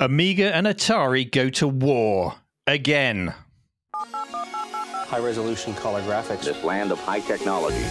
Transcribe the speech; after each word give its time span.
Amiga 0.00 0.52
and 0.52 0.66
Atari 0.66 1.30
go 1.30 1.48
to 1.50 1.68
war 1.68 2.34
again. 2.66 3.32
High 3.94 5.20
resolution 5.20 5.72
color 5.74 6.02
graphics. 6.02 6.42
This 6.42 6.64
land 6.64 6.90
of 6.90 6.98
high 6.98 7.20
technology. 7.20 7.84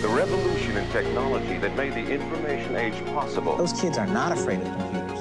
The 0.00 0.08
revolution 0.08 0.78
in 0.78 0.90
technology 0.90 1.58
that 1.58 1.76
made 1.76 1.92
the 1.92 2.10
information 2.10 2.76
age 2.76 2.94
possible. 3.12 3.58
Those 3.58 3.78
kids 3.78 3.98
are 3.98 4.06
not 4.06 4.32
afraid 4.32 4.60
of 4.62 4.74
computers. 4.78 5.18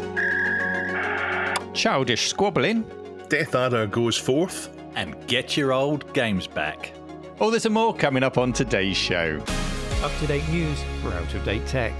Childish 1.74 2.30
squabbling. 2.30 2.86
Death 3.28 3.54
Adder 3.54 3.88
goes 3.88 4.18
forth. 4.18 4.70
And 4.96 5.14
get 5.28 5.58
your 5.58 5.74
old 5.74 6.14
games 6.14 6.48
back. 6.48 6.94
All 7.42 7.52
this 7.52 7.66
and 7.66 7.74
more 7.74 7.94
coming 7.94 8.24
up 8.24 8.38
on 8.38 8.54
today's 8.54 8.96
show. 8.96 9.44
Up 10.02 10.18
to 10.20 10.28
date 10.28 10.48
news 10.48 10.82
for 11.04 11.12
out 11.12 11.34
of 11.34 11.44
date 11.44 11.68
tech. 11.68 11.92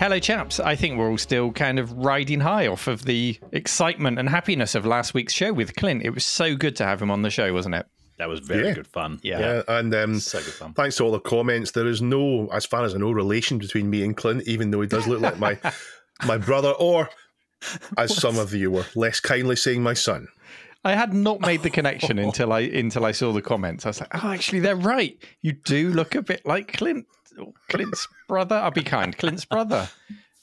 Hello, 0.00 0.18
chaps. 0.18 0.58
I 0.58 0.76
think 0.76 0.96
we're 0.98 1.10
all 1.10 1.18
still 1.18 1.52
kind 1.52 1.78
of 1.78 1.92
riding 1.92 2.40
high 2.40 2.66
off 2.66 2.86
of 2.88 3.04
the 3.04 3.38
excitement 3.52 4.18
and 4.18 4.30
happiness 4.30 4.74
of 4.74 4.86
last 4.86 5.12
week's 5.12 5.34
show 5.34 5.52
with 5.52 5.76
Clint. 5.76 6.02
It 6.02 6.10
was 6.10 6.24
so 6.24 6.56
good 6.56 6.74
to 6.76 6.84
have 6.86 7.02
him 7.02 7.10
on 7.10 7.20
the 7.20 7.28
show, 7.28 7.52
wasn't 7.52 7.74
it? 7.74 7.86
That 8.16 8.30
was 8.30 8.40
very 8.40 8.68
Yeah. 8.68 8.72
good 8.74 8.86
fun. 8.86 9.20
Yeah, 9.22 9.62
and 9.68 9.94
um, 9.94 10.18
So 10.18 10.38
good 10.38 10.54
fun. 10.54 10.72
thanks 10.72 10.96
to 10.96 11.04
all 11.04 11.12
the 11.12 11.20
comments. 11.20 11.72
There 11.72 11.86
is 11.86 12.00
no, 12.00 12.48
as 12.50 12.64
far 12.64 12.82
as 12.82 12.94
I 12.94 12.98
know, 12.98 13.10
relation 13.10 13.58
between 13.58 13.90
me 13.90 14.02
and 14.02 14.16
Clint, 14.16 14.44
even 14.46 14.70
though 14.70 14.80
he 14.80 14.86
does 14.88 15.06
look 15.06 15.20
like 15.20 15.38
my 15.38 15.58
my 16.26 16.38
brother, 16.38 16.70
or 16.70 17.10
as 17.98 18.16
some 18.16 18.38
of 18.38 18.54
you 18.54 18.70
were 18.70 18.86
less 18.94 19.20
kindly 19.20 19.56
saying, 19.56 19.82
my 19.82 19.94
son. 19.94 20.28
I 20.82 20.94
had 20.94 21.12
not 21.12 21.42
made 21.42 21.62
the 21.62 21.68
connection 21.68 22.18
until 22.26 22.54
I 22.54 22.60
until 22.60 23.04
I 23.04 23.12
saw 23.12 23.32
the 23.32 23.42
comments. 23.42 23.84
I 23.84 23.90
was 23.90 24.00
like, 24.00 24.24
oh, 24.24 24.28
actually, 24.30 24.60
they're 24.60 24.76
right. 24.76 25.22
You 25.42 25.52
do 25.52 25.90
look 25.90 26.14
a 26.14 26.22
bit 26.22 26.46
like 26.46 26.72
Clint, 26.72 27.06
Clint's 27.68 28.06
brother. 28.28 28.56
I'll 28.56 28.70
be 28.70 28.82
kind, 28.82 29.16
Clint's 29.16 29.44
brother. 29.44 29.88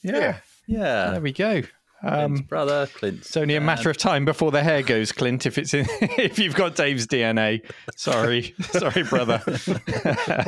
Yeah, 0.04 0.40
Yeah. 0.68 1.12
there 1.12 1.22
we 1.22 1.32
go. 1.34 1.64
Um, 2.04 2.36
Clint's 2.36 2.42
brother, 2.42 2.88
Clint. 2.94 3.20
it's 3.22 3.36
only 3.38 3.56
a 3.56 3.62
matter 3.62 3.90
of 3.90 3.98
time 3.98 4.24
before 4.26 4.52
the 4.52 4.62
hair 4.64 4.84
goes, 4.84 5.12
Clint. 5.12 5.46
If 5.48 5.58
it's 5.58 5.74
in, 5.74 5.86
if 6.02 6.38
you've 6.40 6.54
got 6.56 6.76
Dave's 6.76 7.08
DNA, 7.08 7.62
sorry, 7.96 8.54
sorry, 8.72 9.04
brother. 9.04 9.42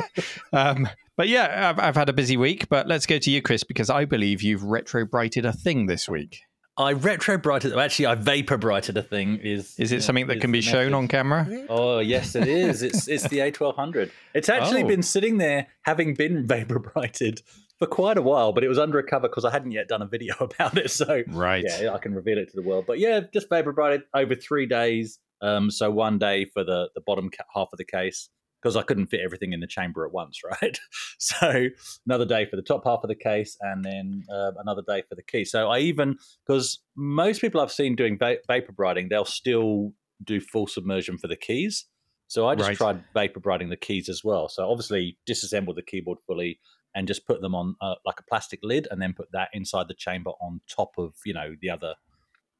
um, 0.52 0.88
but 1.16 1.28
yeah, 1.28 1.70
I've, 1.70 1.78
I've 1.78 1.96
had 1.96 2.08
a 2.08 2.12
busy 2.12 2.36
week. 2.36 2.68
But 2.68 2.86
let's 2.86 3.06
go 3.06 3.18
to 3.18 3.30
you, 3.30 3.42
Chris, 3.42 3.64
because 3.64 3.90
I 3.90 4.04
believe 4.04 4.42
you've 4.42 4.62
retro 4.62 5.04
brighted 5.04 5.44
a 5.44 5.52
thing 5.52 5.86
this 5.86 6.08
week. 6.08 6.40
I 6.80 6.92
retro 6.92 7.36
brighted. 7.36 7.76
Actually, 7.76 8.06
I 8.06 8.14
vapor 8.14 8.56
brighted 8.56 8.96
a 8.96 9.02
thing. 9.02 9.36
Is 9.36 9.78
Is 9.78 9.92
it 9.92 9.96
yeah, 9.96 10.00
something 10.00 10.26
that 10.28 10.40
can 10.40 10.50
be 10.50 10.60
shown 10.62 10.94
on 10.94 11.08
camera? 11.08 11.46
Oh 11.68 11.98
yes, 11.98 12.34
it 12.34 12.48
is. 12.48 12.82
It's 12.82 13.06
it's 13.06 13.28
the 13.28 13.38
A1200. 13.38 14.10
It's 14.34 14.48
actually 14.48 14.84
Oh. 14.84 14.88
been 14.88 15.02
sitting 15.02 15.36
there, 15.38 15.66
having 15.82 16.14
been 16.14 16.46
vapor 16.54 16.78
brighted 16.78 17.42
for 17.78 17.86
quite 17.86 18.16
a 18.18 18.22
while, 18.22 18.52
but 18.52 18.64
it 18.64 18.68
was 18.68 18.78
under 18.78 18.98
a 18.98 19.02
cover 19.02 19.28
because 19.28 19.44
I 19.44 19.50
hadn't 19.50 19.72
yet 19.72 19.88
done 19.88 20.02
a 20.02 20.06
video 20.06 20.34
about 20.40 20.78
it. 20.78 20.90
So 20.90 21.22
Right. 21.28 21.64
yeah, 21.66 21.92
I 21.92 21.98
can 21.98 22.14
reveal 22.14 22.38
it 22.38 22.48
to 22.50 22.56
the 22.56 22.62
world. 22.62 22.84
But 22.86 22.98
yeah, 22.98 23.20
just 23.32 23.48
vapor 23.50 23.72
brighted 23.72 24.02
over 24.14 24.34
three 24.34 24.66
days. 24.66 25.18
Um, 25.42 25.70
so 25.70 25.90
one 25.90 26.18
day 26.18 26.46
for 26.46 26.64
the 26.64 26.88
the 26.94 27.00
bottom 27.02 27.30
half 27.54 27.68
of 27.72 27.76
the 27.78 27.84
case 27.84 28.28
because 28.62 28.76
I 28.76 28.82
couldn't 28.82 29.06
fit 29.06 29.20
everything 29.24 29.52
in 29.52 29.60
the 29.60 29.66
chamber 29.66 30.04
at 30.06 30.12
once, 30.12 30.40
right? 30.62 30.78
So 31.18 31.66
another 32.06 32.26
day 32.26 32.46
for 32.46 32.56
the 32.56 32.62
top 32.62 32.82
half 32.84 33.00
of 33.02 33.08
the 33.08 33.14
case, 33.14 33.56
and 33.60 33.84
then 33.84 34.24
uh, 34.32 34.52
another 34.58 34.82
day 34.86 35.02
for 35.08 35.14
the 35.14 35.22
key. 35.22 35.44
So 35.44 35.68
I 35.70 35.78
even 35.80 36.16
because 36.46 36.80
most 36.96 37.40
people 37.40 37.60
I've 37.60 37.72
seen 37.72 37.96
doing 37.96 38.18
va- 38.18 38.38
vapor 38.46 38.72
brighting, 38.72 39.08
they'll 39.08 39.24
still 39.24 39.92
do 40.22 40.40
full 40.40 40.66
submersion 40.66 41.16
for 41.18 41.28
the 41.28 41.36
keys. 41.36 41.86
So 42.28 42.46
I 42.46 42.54
just 42.54 42.68
Right. 42.68 42.76
tried 42.76 43.04
vapor 43.14 43.40
brighting 43.40 43.70
the 43.70 43.76
keys 43.76 44.08
as 44.08 44.22
well. 44.22 44.48
So 44.48 44.68
obviously 44.70 45.18
disassembled 45.26 45.76
the 45.76 45.82
keyboard 45.82 46.18
fully 46.26 46.60
and 46.94 47.08
just 47.08 47.26
put 47.26 47.40
them 47.40 47.54
on 47.54 47.74
uh, 47.80 47.94
like 48.04 48.20
a 48.20 48.22
plastic 48.24 48.60
lid, 48.62 48.86
and 48.90 49.00
then 49.00 49.14
put 49.14 49.28
that 49.32 49.48
inside 49.52 49.88
the 49.88 49.94
chamber 49.94 50.30
on 50.40 50.60
top 50.68 50.90
of 50.98 51.14
you 51.24 51.32
know 51.34 51.54
the 51.60 51.70
other 51.70 51.94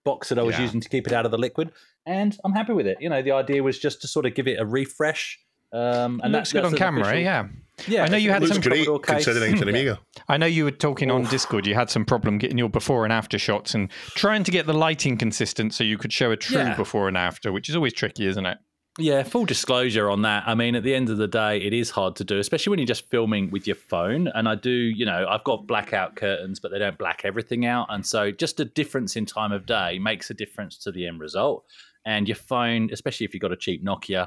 box 0.05 0.31
that 0.31 0.39
I 0.39 0.43
was 0.43 0.57
Yeah. 0.57 0.63
using 0.63 0.81
to 0.81 0.89
keep 0.89 1.07
it 1.07 1.13
out 1.13 1.25
of 1.27 1.31
the 1.31 1.39
liquid. 1.39 1.73
And 2.07 2.37
I'm 2.45 2.53
happy 2.53 2.73
with 2.73 2.87
it. 2.87 2.99
You 3.01 3.11
know, 3.11 3.21
the 3.23 3.33
idea 3.33 3.63
was 3.63 3.79
just 3.79 4.01
to 4.03 4.09
sort 4.09 4.25
of 4.27 4.35
give 4.35 4.49
it 4.49 4.59
a 4.59 4.65
refresh. 4.65 5.39
Um, 5.73 6.21
and 6.25 6.35
that's 6.35 6.53
good 6.53 6.65
on 6.65 6.75
camera, 6.75 7.03
official- 7.03 7.23
yeah. 7.23 7.49
Yeah, 7.89 8.05
I 8.05 8.09
know 8.09 8.19
you 8.19 8.31
had 8.31 8.47
some 8.47 8.59
official 8.59 8.99
great 8.99 9.17
considering 9.17 9.53
it's 9.55 9.63
an 9.63 9.69
Amiga. 9.71 9.99
I 10.29 10.37
know 10.37 10.45
you 10.45 10.65
were 10.65 10.71
talking 10.71 11.11
on 11.11 11.25
Discord. 11.25 11.67
You 11.67 11.75
had 11.75 11.89
some 11.89 12.05
problem 12.05 12.37
getting 12.37 12.59
your 12.59 12.69
before 12.69 13.05
and 13.05 13.13
after 13.13 13.39
shots 13.39 13.75
and 13.75 13.91
trying 14.15 14.45
to 14.45 14.51
get 14.51 14.67
the 14.67 14.75
lighting 14.75 15.17
consistent 15.17 15.73
so 15.73 15.83
you 15.83 15.97
could 15.97 16.13
show 16.13 16.31
a 16.31 16.37
true 16.37 16.59
Yeah. 16.59 16.77
before 16.77 17.09
and 17.09 17.17
after, 17.17 17.51
which 17.53 17.71
is 17.71 17.77
always 17.77 17.95
tricky, 17.95 18.27
isn't 18.27 18.45
it? 18.45 18.59
Yeah, 18.99 19.23
full 19.23 19.47
disclosure 19.47 20.11
on 20.11 20.23
that. 20.23 20.43
I 20.47 20.55
mean, 20.55 20.75
at 20.75 20.83
the 20.83 20.95
end 20.95 21.09
of 21.09 21.17
the 21.17 21.29
day, 21.29 21.57
it 21.59 21.73
is 21.73 21.89
hard 21.91 22.17
to 22.17 22.25
do, 22.25 22.39
especially 22.39 22.71
when 22.71 22.81
you're 22.81 22.87
just 22.87 23.09
filming 23.09 23.51
with 23.51 23.67
your 23.67 23.77
phone. 23.77 24.29
And 24.35 24.47
I 24.47 24.57
do, 24.57 24.71
you 24.71 25.07
know, 25.07 25.27
I've 25.27 25.45
got 25.45 25.67
blackout 25.67 26.17
curtains, 26.17 26.61
but 26.61 26.71
they 26.73 26.79
don't 26.79 26.99
black 26.99 27.23
everything 27.25 27.65
out. 27.65 27.87
And 27.89 28.05
so 28.05 28.31
just 28.31 28.61
a 28.61 28.67
difference 28.67 29.17
in 29.17 29.25
time 29.25 29.53
of 29.53 29.65
day 29.65 29.99
makes 29.99 30.29
a 30.29 30.35
difference 30.35 30.77
to 30.79 30.93
the 30.93 31.07
end 31.07 31.19
result. 31.21 31.65
And 32.05 32.29
your 32.29 32.35
phone, 32.37 32.91
especially 32.93 33.25
if 33.25 33.33
you've 33.33 33.41
got 33.41 33.53
a 33.53 33.57
cheap 33.57 33.83
Nokia, 33.85 34.27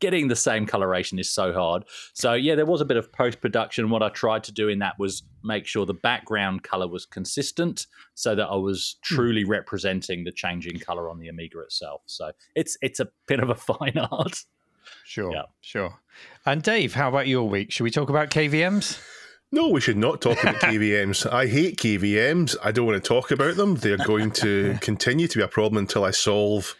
getting 0.00 0.28
the 0.28 0.36
same 0.36 0.66
coloration 0.66 1.18
is 1.18 1.28
so 1.28 1.52
hard. 1.52 1.84
So 2.12 2.34
yeah, 2.34 2.54
there 2.54 2.66
was 2.66 2.80
a 2.80 2.84
bit 2.84 2.96
of 2.96 3.12
post 3.12 3.40
production. 3.40 3.90
What 3.90 4.02
I 4.02 4.08
tried 4.08 4.44
to 4.44 4.52
do 4.52 4.68
in 4.68 4.78
that 4.80 4.98
was 4.98 5.22
make 5.42 5.66
sure 5.66 5.86
the 5.86 5.94
background 5.94 6.62
color 6.62 6.88
was 6.88 7.06
consistent, 7.06 7.86
so 8.14 8.34
that 8.34 8.48
I 8.48 8.56
was 8.56 8.96
hmm. 9.06 9.14
truly 9.14 9.44
representing 9.44 10.24
the 10.24 10.32
changing 10.32 10.78
color 10.78 11.08
on 11.08 11.18
the 11.18 11.28
Amiga 11.28 11.60
itself. 11.60 12.02
So 12.06 12.32
it's 12.54 12.76
it's 12.82 13.00
a 13.00 13.08
bit 13.26 13.40
of 13.40 13.50
a 13.50 13.54
fine 13.56 13.98
art. 14.10 14.44
Sure, 15.04 15.32
Yeah. 15.32 15.42
sure. 15.60 15.98
And 16.46 16.62
Dave, 16.62 16.94
how 16.94 17.08
about 17.08 17.28
your 17.28 17.48
week? 17.48 17.70
Should 17.72 17.84
we 17.84 17.90
talk 17.90 18.08
about 18.08 18.30
KVMs? 18.30 19.00
No, 19.50 19.68
we 19.68 19.80
should 19.80 19.96
not 19.96 20.20
talk 20.20 20.42
about 20.42 20.54
KVMs. 20.60 21.30
I 21.30 21.46
hate 21.46 21.78
KVMs. 21.78 22.56
I 22.62 22.72
don't 22.72 22.86
want 22.86 23.02
to 23.02 23.06
talk 23.06 23.30
about 23.30 23.56
them. 23.56 23.76
They're 23.76 23.96
going 23.96 24.30
to 24.32 24.76
continue 24.82 25.26
to 25.28 25.38
be 25.38 25.44
a 25.44 25.48
problem 25.48 25.78
until 25.78 26.04
I 26.04 26.10
solve. 26.10 26.74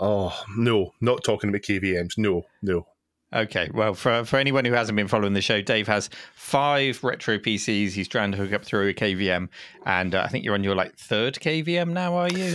Oh, 0.00 0.38
no, 0.56 0.92
not 1.00 1.24
talking 1.24 1.50
about 1.50 1.62
KVMs. 1.62 2.18
No, 2.18 2.44
no. 2.62 2.86
Okay, 3.32 3.68
well, 3.74 3.94
for, 3.94 4.24
for 4.24 4.36
anyone 4.38 4.64
who 4.64 4.72
hasn't 4.72 4.94
been 4.94 5.08
following 5.08 5.32
the 5.32 5.40
show, 5.40 5.60
Dave 5.60 5.88
has 5.88 6.08
five 6.34 7.02
retro 7.02 7.38
PCs 7.38 7.90
he's 7.90 8.06
trying 8.06 8.30
to 8.30 8.38
hook 8.38 8.52
up 8.52 8.64
through 8.64 8.88
a 8.88 8.94
KVM. 8.94 9.48
And 9.84 10.14
uh, 10.14 10.22
I 10.22 10.28
think 10.28 10.44
you're 10.44 10.54
on 10.54 10.62
your 10.62 10.76
like 10.76 10.96
third 10.96 11.34
KVM 11.34 11.88
now, 11.88 12.14
are 12.14 12.28
you? 12.28 12.54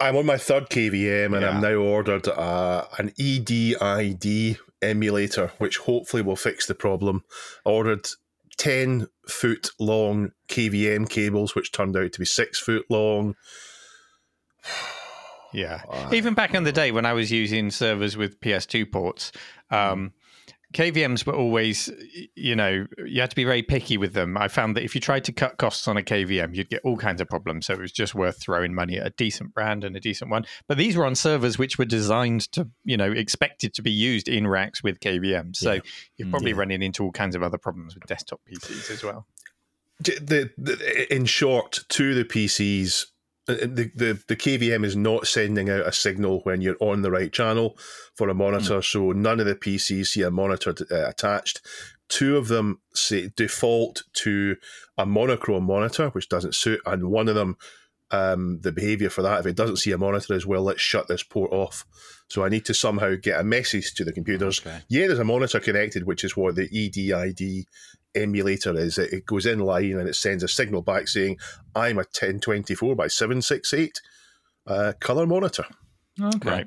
I'm 0.00 0.16
on 0.16 0.26
my 0.26 0.36
third 0.36 0.68
KVM 0.68 1.32
and 1.32 1.40
Yeah. 1.42 1.50
I'm 1.50 1.62
now 1.62 1.74
ordered 1.76 2.28
uh, 2.28 2.84
an 2.98 3.12
EDID 3.18 4.58
emulator, 4.82 5.52
which 5.56 5.78
hopefully 5.78 6.22
will 6.22 6.36
fix 6.36 6.66
the 6.66 6.74
problem. 6.74 7.24
I 7.64 7.70
ordered 7.70 8.06
10 8.58 9.06
foot 9.26 9.70
long 9.80 10.32
KVM 10.48 11.08
cables, 11.08 11.54
which 11.54 11.72
turned 11.72 11.96
out 11.96 12.12
to 12.12 12.18
be 12.18 12.26
six 12.26 12.58
foot 12.58 12.84
long. 12.90 13.36
Yeah. 15.54 15.82
Even 16.12 16.34
back 16.34 16.54
in 16.54 16.64
the 16.64 16.72
day 16.72 16.90
when 16.90 17.06
I 17.06 17.12
was 17.12 17.30
using 17.30 17.70
servers 17.70 18.16
with 18.16 18.40
PS2 18.40 18.90
ports, 18.90 19.32
um, 19.70 20.12
KVMs 20.74 21.24
were 21.24 21.34
always, 21.34 21.88
you 22.34 22.56
know, 22.56 22.86
you 23.06 23.20
had 23.20 23.30
to 23.30 23.36
be 23.36 23.44
very 23.44 23.62
picky 23.62 23.96
with 23.96 24.12
them. 24.12 24.36
I 24.36 24.48
found 24.48 24.76
that 24.76 24.82
if 24.82 24.94
you 24.94 25.00
tried 25.00 25.22
to 25.24 25.32
cut 25.32 25.56
costs 25.56 25.86
on 25.86 25.96
a 25.96 26.02
KVM, 26.02 26.54
you'd 26.54 26.68
get 26.68 26.80
all 26.82 26.96
kinds 26.96 27.20
of 27.20 27.28
problems. 27.28 27.66
So 27.66 27.74
it 27.74 27.80
was 27.80 27.92
just 27.92 28.14
worth 28.14 28.40
throwing 28.40 28.74
money 28.74 28.98
at 28.98 29.06
a 29.06 29.10
decent 29.10 29.54
brand 29.54 29.84
and 29.84 29.96
a 29.96 30.00
decent 30.00 30.32
one. 30.32 30.44
But 30.66 30.76
these 30.76 30.96
were 30.96 31.06
on 31.06 31.14
servers 31.14 31.58
which 31.58 31.78
were 31.78 31.84
designed 31.84 32.50
to, 32.52 32.68
you 32.84 32.96
know, 32.96 33.10
expected 33.12 33.72
to 33.74 33.82
be 33.82 33.92
used 33.92 34.28
in 34.28 34.48
racks 34.48 34.82
with 34.82 34.98
KVMs. 34.98 35.56
So 35.56 35.78
you're 36.16 36.28
probably 36.28 36.52
running 36.52 36.82
into 36.82 37.04
all 37.04 37.12
kinds 37.12 37.36
of 37.36 37.44
other 37.44 37.58
problems 37.58 37.94
with 37.94 38.04
desktop 38.06 38.40
PCs 38.50 38.90
as 38.90 39.04
well. 39.04 39.26
The, 40.00 40.50
the, 40.58 41.14
in 41.14 41.24
short, 41.24 41.84
to 41.90 42.14
the 42.14 42.24
PCs, 42.24 43.06
the, 43.46 43.90
the, 43.94 44.22
the 44.26 44.36
KVM 44.36 44.84
is 44.84 44.96
not 44.96 45.26
sending 45.26 45.68
out 45.68 45.86
a 45.86 45.92
signal 45.92 46.40
when 46.44 46.60
you're 46.60 46.76
on 46.80 47.02
the 47.02 47.10
right 47.10 47.32
channel 47.32 47.76
for 48.14 48.28
a 48.28 48.34
monitor, 48.34 48.80
so 48.82 49.12
none 49.12 49.40
of 49.40 49.46
the 49.46 49.54
PCs 49.54 50.06
see 50.06 50.22
a 50.22 50.30
monitor 50.30 50.74
uh, 50.90 51.08
attached. 51.08 51.60
Two 52.08 52.36
of 52.36 52.48
them 52.48 52.80
say 52.94 53.30
default 53.36 54.02
to 54.14 54.56
a 54.96 55.04
monochrome 55.04 55.64
monitor, 55.64 56.08
which 56.10 56.28
doesn't 56.28 56.54
suit, 56.54 56.80
and 56.86 57.10
one 57.10 57.28
of 57.28 57.34
them, 57.34 57.56
um, 58.14 58.60
the 58.60 58.72
behavior 58.72 59.10
for 59.10 59.22
that, 59.22 59.40
if 59.40 59.46
it 59.46 59.56
doesn't 59.56 59.76
see 59.78 59.92
a 59.92 59.98
monitor 59.98 60.34
as 60.34 60.46
well, 60.46 60.62
let's 60.62 60.80
shut 60.80 61.08
this 61.08 61.22
port 61.22 61.52
off. 61.52 61.84
So 62.28 62.44
I 62.44 62.48
need 62.48 62.64
to 62.66 62.74
somehow 62.74 63.14
get 63.20 63.40
a 63.40 63.44
message 63.44 63.94
to 63.94 64.04
the 64.04 64.12
computers. 64.12 64.60
Yeah, 64.88 65.06
there's 65.06 65.18
a 65.18 65.24
monitor 65.24 65.60
connected, 65.60 66.04
which 66.06 66.24
is 66.24 66.36
what 66.36 66.54
the 66.54 66.68
EDID 66.68 67.64
emulator 68.14 68.74
is. 68.78 68.98
It, 68.98 69.12
it 69.12 69.26
goes 69.26 69.46
in 69.46 69.58
line 69.60 69.98
and 69.98 70.08
it 70.08 70.14
sends 70.16 70.42
a 70.42 70.48
signal 70.48 70.82
back 70.82 71.08
saying, 71.08 71.38
I'm 71.74 71.96
a 71.96 72.06
1024 72.06 72.94
by 72.96 73.08
768 73.08 74.00
uh, 74.66 74.92
color 75.00 75.26
monitor. 75.26 75.66
Okay. 76.20 76.48
Right. 76.48 76.66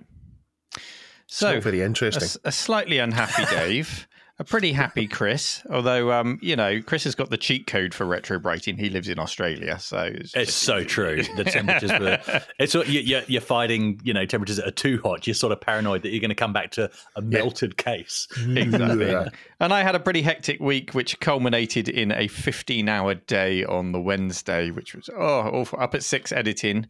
So 1.28 1.54
So 1.56 1.60
very 1.62 1.82
a, 1.82 1.86
interesting. 1.86 2.24
s- 2.24 2.38
a 2.44 2.52
slightly 2.52 3.00
unhappy 3.00 3.46
Dave. 3.56 4.08
A 4.40 4.44
pretty 4.44 4.72
happy 4.72 5.08
Chris. 5.08 5.64
Although, 5.70 6.12
um, 6.12 6.38
you 6.44 6.56
know, 6.56 6.80
Chris 6.82 7.04
has 7.06 7.16
got 7.16 7.30
the 7.32 7.38
cheat 7.38 7.66
code 7.66 7.94
for 7.94 8.06
retro 8.06 8.38
brighting. 8.38 8.78
He 8.78 8.90
lives 8.90 9.10
in 9.10 9.18
Australia, 9.18 9.80
so 9.80 10.12
it's, 10.14 10.36
It's 10.36 10.54
so 10.54 10.84
true. 10.84 11.24
The 11.36 11.44
temperatures 11.44 11.92
were. 12.00 12.20
It's 12.60 12.74
you- 12.74 12.84
you're, 12.84 13.24
you're 13.28 13.42
fighting. 13.42 14.00
You 14.04 14.14
know, 14.14 14.26
temperatures 14.26 14.58
that 14.58 14.68
are 14.68 14.72
too 14.72 15.00
hot. 15.04 15.26
You're 15.26 15.34
sort 15.34 15.54
of 15.54 15.62
paranoid 15.62 16.04
that 16.04 16.10
you're 16.10 16.20
going 16.22 16.30
to 16.30 16.36
come 16.36 16.54
back 16.54 16.72
to 16.72 16.90
a 17.16 17.22
melted 17.22 17.78
case. 17.78 18.28
exactly. 18.48 19.16
And 19.60 19.74
I 19.74 19.82
had 19.82 19.96
a 19.96 20.00
pretty 20.00 20.22
hectic 20.22 20.60
week, 20.60 20.94
which 20.94 21.20
culminated 21.20 21.90
in 21.90 22.12
a 22.12 22.28
15-hour 22.28 23.16
day 23.16 23.64
on 23.66 23.92
the 23.92 24.00
Wednesday, 24.02 24.70
which 24.70 24.94
was 24.94 25.10
oh 25.18 25.40
awful. 25.50 25.80
Up 25.80 25.96
at 25.96 26.04
six 26.04 26.32
editing, 26.32 26.88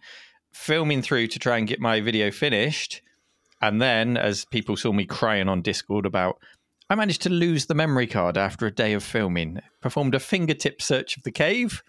filming 0.51 1.01
through 1.01 1.27
to 1.27 1.39
try 1.39 1.57
and 1.57 1.67
get 1.67 1.79
my 1.79 2.01
video 2.01 2.29
finished, 2.31 3.01
and 3.61 3.81
then 3.81 4.17
as 4.17 4.43
people 4.45 4.75
saw 4.75 4.91
me 4.91 5.05
crying 5.05 5.47
on 5.47 5.61
Discord 5.61 6.05
about. 6.05 6.37
I 6.89 6.95
managed 6.95 7.21
to 7.23 7.29
lose 7.29 7.65
the 7.65 7.75
memory 7.75 8.07
card 8.07 8.37
after 8.37 8.65
a 8.65 8.71
day 8.71 8.93
of 8.93 9.03
filming. 9.03 9.59
Performed 9.81 10.15
a 10.15 10.19
fingertip 10.19 10.81
search 10.81 11.17
of 11.17 11.23
the 11.23 11.31
cave, 11.31 11.83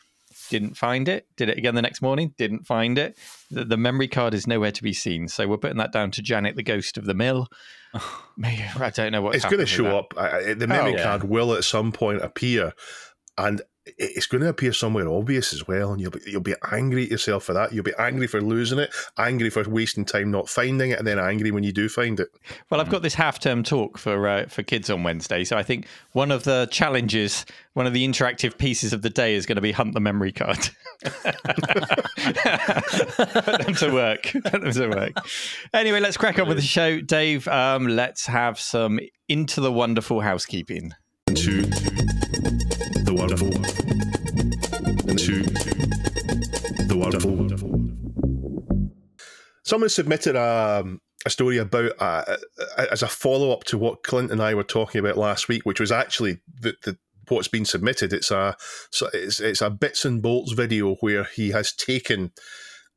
didn't 0.51 0.77
find 0.77 1.09
it. 1.09 1.27
Did 1.37 1.49
it 1.49 1.59
again 1.59 1.75
the 1.77 1.83
next 1.83 2.03
morning, 2.03 2.35
didn't 2.37 2.67
find 2.67 2.99
it. 2.99 3.17
The, 3.51 3.65
the 3.65 3.77
memory 3.77 4.09
card 4.09 4.35
is 4.35 4.47
nowhere 4.47 4.73
to 4.73 4.83
be 4.83 4.93
seen. 4.93 5.29
So 5.29 5.47
we're 5.47 5.57
putting 5.59 5.77
that 5.79 5.93
down 5.93 6.11
to 6.13 6.23
Janet, 6.23 6.57
the 6.57 6.63
ghost 6.63 6.99
of 6.99 7.05
the 7.05 7.15
mill. 7.15 7.47
I 7.95 8.91
don't 8.95 9.13
know 9.13 9.23
what's 9.23 9.37
it's 9.37 9.45
going 9.45 9.59
to 9.59 9.67
show 9.67 9.85
that. 9.85 9.95
up. 9.95 10.15
I- 10.17 10.39
I- 10.51 10.55
The 10.55 10.67
memory 10.67 10.95
Oh, 10.95 10.97
yeah. 10.97 11.03
card 11.05 11.25
will 11.25 11.55
at 11.55 11.65
some 11.65 11.93
point 11.93 12.23
appear, 12.23 12.73
and 13.37 13.61
it- 13.61 13.67
it's 13.97 14.27
going 14.27 14.43
to 14.43 14.49
appear 14.49 14.73
somewhere 14.73 15.09
obvious 15.09 15.53
as 15.53 15.67
well. 15.67 15.93
And 15.93 16.01
you'll 16.01 16.11
be 16.11 16.21
you'll 16.27 16.41
be 16.41 16.55
angry 16.71 17.05
at 17.05 17.11
yourself 17.11 17.45
for 17.45 17.53
that. 17.55 17.73
You'll 17.73 17.85
be 17.85 17.95
angry 17.99 18.27
for 18.27 18.41
losing 18.41 18.79
it, 18.79 18.95
angry 19.17 19.51
for 19.51 19.69
wasting 19.69 20.05
time 20.05 20.31
not 20.31 20.49
finding 20.49 20.91
it, 20.91 20.99
and 20.99 21.07
then 21.07 21.19
angry 21.19 21.51
when 21.51 21.65
you 21.65 21.73
do 21.73 21.89
find 21.89 22.21
it. 22.21 22.29
Well, 22.71 22.81
I've 22.81 22.91
got 22.91 23.03
this 23.03 23.15
half-term 23.15 23.63
talk 23.63 23.99
for 23.99 24.29
uh, 24.29 24.47
for 24.47 24.63
kids 24.63 24.91
on 24.91 25.03
Wednesday, 25.03 25.45
so 25.45 25.57
I 25.57 25.63
think 25.63 25.87
one 26.13 26.31
of 26.31 26.45
the 26.45 26.69
challenges, 26.71 27.47
one 27.75 27.87
of 27.87 27.93
the 27.93 28.07
interactive 28.07 28.59
pieces 28.59 28.93
of 28.93 29.03
the 29.03 29.11
day, 29.11 29.35
is 29.35 29.47
going 29.47 29.57
to 29.57 29.63
be 29.63 29.73
hunt 29.73 29.95
the 29.95 30.01
memory 30.01 30.33
card. 30.33 30.69
Put 31.03 31.25
them 33.63 33.75
to 33.75 33.91
work. 33.93 34.23
Put 34.33 34.61
them 34.63 34.73
to 34.73 34.89
work. 34.89 35.13
Anyway, 35.73 36.01
let's 36.01 36.17
crack 36.17 36.39
on 36.39 36.49
with 36.49 36.57
the 36.57 36.63
show, 36.63 37.01
Dave. 37.01 37.47
Um, 37.49 37.87
let's 37.87 38.27
have 38.27 38.59
some 38.59 38.99
into 39.29 39.61
the 39.61 39.73
wonderful 39.73 40.21
housekeeping. 40.21 40.93
Into 41.29 41.63
the 41.63 43.15
wonderful, 43.15 43.51
into 45.09 45.43
the 46.87 46.97
wonderful. 46.97 47.49
Someone 49.65 49.91
submitted 49.91 50.37
a, 50.37 50.85
a 51.27 51.31
story 51.31 51.59
about 51.59 51.93
uh, 51.99 52.37
as 52.91 53.03
a 53.03 53.09
follow 53.09 53.53
up 53.53 53.65
to 53.65 53.79
what 53.79 54.03
Clint 54.03 54.31
and 54.31 54.43
I 54.43 54.55
were 54.55 54.65
talking 54.65 54.99
about 54.99 55.19
last 55.19 55.49
week, 55.49 55.65
which 55.65 55.81
was 55.81 55.93
actually 55.93 56.41
the, 56.61 56.75
the 56.85 56.99
what's 57.29 57.49
been 57.49 57.65
submitted. 57.65 58.13
It's 58.13 58.31
a 58.31 58.57
it's, 59.13 59.41
it's 59.41 59.63
a 59.63 59.71
bits 59.71 60.05
and 60.05 60.23
bolts 60.23 60.53
video 60.53 60.95
where 60.97 61.25
he 61.25 61.51
has 61.51 61.73
taken 61.73 62.33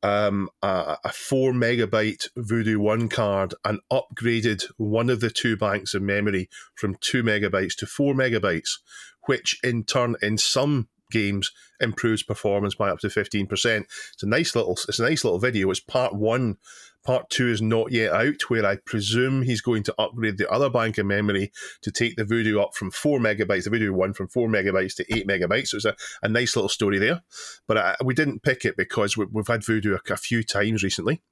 um, 0.02 0.48
a, 0.62 0.96
a 1.04 1.12
four 1.12 1.52
megabyte 1.52 2.28
Voodoo 2.36 2.78
One 2.80 3.08
card 3.08 3.54
and 3.64 3.80
upgraded 3.90 4.64
one 4.76 5.10
of 5.10 5.20
the 5.20 5.30
two 5.30 5.56
banks 5.56 5.94
of 5.94 6.02
memory 6.02 6.48
from 6.74 6.96
two 7.00 7.22
megabytes 7.22 7.76
to 7.76 7.86
four 7.86 8.14
megabytes, 8.14 8.78
which 9.26 9.58
in 9.62 9.84
turn, 9.84 10.16
in 10.22 10.38
some 10.38 10.88
games, 11.12 11.52
improves 11.78 12.24
performance 12.24 12.74
by 12.74 12.90
up 12.90 12.98
to 13.00 13.10
fifteen 13.10 13.46
percent. 13.46 13.86
It's 14.14 14.24
a 14.24 14.28
nice 14.28 14.56
little, 14.56 14.78
it's 14.88 14.98
a 14.98 15.04
nice 15.04 15.22
little 15.22 15.38
video. 15.38 15.70
It's 15.70 15.78
part 15.78 16.14
one. 16.14 16.56
Part 17.04 17.30
two 17.30 17.48
is 17.48 17.60
not 17.60 17.90
yet 17.90 18.12
out, 18.12 18.42
where 18.48 18.64
I 18.64 18.76
presume 18.76 19.42
he's 19.42 19.60
going 19.60 19.82
to 19.82 19.94
upgrade 19.98 20.38
the 20.38 20.48
other 20.48 20.70
bank 20.70 20.98
of 20.98 21.06
memory 21.06 21.50
to 21.80 21.90
take 21.90 22.14
the 22.14 22.24
Voodoo 22.24 22.60
up 22.60 22.76
from 22.76 22.92
four 22.92 23.18
megabytes, 23.18 23.64
the 23.64 23.70
Voodoo 23.70 23.92
one 23.92 24.12
from 24.12 24.28
four 24.28 24.48
megabytes 24.48 24.94
to 24.94 25.04
eight 25.12 25.26
megabytes. 25.26 25.68
So 25.68 25.78
it's 25.78 25.84
a, 25.84 25.96
a 26.22 26.28
nice 26.28 26.54
little 26.54 26.68
story 26.68 26.98
there. 26.98 27.22
But 27.66 27.76
I, 27.76 27.96
we 28.04 28.14
didn't 28.14 28.44
pick 28.44 28.64
it 28.64 28.76
because 28.76 29.16
we, 29.16 29.26
we've 29.32 29.48
had 29.48 29.64
Voodoo 29.64 29.96
a, 29.96 30.12
a 30.12 30.16
few 30.16 30.44
times 30.44 30.84
recently. 30.84 31.22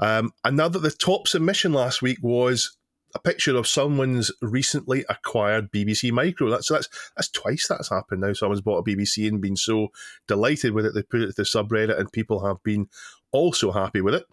Um, 0.00 0.32
another, 0.42 0.78
the 0.78 0.90
top 0.90 1.28
submission 1.28 1.74
last 1.74 2.00
week 2.00 2.20
was 2.22 2.74
a 3.14 3.18
picture 3.18 3.56
of 3.56 3.68
someone's 3.68 4.30
recently 4.42 5.04
acquired 5.08 5.70
BBC 5.70 6.10
Micro. 6.12 6.50
That's 6.50 6.68
that's 6.68 6.88
that's 7.16 7.28
twice 7.28 7.66
that's 7.68 7.90
happened 7.90 8.22
now. 8.22 8.32
Someone's 8.32 8.60
bought 8.60 8.86
a 8.86 8.90
BBC 8.90 9.28
and 9.28 9.40
been 9.40 9.56
so 9.56 9.88
delighted 10.26 10.72
with 10.72 10.86
it 10.86 10.94
they 10.94 11.02
put 11.02 11.20
it 11.20 11.26
to 11.26 11.32
the 11.32 11.42
subreddit, 11.42 11.98
and 11.98 12.10
people 12.10 12.44
have 12.44 12.62
been 12.62 12.88
also 13.32 13.72
happy 13.72 14.00
with 14.00 14.14
it. 14.14 14.24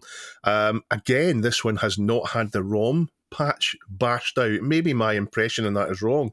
Um, 0.44 0.82
again, 0.90 1.40
this 1.40 1.64
one 1.64 1.76
has 1.76 1.98
not 1.98 2.30
had 2.30 2.52
the 2.52 2.62
ROM 2.62 3.08
patch 3.30 3.76
bashed 3.88 4.38
out. 4.38 4.62
Maybe 4.62 4.92
my 4.94 5.14
impression 5.14 5.66
on 5.66 5.74
that 5.74 5.90
is 5.90 6.02
wrong. 6.02 6.32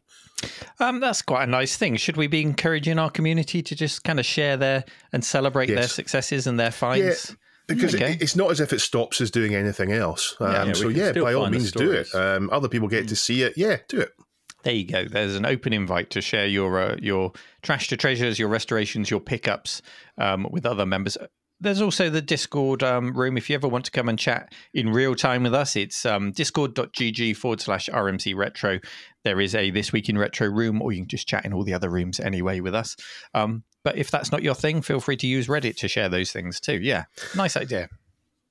Um, 0.79 0.99
that's 0.99 1.21
quite 1.21 1.43
a 1.43 1.51
nice 1.51 1.75
thing. 1.75 1.95
Should 1.97 2.17
we 2.17 2.27
be 2.27 2.41
encouraging 2.41 2.99
our 2.99 3.09
community 3.09 3.61
to 3.61 3.75
just 3.75 4.03
kind 4.03 4.19
of 4.19 4.25
share 4.25 4.57
their 4.57 4.85
and 5.11 5.23
celebrate 5.23 5.67
their 5.67 5.87
successes 5.87 6.47
and 6.47 6.59
their 6.59 6.71
finds? 6.71 7.35
Because 7.69 7.95
Okay. 7.95 8.13
it, 8.13 8.21
it's 8.21 8.35
not 8.35 8.51
as 8.51 8.59
if 8.59 8.73
it 8.73 8.79
stops 8.81 9.21
us 9.21 9.31
doing 9.31 9.55
anything 9.55 9.91
else. 9.93 10.35
Um, 10.39 10.51
Yeah, 10.51 10.73
so 10.73 10.89
yeah, 10.89 11.11
by 11.13 11.33
all 11.33 11.49
means, 11.49 11.71
do 11.71 11.91
it. 11.91 12.13
Um, 12.13 12.49
other 12.51 12.67
people 12.67 12.87
get 12.87 13.07
to 13.07 13.15
see 13.15 13.43
it. 13.43 13.53
Yeah, 13.55 13.77
do 13.87 14.01
it. 14.01 14.11
There 14.63 14.73
you 14.73 14.85
go. 14.85 15.05
There's 15.05 15.35
an 15.35 15.45
open 15.45 15.71
invite 15.71 16.09
to 16.09 16.21
share 16.21 16.45
your 16.47 16.81
uh, 16.81 16.95
your 16.99 17.31
trash 17.61 17.87
to 17.89 17.97
treasures, 17.97 18.37
your 18.37 18.49
restorations, 18.49 19.09
your 19.09 19.21
pickups 19.21 19.81
um, 20.17 20.47
with 20.51 20.65
other 20.65 20.85
members. 20.85 21.17
There's 21.61 21.81
also 21.81 22.09
the 22.09 22.21
Discord 22.21 22.83
um, 22.83 23.13
room. 23.13 23.37
If 23.37 23.49
you 23.49 23.55
ever 23.55 23.67
want 23.67 23.83
to 23.85 23.91
come 23.91 24.07
and 24.09 24.17
chat 24.17 24.53
in 24.73 24.89
real 24.91 25.13
time 25.13 25.43
with 25.43 25.53
us, 25.53 25.75
it's 25.75 26.05
um, 26.05 26.31
discord.gg 26.31 27.35
forward 27.35 27.59
slash 27.61 27.89
RMC 27.89 28.33
Retro. 28.35 28.79
There 29.25 29.41
is 29.41 29.53
a 29.55 29.69
This 29.69 29.91
Week 29.91 30.07
in 30.07 30.17
Retro 30.17 30.47
room, 30.47 30.81
or 30.81 30.93
you 30.93 31.01
can 31.01 31.09
just 31.09 31.27
chat 31.27 31.43
in 31.45 31.53
all 31.53 31.63
the 31.65 31.73
other 31.73 31.89
rooms 31.89 32.19
anyway 32.21 32.61
with 32.61 32.73
us. 32.73 32.95
Um, 33.33 33.63
but 33.83 33.97
if 33.97 34.11
that's 34.11 34.31
not 34.31 34.43
your 34.43 34.55
thing, 34.55 34.81
feel 34.81 34.99
free 34.99 35.17
to 35.17 35.27
use 35.27 35.47
Reddit 35.47 35.77
to 35.77 35.87
share 35.87 36.09
those 36.09 36.31
things 36.31 36.59
too. 36.59 36.79
Yeah, 36.81 37.05
nice 37.35 37.57
idea. 37.57 37.89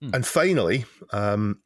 And 0.01 0.25
finally, 0.25 0.85
um, 1.13 1.61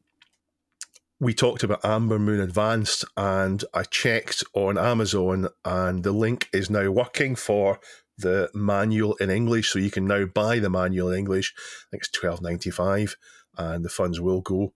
we 1.19 1.33
talked 1.33 1.63
about 1.63 1.83
Ambermoon 1.83 2.41
Advanced, 2.41 3.05
and 3.15 3.63
I 3.73 3.83
checked 3.83 4.43
on 4.53 4.77
Amazon, 4.77 5.47
and 5.63 6.03
the 6.03 6.11
link 6.11 6.49
is 6.51 6.69
now 6.69 6.89
working 6.89 7.35
for 7.35 7.79
the 8.17 8.49
manual 8.53 9.15
in 9.15 9.29
English. 9.29 9.71
So 9.71 9.79
you 9.79 9.91
can 9.91 10.05
now 10.05 10.25
buy 10.25 10.59
the 10.59 10.69
manual 10.69 11.11
in 11.11 11.19
English. 11.19 11.53
I 11.57 11.85
think 11.91 12.03
it's 12.03 12.11
twelve 12.11 12.41
ninety 12.41 12.71
five, 12.71 13.15
and 13.57 13.85
the 13.85 13.89
funds 13.89 14.19
will 14.19 14.41
go 14.41 14.73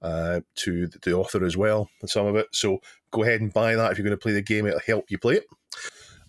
uh, 0.00 0.40
to 0.54 0.86
the 1.02 1.12
author 1.12 1.44
as 1.44 1.56
well, 1.56 1.90
some 2.06 2.26
of 2.26 2.36
it. 2.36 2.46
So 2.52 2.78
go 3.10 3.24
ahead 3.24 3.40
and 3.40 3.52
buy 3.52 3.74
that 3.74 3.90
if 3.90 3.98
you're 3.98 4.06
going 4.06 4.16
to 4.16 4.22
play 4.22 4.32
the 4.32 4.40
game. 4.40 4.66
It'll 4.66 4.80
help 4.80 5.10
you 5.10 5.18
play 5.18 5.34
it. 5.34 5.46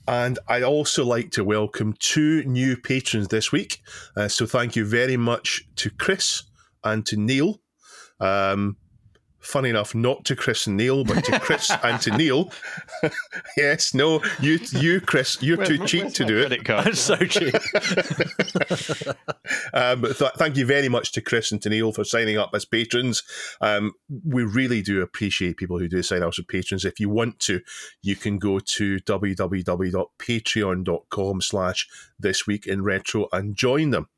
And 0.07 0.39
I'd 0.47 0.63
also 0.63 1.05
like 1.05 1.31
to 1.31 1.43
welcome 1.43 1.93
two 1.99 2.43
new 2.43 2.75
patrons 2.75 3.27
this 3.27 3.51
week. 3.51 3.81
Uh, 4.15 4.27
so 4.27 4.45
thank 4.45 4.75
you 4.75 4.85
very 4.85 5.17
much 5.17 5.63
to 5.77 5.89
Chris 5.89 6.43
and 6.83 7.05
to 7.05 7.17
Neil. 7.17 7.61
Um, 8.19 8.77
funny 9.41 9.69
enough, 9.69 9.95
not 9.95 10.25
to 10.25 10.35
Chris 10.35 10.67
and 10.67 10.77
Neil, 10.77 11.03
but 11.03 11.23
to 11.25 11.39
Chris 11.39 11.71
and 11.83 11.99
to 12.01 12.15
Neil. 12.15 12.51
yes, 13.57 13.93
no, 13.93 14.21
you, 14.39 14.59
you, 14.71 15.01
Chris, 15.01 15.37
you're 15.41 15.63
too 15.63 15.85
cheap 15.85 16.13
to 16.13 16.25
do 16.25 16.39
it. 16.39 16.63
Card. 16.65 16.97
So 17.01 17.15
cheap. 17.17 17.53
Um, 19.73 20.01
but 20.01 20.17
th- 20.17 20.31
thank 20.37 20.57
you 20.57 20.65
very 20.65 20.89
much 20.89 21.11
to 21.13 21.21
Chris 21.21 21.51
and 21.51 21.61
to 21.61 21.69
Neil 21.69 21.91
for 21.91 22.03
signing 22.03 22.37
up 22.37 22.51
as 22.53 22.65
patrons. 22.65 23.23
Um, 23.59 23.93
we 24.25 24.43
really 24.43 24.81
do 24.81 25.01
appreciate 25.01 25.57
people 25.57 25.79
who 25.79 25.87
do 25.87 26.03
sign 26.03 26.23
up 26.23 26.33
as 26.37 26.45
patrons. 26.45 26.85
If 26.85 26.99
you 26.99 27.09
want 27.09 27.39
to, 27.41 27.61
you 28.01 28.15
can 28.15 28.37
go 28.37 28.59
to 28.59 28.97
www.patreon.com 28.99 31.41
slash 31.41 31.87
this 32.19 32.47
week 32.47 32.67
in 32.67 32.83
retro 32.83 33.27
and 33.31 33.55
join 33.55 33.91
them. 33.91 34.09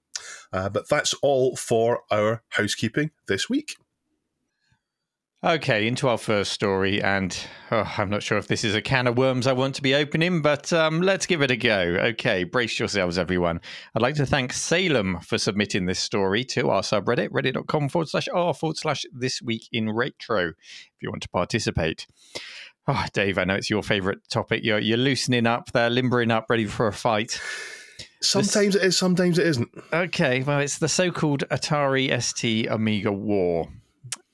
Uh, 0.51 0.69
but 0.69 0.89
that's 0.89 1.13
all 1.21 1.55
for 1.55 2.01
our 2.11 2.41
housekeeping 2.49 3.11
this 3.27 3.49
week. 3.49 3.75
Okay, 5.45 5.87
into 5.87 6.07
our 6.07 6.17
first 6.17 6.53
story, 6.53 7.03
and 7.03 7.37
oh, 7.69 7.93
I'm 7.97 8.09
not 8.09 8.23
sure 8.23 8.37
if 8.37 8.47
this 8.47 8.63
is 8.63 8.75
a 8.75 8.81
can 8.81 9.07
of 9.07 9.17
worms 9.17 9.45
I 9.45 9.51
want 9.51 9.75
to 9.75 9.81
be 9.81 9.93
opening, 9.93 10.41
but 10.41 10.71
um, 10.71 11.01
let's 11.01 11.25
give 11.25 11.41
it 11.41 11.51
a 11.51 11.57
go. 11.57 11.79
Okay, 11.79 12.45
brace 12.45 12.79
yourselves, 12.79 13.17
everyone. 13.17 13.59
I'd 13.93 14.01
like 14.01 14.15
to 14.15 14.25
thank 14.25 14.53
Salem 14.53 15.19
for 15.19 15.37
submitting 15.37 15.85
this 15.85 15.99
story 15.99 16.45
to 16.45 16.69
our 16.69 16.81
subreddit, 16.81 17.27
reddit.com 17.31 17.89
forward 17.89 18.07
slash 18.07 18.29
r 18.33 18.53
forward 18.53 18.77
slash 18.77 19.03
this 19.11 19.41
week 19.41 19.67
in 19.73 19.91
retro, 19.91 20.47
if 20.47 21.01
you 21.01 21.09
want 21.09 21.23
to 21.23 21.29
participate. 21.29 22.07
Oh, 22.87 23.03
Dave, 23.11 23.37
I 23.37 23.43
know 23.43 23.55
it's 23.55 23.69
your 23.69 23.83
favorite 23.83 24.19
topic. 24.29 24.63
You're, 24.63 24.79
you're 24.79 24.97
loosening 24.97 25.45
up 25.45 25.73
there, 25.73 25.89
limbering 25.89 26.31
up, 26.31 26.45
ready 26.49 26.67
for 26.67 26.87
a 26.87 26.93
fight. 26.93 27.41
Sometimes 28.21 28.77
it 28.77 28.83
is, 28.83 28.97
sometimes 28.97 29.37
it 29.37 29.47
isn't. 29.47 29.69
Okay, 29.91 30.41
well, 30.43 30.59
it's 30.59 30.77
the 30.77 30.87
so-called 30.87 31.43
Atari 31.49 32.21
ST 32.21 32.67
Amiga 32.67 33.11
War. 33.11 33.67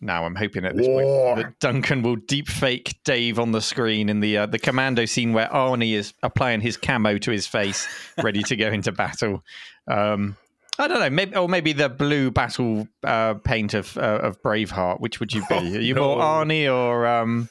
Now, 0.01 0.25
I'm 0.25 0.35
hoping 0.35 0.63
at 0.65 0.77
this 0.77 0.87
War. 0.87 1.35
point 1.35 1.47
that 1.47 1.59
Duncan 1.59 2.01
will 2.03 2.15
deepfake 2.15 2.95
Dave 3.03 3.37
on 3.37 3.51
the 3.51 3.61
screen 3.61 4.07
in 4.07 4.21
the 4.21 4.37
uh, 4.37 4.45
the 4.45 4.59
commando 4.59 5.05
scene 5.05 5.33
where 5.33 5.47
Arnie 5.47 5.93
is 5.93 6.13
applying 6.23 6.61
his 6.61 6.77
camo 6.77 7.17
to 7.17 7.31
his 7.31 7.45
face, 7.45 7.87
ready 8.23 8.41
to 8.43 8.55
go 8.55 8.69
into 8.69 8.91
battle. 8.93 9.43
Um, 9.87 10.37
I 10.77 10.87
don't 10.87 10.99
know, 10.99 11.09
maybe 11.09 11.35
or 11.35 11.49
maybe 11.49 11.73
the 11.73 11.89
blue 11.89 12.31
battle 12.31 12.87
uh, 13.03 13.33
paint 13.33 13.73
of 13.73 13.97
uh, 13.97 14.19
of 14.23 14.41
Braveheart. 14.41 15.01
Which 15.01 15.19
would 15.19 15.33
you 15.33 15.45
be? 15.49 15.55
Are 15.55 15.63
you 15.63 15.95
more 15.95 16.17
no. 16.17 16.23
Arnie 16.23 16.73
or 16.73 17.05
um, 17.05 17.49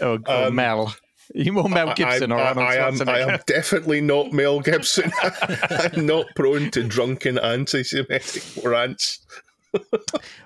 or, 0.00 0.18
or 0.26 0.46
Um, 0.46 0.54
Mel? 0.54 0.86
Are 1.34 1.38
you 1.38 1.52
more 1.52 1.68
Mel 1.68 1.92
Gibson 1.94 2.32
I, 2.32 2.34
or 2.34 2.38
I, 2.38 2.48
Arnold 2.48 3.08
I 3.08 3.18
am, 3.18 3.28
I 3.28 3.32
am 3.34 3.40
definitely 3.46 4.00
not 4.00 4.32
Mel 4.32 4.60
Gibson. 4.60 5.12
I'm 5.22 6.06
not 6.06 6.26
prone 6.34 6.70
to 6.72 6.82
drunken 6.82 7.38
anti-Semitic 7.38 8.64
rants. 8.64 9.20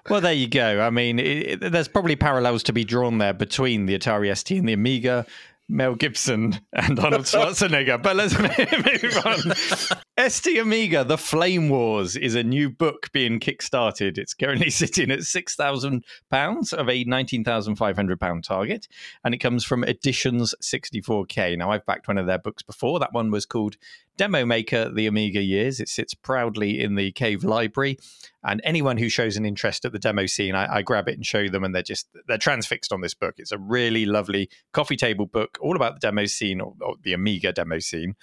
Well, 0.09 0.21
there 0.21 0.33
you 0.33 0.49
go. 0.49 0.81
I 0.81 0.91
mean, 0.91 1.19
it, 1.19 1.63
it, 1.63 1.73
there's 1.73 1.89
probably 1.89 2.17
parallels 2.17 2.63
to 2.65 2.73
be 2.73 2.85
drawn 2.85 3.19
there 3.19 3.33
between 3.33 3.87
the 3.87 3.99
Atari 3.99 4.37
ST 4.37 4.59
and 4.59 4.69
the 4.69 4.73
Amiga, 4.73 5.27
Mel 5.69 5.97
Gibson 5.97 6.61
and 6.73 6.99
Arnold 6.99 7.23
Schwarzenegger. 7.27 8.01
But 8.01 8.17
let's 8.17 8.39
move 8.39 9.27
on. 9.27 10.31
ST 10.31 10.59
Amiga: 10.59 11.03
The 11.05 11.19
Flame 11.19 11.69
Wars 11.69 12.17
is 12.17 12.35
a 12.35 12.43
new 12.43 12.71
book 12.71 13.11
being 13.13 13.41
kickstarted. 13.41 14.17
It's 14.17 14.35
currently 14.35 14.71
sitting 14.71 15.11
at 15.11 15.25
six 15.25 15.57
thousand 15.57 16.05
pounds 16.31 16.73
of 16.73 16.89
a 16.89 17.05
nineteen 17.05 17.43
thousand 17.43 17.77
five 17.77 17.97
hundred 17.97 18.21
pound 18.21 18.45
target, 18.45 18.87
and 19.25 19.35
it 19.35 19.39
comes 19.39 19.65
from 19.65 19.83
Editions 19.83 20.55
64K. 20.63 21.59
Now, 21.59 21.73
I've 21.73 21.87
backed 21.87 22.09
one 22.09 22.19
of 22.19 22.27
their 22.27 22.39
books 22.39 22.63
before. 22.63 23.01
That 23.01 23.13
one 23.13 23.31
was 23.31 23.45
called 23.45 23.77
Demo 24.17 24.45
Maker: 24.45 24.91
The 24.91 25.07
Amiga 25.07 25.43
Years. 25.43 25.81
It 25.81 25.89
sits 25.89 26.15
proudly 26.15 26.83
in 26.83 26.95
the 26.95 27.13
Cave 27.13 27.45
Library, 27.45 27.99
and 28.43 28.61
anyone 28.65 28.97
who 28.97 29.09
shows 29.09 29.37
an 29.37 29.45
interest 29.45 29.85
at 29.85 29.93
the 29.93 29.99
demo 29.99 30.27
scene, 30.27 30.55
I, 30.55 30.77
I 30.77 30.83
grab 30.83 31.09
it 31.09 31.15
and 31.15 31.27
show 31.27 31.49
them, 31.49 31.65
and 31.65 31.75
they're 31.75 31.83
just 31.83 32.09
they're 32.27 32.39
transfixed 32.39 32.93
on 32.93 33.01
this 33.01 33.15
book. 33.15 33.35
It's 33.39 33.53
a 33.53 33.59
really 33.59 34.07
lovely 34.07 34.49
coffee 34.73 34.97
table 34.97 35.27
book, 35.27 35.59
all 35.61 35.77
about 35.77 35.95
the 35.95 36.01
demo 36.01 36.27
scene 36.27 36.61
or, 36.61 36.75
or 36.81 36.95
the 37.03 37.13
Amiga 37.13 37.53
demo 37.53 37.79
scene. 37.79 38.15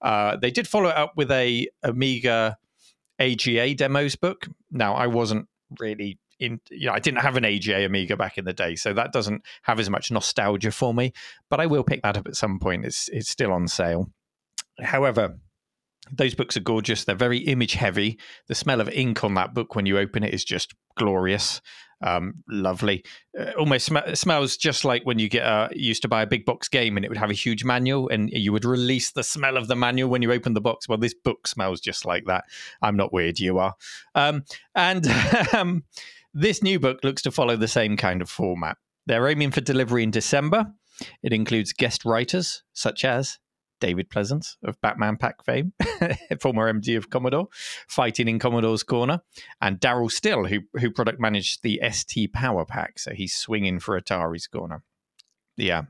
Uh, 0.00 0.36
they 0.36 0.50
did 0.50 0.68
follow 0.68 0.90
it 0.90 0.96
up 0.96 1.12
with 1.16 1.30
a 1.30 1.68
Amiga 1.82 2.56
AGA 3.18 3.74
demos 3.74 4.16
book. 4.16 4.48
Now, 4.70 4.94
I 4.94 5.06
wasn't 5.06 5.48
really 5.78 6.18
in, 6.38 6.60
you 6.70 6.86
know, 6.86 6.94
I 6.94 6.98
didn't 6.98 7.20
have 7.20 7.36
an 7.36 7.44
AGA 7.44 7.84
Amiga 7.84 8.16
back 8.16 8.38
in 8.38 8.46
the 8.46 8.52
day, 8.52 8.74
so 8.74 8.92
that 8.94 9.12
doesn't 9.12 9.42
have 9.62 9.78
as 9.78 9.90
much 9.90 10.10
nostalgia 10.10 10.72
for 10.72 10.94
me. 10.94 11.12
But 11.50 11.60
I 11.60 11.66
will 11.66 11.84
pick 11.84 12.02
that 12.02 12.16
up 12.16 12.26
at 12.26 12.36
some 12.36 12.58
point. 12.58 12.86
It's 12.86 13.08
it's 13.08 13.28
still 13.28 13.52
on 13.52 13.68
sale. 13.68 14.10
However, 14.82 15.38
those 16.12 16.34
books 16.34 16.56
are 16.56 16.60
gorgeous. 16.60 17.04
They're 17.04 17.14
very 17.14 17.38
image 17.38 17.74
heavy. 17.74 18.18
The 18.48 18.54
smell 18.54 18.80
of 18.80 18.88
ink 18.88 19.22
on 19.24 19.34
that 19.34 19.54
book 19.54 19.74
when 19.74 19.86
you 19.86 19.98
open 19.98 20.24
it 20.24 20.34
is 20.34 20.44
just 20.44 20.74
glorious, 20.96 21.60
um, 22.02 22.34
lovely. 22.48 23.04
Uh, 23.38 23.52
almost 23.58 23.86
sm- 23.86 24.14
smells 24.14 24.56
just 24.56 24.84
like 24.84 25.04
when 25.04 25.18
you 25.18 25.28
get 25.28 25.44
uh, 25.44 25.68
used 25.72 26.02
to 26.02 26.08
buy 26.08 26.22
a 26.22 26.26
big 26.26 26.44
box 26.44 26.68
game 26.68 26.96
and 26.96 27.04
it 27.04 27.08
would 27.08 27.18
have 27.18 27.30
a 27.30 27.34
huge 27.34 27.64
manual 27.64 28.08
and 28.08 28.30
you 28.30 28.52
would 28.52 28.64
release 28.64 29.12
the 29.12 29.22
smell 29.22 29.56
of 29.56 29.68
the 29.68 29.76
manual 29.76 30.10
when 30.10 30.22
you 30.22 30.32
open 30.32 30.54
the 30.54 30.60
box. 30.60 30.88
Well, 30.88 30.98
this 30.98 31.14
book 31.14 31.46
smells 31.46 31.80
just 31.80 32.04
like 32.04 32.24
that. 32.26 32.44
I'm 32.82 32.96
not 32.96 33.12
weird, 33.12 33.38
you 33.38 33.58
are. 33.58 33.74
Um, 34.14 34.44
and 34.74 35.06
um, 35.52 35.84
this 36.34 36.62
new 36.62 36.80
book 36.80 37.04
looks 37.04 37.22
to 37.22 37.30
follow 37.30 37.56
the 37.56 37.68
same 37.68 37.96
kind 37.96 38.22
of 38.22 38.30
format. 38.30 38.78
They're 39.06 39.28
aiming 39.28 39.50
for 39.50 39.60
delivery 39.60 40.02
in 40.02 40.10
December. 40.10 40.72
It 41.22 41.32
includes 41.32 41.72
guest 41.72 42.04
writers 42.04 42.62
such 42.72 43.04
as 43.04 43.38
David 43.80 44.10
Pleasance 44.10 44.56
of 44.62 44.80
Batman 44.80 45.16
Pack 45.16 45.44
fame, 45.44 45.72
former 46.40 46.72
MD 46.72 46.96
of 46.96 47.10
Commodore, 47.10 47.48
fighting 47.88 48.28
in 48.28 48.38
Commodore's 48.38 48.82
corner, 48.82 49.22
and 49.60 49.80
Darryl 49.80 50.10
Still, 50.10 50.44
who 50.44 50.60
who 50.78 50.90
product 50.90 51.20
managed 51.20 51.62
the 51.62 51.80
ST 51.90 52.32
Power 52.32 52.64
Pack, 52.64 52.98
so 52.98 53.12
he's 53.12 53.34
swinging 53.34 53.80
for 53.80 54.00
Atari's 54.00 54.46
corner. 54.46 54.82
Yeah. 55.56 55.82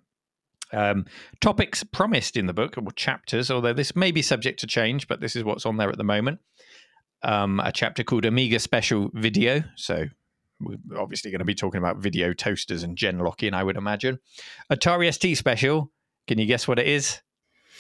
Um, 0.73 1.07
topics 1.41 1.83
promised 1.83 2.37
in 2.37 2.47
the 2.47 2.53
book 2.53 2.77
or 2.79 2.93
chapters, 2.93 3.51
although 3.51 3.73
this 3.73 3.97
may 3.97 4.13
be 4.13 4.23
subject 4.23 4.61
to 4.61 4.67
change, 4.67 5.09
but 5.09 5.21
this 5.21 5.35
is 5.35 5.43
what's 5.43 5.67
on 5.67 5.77
there 5.77 5.91
at 5.91 5.99
the 5.99 6.05
moment. 6.05 6.39
Um, 7.23 7.61
a 7.61 7.73
chapter 7.73 8.05
called 8.05 8.25
Amiga 8.25 8.61
Special 8.61 9.11
Video, 9.13 9.65
so 9.75 10.07
we're 10.61 10.79
obviously 10.97 11.31
going 11.31 11.41
to 11.41 11.45
be 11.45 11.55
talking 11.55 11.79
about 11.79 11.99
video 11.99 12.33
toasters 12.33 12.83
and 12.83 12.97
gen 12.97 13.19
locking, 13.19 13.55
I 13.55 13.65
would 13.65 13.77
imagine. 13.77 14.21
Atari 14.71 15.13
ST 15.13 15.37
Special. 15.37 15.91
Can 16.27 16.39
you 16.39 16.47
guess 16.47 16.69
what 16.69 16.79
it 16.79 16.87
is? 16.87 17.21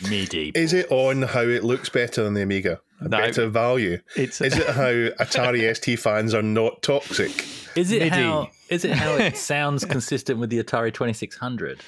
MIDI. 0.09 0.53
Is 0.55 0.73
it 0.73 0.87
on 0.91 1.23
how 1.23 1.43
it 1.43 1.65
looks 1.65 1.89
better 1.89 2.23
than 2.25 2.35
the 2.35 2.43
Amiga? 2.43 2.81
A 3.01 3.05
No. 3.09 3.19
better 3.19 3.49
value? 3.49 3.99
It's 4.17 4.41
Is 4.41 4.57
it 4.57 4.67
how 4.69 4.91
Atari 5.25 5.75
ST 5.77 5.99
fans 5.99 6.35
are 6.35 6.43
not 6.43 6.83
toxic? 6.83 7.31
Is 7.77 7.93
it 7.93 8.01
MIDI. 8.03 8.09
how? 8.11 8.51
Is 8.69 8.85
it 8.85 8.93
how 8.93 9.17
it 9.17 9.37
sounds 9.37 9.85
consistent 9.85 10.39
with 10.39 10.51
the 10.51 10.63
Atari 10.63 10.93
Twenty 10.93 11.13
Six 11.13 11.37
Hundred? 11.37 11.81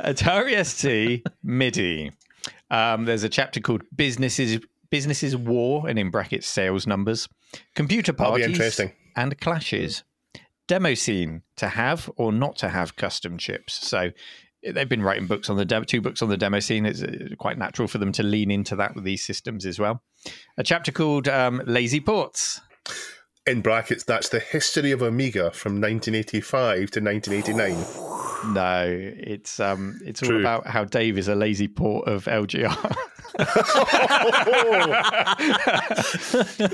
Atari 0.00 0.64
ST 0.64 1.24
MIDI. 1.42 2.12
Um, 2.70 3.04
there's 3.04 3.22
a 3.22 3.28
chapter 3.28 3.60
called 3.60 3.82
Businesses 3.94 4.60
Businesses 4.90 5.36
War 5.36 5.88
and 5.88 5.98
in 5.98 6.10
brackets 6.10 6.46
sales 6.46 6.86
numbers, 6.86 7.28
computer 7.74 8.12
That'll 8.12 8.34
be 8.34 8.40
parties, 8.42 8.56
interesting. 8.56 8.92
and 9.16 9.38
clashes. 9.40 10.02
Demo 10.68 10.94
scene 10.94 11.42
to 11.56 11.68
have 11.68 12.10
or 12.16 12.30
not 12.32 12.56
to 12.58 12.68
have 12.68 12.96
custom 12.96 13.36
chips. 13.38 13.74
So 13.74 14.10
they've 14.62 14.88
been 14.88 15.02
writing 15.02 15.26
books 15.26 15.50
on 15.50 15.56
the 15.56 15.64
demo, 15.64 15.84
two 15.84 16.00
books 16.00 16.22
on 16.22 16.28
the 16.28 16.36
demo 16.36 16.60
scene. 16.60 16.86
It's 16.86 17.02
uh, 17.02 17.28
quite 17.38 17.58
natural 17.58 17.88
for 17.88 17.98
them 17.98 18.12
to 18.12 18.22
lean 18.22 18.50
into 18.50 18.76
that 18.76 18.94
with 18.94 19.04
these 19.04 19.24
systems 19.24 19.66
as 19.66 19.78
well. 19.78 20.02
A 20.56 20.62
chapter 20.62 20.92
called 20.92 21.28
um, 21.28 21.62
Lazy 21.66 22.00
Ports. 22.00 22.60
In 23.46 23.60
brackets, 23.60 24.04
that's 24.04 24.28
the 24.28 24.38
history 24.38 24.92
of 24.92 25.02
Amiga 25.02 25.50
from 25.50 25.80
1985 25.80 26.92
to 26.92 27.00
1989. 27.00 28.54
No, 28.54 28.86
it's 28.88 29.60
um, 29.60 30.00
it's 30.04 30.22
all 30.22 30.30
True. 30.30 30.40
about 30.40 30.66
how 30.66 30.84
Dave 30.84 31.18
is 31.18 31.28
a 31.28 31.34
lazy 31.34 31.68
port 31.68 32.08
of 32.08 32.24
LGR. 32.24 32.96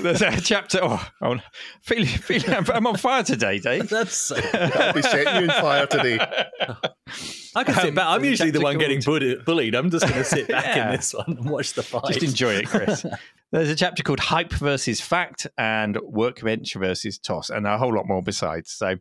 There's 0.01 0.21
a 0.21 0.41
chapter. 0.41 0.79
Oh, 0.81 1.05
I'm 1.21 1.41
feeling, 1.81 2.05
feeling, 2.05 2.53
I'm, 2.53 2.65
I'm 2.73 2.87
on 2.87 2.97
fire 2.97 3.23
today, 3.23 3.59
Dave. 3.59 3.89
That's. 3.89 4.31
I'll 4.31 4.93
be 4.93 5.01
setting 5.01 5.43
you 5.43 5.49
on 5.49 5.61
fire 5.61 5.85
today. 5.85 6.19
I 7.59 7.63
can 7.63 7.75
sit 7.75 7.85
Um, 7.89 7.95
back. 7.95 8.07
I'm 8.07 8.23
usually 8.23 8.51
the 8.51 8.59
chapter 8.59 8.63
one 8.63 8.77
getting 8.77 9.01
bullied. 9.01 9.45
bullied. 9.45 9.75
I'm 9.75 9.89
just 9.91 10.03
going 10.07 10.17
to 10.19 10.23
sit 10.23 10.47
back 10.47 10.75
Yeah. 10.75 10.85
in 10.91 10.95
this 10.95 11.13
one 11.13 11.25
and 11.37 11.49
watch 11.49 11.73
the 11.73 11.83
fight. 11.83 12.03
Just 12.07 12.23
enjoy 12.23 12.53
it, 12.55 12.67
Chris. 12.67 13.05
There's 13.51 13.69
a 13.69 13.75
chapter 13.75 14.03
called 14.03 14.19
Hype 14.19 14.53
versus 14.53 15.01
Fact 15.01 15.47
and 15.57 15.97
Workbench 16.01 16.73
versus 16.75 17.17
TOS, 17.17 17.49
and 17.49 17.65
a 17.67 17.77
whole 17.77 17.93
lot 17.95 18.07
more 18.07 18.21
besides. 18.21 18.71
So, 18.71 18.95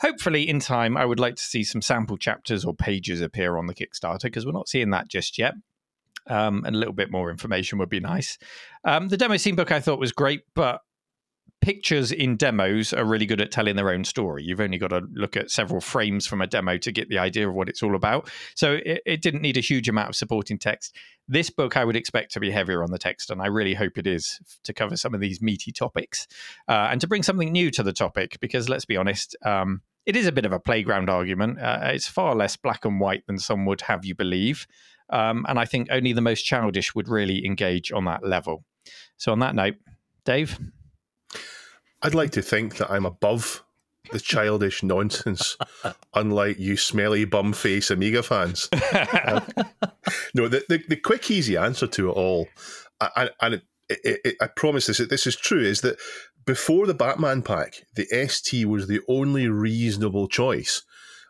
hopefully, 0.00 0.48
in 0.48 0.60
time, 0.60 0.96
I 0.96 1.04
would 1.04 1.18
like 1.20 1.36
to 1.36 1.42
see 1.42 1.64
some 1.64 1.80
sample 1.82 2.16
chapters 2.16 2.64
or 2.64 2.74
pages 2.74 3.20
appear 3.20 3.56
on 3.56 3.66
the 3.66 3.74
Kickstarter 3.74 4.22
because 4.24 4.44
we're 4.46 4.52
not 4.52 4.68
seeing 4.68 4.90
that 4.90 5.08
just 5.08 5.38
yet. 5.38 5.54
Um, 6.28 6.64
and 6.64 6.76
a 6.76 6.78
little 6.78 6.94
bit 6.94 7.10
more 7.10 7.30
information 7.30 7.78
would 7.78 7.88
be 7.88 7.98
nice. 7.98 8.38
Um, 8.84 9.08
the 9.08 9.16
demo 9.16 9.36
scene 9.38 9.56
book 9.56 9.72
I 9.72 9.80
thought 9.80 9.98
was 9.98 10.12
great, 10.12 10.42
but 10.54 10.80
pictures 11.62 12.10
in 12.12 12.36
demos 12.36 12.92
are 12.92 13.04
really 13.04 13.24
good 13.24 13.40
at 13.40 13.50
telling 13.50 13.76
their 13.76 13.90
own 13.90 14.04
story. 14.04 14.42
You've 14.42 14.60
only 14.60 14.78
got 14.78 14.88
to 14.88 15.02
look 15.14 15.36
at 15.36 15.50
several 15.50 15.80
frames 15.80 16.26
from 16.26 16.42
a 16.42 16.46
demo 16.46 16.76
to 16.78 16.92
get 16.92 17.08
the 17.08 17.18
idea 17.18 17.48
of 17.48 17.54
what 17.54 17.68
it's 17.68 17.82
all 17.82 17.94
about. 17.94 18.28
So 18.56 18.80
it, 18.84 19.00
it 19.06 19.22
didn't 19.22 19.40
need 19.42 19.56
a 19.56 19.60
huge 19.60 19.88
amount 19.88 20.10
of 20.10 20.16
supporting 20.16 20.58
text. 20.58 20.94
This 21.28 21.48
book 21.48 21.76
I 21.76 21.84
would 21.84 21.96
expect 21.96 22.32
to 22.32 22.40
be 22.40 22.50
heavier 22.50 22.82
on 22.82 22.90
the 22.90 22.98
text, 22.98 23.30
and 23.30 23.40
I 23.40 23.46
really 23.46 23.74
hope 23.74 23.96
it 23.96 24.06
is 24.06 24.40
to 24.64 24.74
cover 24.74 24.96
some 24.96 25.14
of 25.14 25.20
these 25.20 25.40
meaty 25.40 25.72
topics 25.72 26.26
uh, 26.68 26.88
and 26.90 27.00
to 27.00 27.06
bring 27.06 27.22
something 27.22 27.52
new 27.52 27.70
to 27.70 27.82
the 27.82 27.92
topic. 27.92 28.38
Because 28.40 28.68
let's 28.68 28.84
be 28.84 28.96
honest, 28.96 29.36
um, 29.46 29.82
it 30.04 30.16
is 30.16 30.26
a 30.26 30.32
bit 30.32 30.44
of 30.44 30.52
a 30.52 30.60
playground 30.60 31.08
argument. 31.08 31.60
Uh, 31.60 31.78
it's 31.84 32.08
far 32.08 32.34
less 32.34 32.56
black 32.56 32.84
and 32.84 33.00
white 33.00 33.26
than 33.26 33.38
some 33.38 33.64
would 33.66 33.82
have 33.82 34.04
you 34.04 34.16
believe. 34.16 34.66
Um, 35.10 35.46
and 35.48 35.58
I 35.60 35.64
think 35.64 35.88
only 35.90 36.12
the 36.12 36.20
most 36.20 36.42
childish 36.42 36.94
would 36.94 37.08
really 37.08 37.46
engage 37.46 37.92
on 37.92 38.04
that 38.06 38.26
level. 38.26 38.64
So, 39.16 39.30
on 39.30 39.38
that 39.40 39.54
note, 39.54 39.76
Dave, 40.24 40.58
I'd 42.02 42.14
like 42.14 42.32
to 42.32 42.42
think 42.42 42.76
that 42.76 42.90
I'm 42.90 43.06
above 43.06 43.62
the 44.10 44.20
childish 44.20 44.82
nonsense, 44.82 45.56
unlike 46.14 46.58
you 46.58 46.76
smelly 46.76 47.24
bum 47.24 47.52
face 47.52 47.90
Amiga 47.90 48.22
fans. 48.22 48.68
no, 50.34 50.48
the, 50.48 50.64
the, 50.68 50.82
the 50.88 50.96
quick, 50.96 51.30
easy 51.30 51.56
answer 51.56 51.86
to 51.86 52.10
it 52.10 52.12
all, 52.12 52.48
and, 53.16 53.30
and 53.40 53.54
it, 53.54 53.62
it, 53.88 54.20
it, 54.24 54.36
I 54.40 54.48
promise 54.48 54.86
this, 54.86 54.98
this 54.98 55.26
is 55.26 55.36
true, 55.36 55.62
is 55.62 55.80
that 55.82 55.98
before 56.44 56.86
the 56.86 56.94
Batman 56.94 57.42
pack, 57.42 57.86
the 57.94 58.06
ST 58.28 58.66
was 58.66 58.88
the 58.88 59.00
only 59.08 59.48
reasonable 59.48 60.28
choice. 60.28 60.82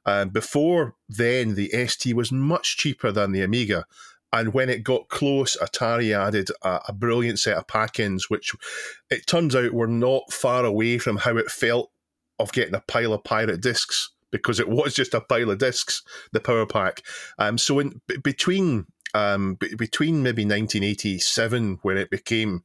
Um, 0.04 0.30
before 0.30 0.96
then, 1.08 1.54
the 1.54 1.68
ST 1.86 2.14
was 2.16 2.32
much 2.32 2.76
cheaper 2.76 3.12
than 3.12 3.32
the 3.32 3.42
Amiga. 3.42 3.84
And 4.32 4.54
when 4.54 4.70
it 4.70 4.82
got 4.82 5.08
close, 5.08 5.56
Atari 5.60 6.16
added 6.16 6.48
a, 6.62 6.80
a 6.88 6.92
brilliant 6.92 7.38
set 7.38 7.56
of 7.56 7.66
pack-ins, 7.66 8.30
which 8.30 8.52
it 9.10 9.26
turns 9.26 9.54
out 9.54 9.72
were 9.72 9.86
not 9.86 10.32
far 10.32 10.64
away 10.64 10.98
from 10.98 11.18
how 11.18 11.36
it 11.36 11.50
felt 11.50 11.90
of 12.38 12.52
getting 12.52 12.74
a 12.74 12.80
pile 12.80 13.12
of 13.12 13.24
pirate 13.24 13.60
discs 13.60 14.10
because 14.30 14.58
it 14.58 14.68
was 14.68 14.94
just 14.94 15.14
a 15.14 15.20
pile 15.20 15.50
of 15.50 15.58
discs, 15.58 16.02
the 16.32 16.40
Power 16.40 16.66
Pack. 16.66 17.02
Um, 17.38 17.58
so 17.58 17.78
in 17.78 18.00
b- 18.08 18.16
between 18.16 18.86
um, 19.14 19.56
b- 19.60 19.74
between 19.76 20.22
maybe 20.22 20.42
1987 20.44 21.78
when 21.82 21.98
it 21.98 22.10
became 22.10 22.62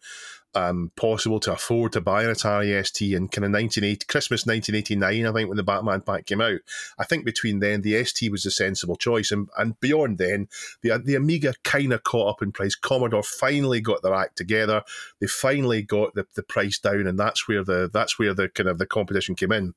um, 0.58 0.92
possible 0.96 1.40
to 1.42 1.54
afford 1.54 1.92
to 1.92 2.02
buy 2.02 2.24
an 2.24 2.32
Atari 2.32 2.84
ST 2.84 3.14
in 3.14 3.28
kind 3.28 3.46
of 3.46 3.52
1980 3.52 4.06
Christmas 4.08 4.46
1989, 4.48 5.26
I 5.26 5.32
think 5.32 5.48
when 5.48 5.58
the 5.58 5.64
Batman 5.64 6.02
pack 6.02 6.26
came 6.26 6.42
out, 6.42 6.60
I 6.98 7.04
think 7.04 7.26
between 7.26 7.60
then 7.60 7.82
the 7.82 8.04
ST 8.04 8.32
was 8.32 8.46
a 8.46 8.52
sensible 8.52 8.96
choice, 8.96 9.32
and 9.32 9.50
and 9.58 9.80
beyond 9.80 10.18
then 10.18 10.48
the 10.82 10.98
the 10.98 11.16
Amiga 11.16 11.54
kind 11.64 11.94
of 11.94 12.04
caught 12.04 12.30
up 12.30 12.42
in 12.42 12.52
price. 12.52 12.76
Commodore 12.76 13.24
finally 13.24 13.82
got 13.82 14.02
their 14.02 14.16
act 14.16 14.36
together. 14.36 14.82
They 15.20 15.28
finally 15.28 15.84
got 15.84 16.16
the, 16.16 16.26
the 16.34 16.44
price 16.44 16.80
down, 16.80 17.06
and 17.06 17.20
that's 17.20 17.48
where 17.48 17.64
the 17.64 17.90
that's 17.94 18.18
where 18.18 18.34
the 18.34 18.50
kind 18.50 18.68
of 18.68 18.80
the 18.80 18.88
competition 18.88 19.36
came 19.36 19.52
in. 19.52 19.76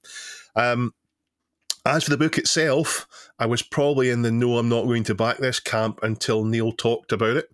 Um, 0.56 0.94
As 1.84 2.04
for 2.04 2.10
the 2.10 2.16
book 2.16 2.38
itself, 2.38 3.06
I 3.38 3.46
was 3.46 3.62
probably 3.62 4.08
in 4.08 4.22
the 4.22 4.30
no, 4.30 4.56
I'm 4.56 4.68
not 4.68 4.84
going 4.84 5.04
to 5.04 5.14
back 5.14 5.38
this 5.38 5.60
camp 5.60 6.00
until 6.02 6.44
Neil 6.44 6.72
talked 6.72 7.12
about 7.12 7.36
it. 7.36 7.50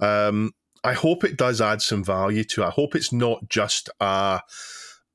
Um, 0.00 0.52
I 0.88 0.94
hope 0.94 1.22
it 1.22 1.36
does 1.36 1.60
add 1.60 1.82
some 1.82 2.02
value 2.02 2.44
to 2.44 2.62
it. 2.62 2.66
I 2.66 2.70
hope 2.70 2.94
it's 2.94 3.12
not 3.12 3.46
just 3.50 3.90
a, 4.00 4.40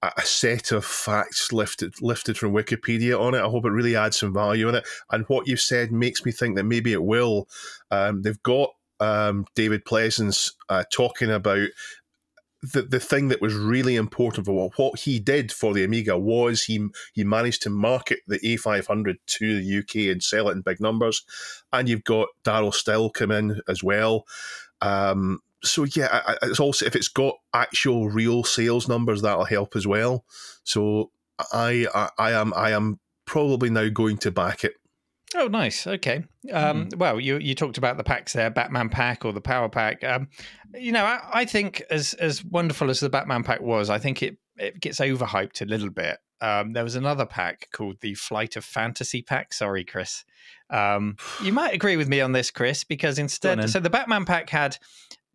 a 0.03 0.22
set 0.22 0.72
of 0.72 0.86
facts 0.86 1.51
lifted 1.51 2.00
lifted 2.00 2.38
from 2.38 2.53
Wikipedia 2.53 3.20
on 3.20 3.34
it. 3.34 3.39
I 3.39 3.48
hope 3.50 3.65
it 3.65 3.72
really 3.72 3.96
adds 3.96 4.20
some 4.20 4.36
value 4.36 4.70
in 4.70 4.75
it. 4.75 4.88
And 5.12 5.25
what 5.30 5.48
you've 5.48 5.60
said 5.60 5.92
makes 5.92 6.24
me 6.25 6.32
think 6.32 6.58
that 6.58 6.65
maybe 6.65 6.94
it 6.94 7.03
will. 7.03 7.48
Um, 7.89 8.22
they've 8.22 8.44
got 8.44 8.70
um, 9.00 9.48
David 9.56 9.84
Pleasance 9.84 10.53
uh, 10.70 10.84
talking 10.92 11.32
about 11.32 11.70
the, 12.62 12.84
the 12.84 13.00
thing 13.00 13.30
that 13.30 13.42
was 13.42 13.56
really 13.56 13.96
important 13.96 14.46
for 14.46 14.53
what, 14.53 14.77
what 14.77 15.00
he 15.00 15.20
did 15.20 15.51
for 15.51 15.74
the 15.74 15.84
Amiga 15.84 16.20
was 16.20 16.65
he 16.65 16.88
he 17.13 17.24
managed 17.24 17.63
to 17.63 17.72
market 17.72 18.20
the 18.27 18.38
A500 18.42 19.15
to 19.25 19.60
the 19.60 19.80
UK 19.80 20.12
and 20.12 20.22
sell 20.22 20.50
it 20.50 20.51
in 20.51 20.62
big 20.62 20.80
numbers. 20.80 21.24
And 21.72 21.89
you've 21.89 22.03
got 22.03 22.27
Darryl 22.44 22.72
Still 22.72 23.10
come 23.10 23.32
in 23.32 23.60
as 23.68 23.84
well. 23.84 24.25
Um, 24.80 25.39
so 25.63 25.86
yeah, 25.86 26.36
it's 26.41 26.60
also 26.60 26.86
if 26.86 26.96
it's 26.96 27.08
got 27.08 27.36
actual 27.53 28.10
real 28.10 28.43
sales 28.43 28.88
numbers, 28.88 29.22
that'll 29.22 29.46
help 29.46 29.75
as 29.75 29.88
well. 29.88 30.25
So 30.63 31.12
I 31.51 31.88
I, 31.93 32.10
I 32.17 32.32
am 32.34 32.53
I 32.55 32.72
am 32.72 33.00
probably 33.25 33.70
now 33.70 33.89
going 33.89 34.17
to 34.17 34.32
back 34.32 34.63
it. 34.63 34.74
Oh, 35.36 35.48
nice. 35.48 35.88
Okay. 35.88 36.24
Um, 36.51 36.89
mm. 36.89 36.96
Well, 36.98 37.20
you 37.20 37.38
you 37.38 37.55
talked 37.55 37.77
about 37.77 37.98
the 37.98 38.03
packs 38.03 38.34
there, 38.34 38.50
Batman 38.50 38.89
pack 38.89 39.25
or 39.25 39.34
the 39.34 39.41
Power 39.41 39.70
pack. 39.70 40.03
Um, 40.03 40.27
you 40.74 40.91
know, 40.91 41.03
I, 41.05 41.22
I, 41.34 41.46
think 41.46 41.82
as 41.89 42.13
as 42.15 42.43
wonderful 42.46 42.89
as 42.89 43.00
the 43.00 43.10
Batman 43.10 43.43
pack 43.43 43.62
was, 43.62 43.89
I 43.89 43.98
think 43.98 44.22
it 44.22 44.38
it 44.58 44.79
gets 44.79 45.00
overhyped 45.00 45.62
a 45.62 45.65
little 45.65 45.89
bit. 45.89 46.20
Um, 46.41 46.74
there 46.74 46.84
was 46.84 46.96
another 46.96 47.25
pack 47.25 47.70
called 47.72 47.98
the 48.01 48.15
Flight 48.15 48.55
of 48.58 48.65
Fantasy 48.65 49.22
pack. 49.22 49.53
Sorry, 49.53 49.84
Chris. 49.84 50.25
Um, 50.70 51.15
you 51.41 51.53
might 51.53 51.74
agree 51.74 51.96
with 51.96 52.10
me 52.10 52.20
on 52.22 52.34
this, 52.34 52.51
Chris, 52.51 52.84
because 52.84 53.17
instead, 53.17 53.70
so 53.70 53.79
the 53.79 53.89
Batman 53.89 54.25
pack 54.25 54.50
had 54.50 54.77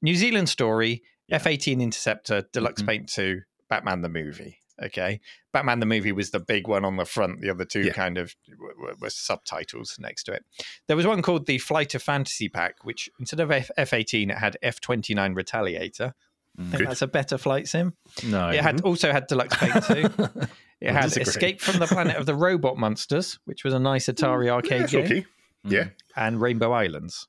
New 0.02 0.14
Zealand 0.14 0.49
Story, 0.49 1.02
F 1.31 1.47
eighteen 1.47 1.81
Interceptor, 1.81 2.45
Deluxe 2.52 2.83
mm-hmm. 2.83 2.88
Paint 2.88 3.09
two, 3.09 3.43
Batman 3.69 4.02
the 4.02 4.09
movie. 4.09 4.59
Okay, 4.81 5.21
Batman 5.52 5.81
the 5.81 5.87
movie 5.87 6.12
was 6.12 6.31
the 6.31 6.38
big 6.38 6.69
one 6.69 6.85
on 6.85 6.97
the 6.97 7.05
front. 7.05 7.40
The 7.40 7.50
other 7.50 7.64
two 7.64 7.83
yeah. 7.83 7.93
kind 7.93 8.17
of 8.17 8.37
were, 8.59 8.95
were, 9.00 9.11
subtitles 9.11 9.97
next 9.99 10.25
to 10.25 10.33
it. 10.33 10.45
There 10.87 10.97
was 10.97 11.07
one 11.07 11.21
called 11.21 11.47
the 11.47 11.59
Flight 11.59 11.97
of 11.97 12.02
Fantasy 12.02 12.49
pack, 12.49 12.85
which 12.85 13.11
instead 13.19 13.40
of 13.40 13.50
F 13.50 13.93
eighteen, 13.93 14.31
it 14.31 14.38
had 14.38 14.57
F 14.62 14.81
twenty 14.81 15.14
nine 15.14 15.35
Retaliator. 15.35 16.12
I 16.59 16.62
think 16.62 16.78
Good. 16.78 16.88
that's 16.88 17.02
a 17.02 17.07
better 17.07 17.38
flight 17.38 17.69
sim. 17.69 17.95
No, 18.25 18.49
it 18.49 18.61
had 18.61 18.81
also 18.81 19.12
had 19.12 19.28
Deluxe 19.28 19.57
Paint 19.57 19.85
2. 19.85 20.49
It 20.81 20.93
had. 20.93 21.17
Escape 21.17 21.61
from 21.61 21.81
the 21.81 21.87
Planet 21.87 22.17
of 22.17 22.26
the 22.26 22.35
Robot 22.37 22.76
Monsters, 22.78 23.38
which 23.47 23.64
was 23.64 23.75
a 23.75 23.81
nice 23.81 24.07
Atari 24.07 24.49
arcade 24.49 24.93
yeah, 24.93 25.00
game. 25.00 25.05
Okay. 25.05 25.26
Yeah, 25.64 25.88
and 26.14 26.40
Rainbow 26.40 26.71
Islands. 26.71 27.26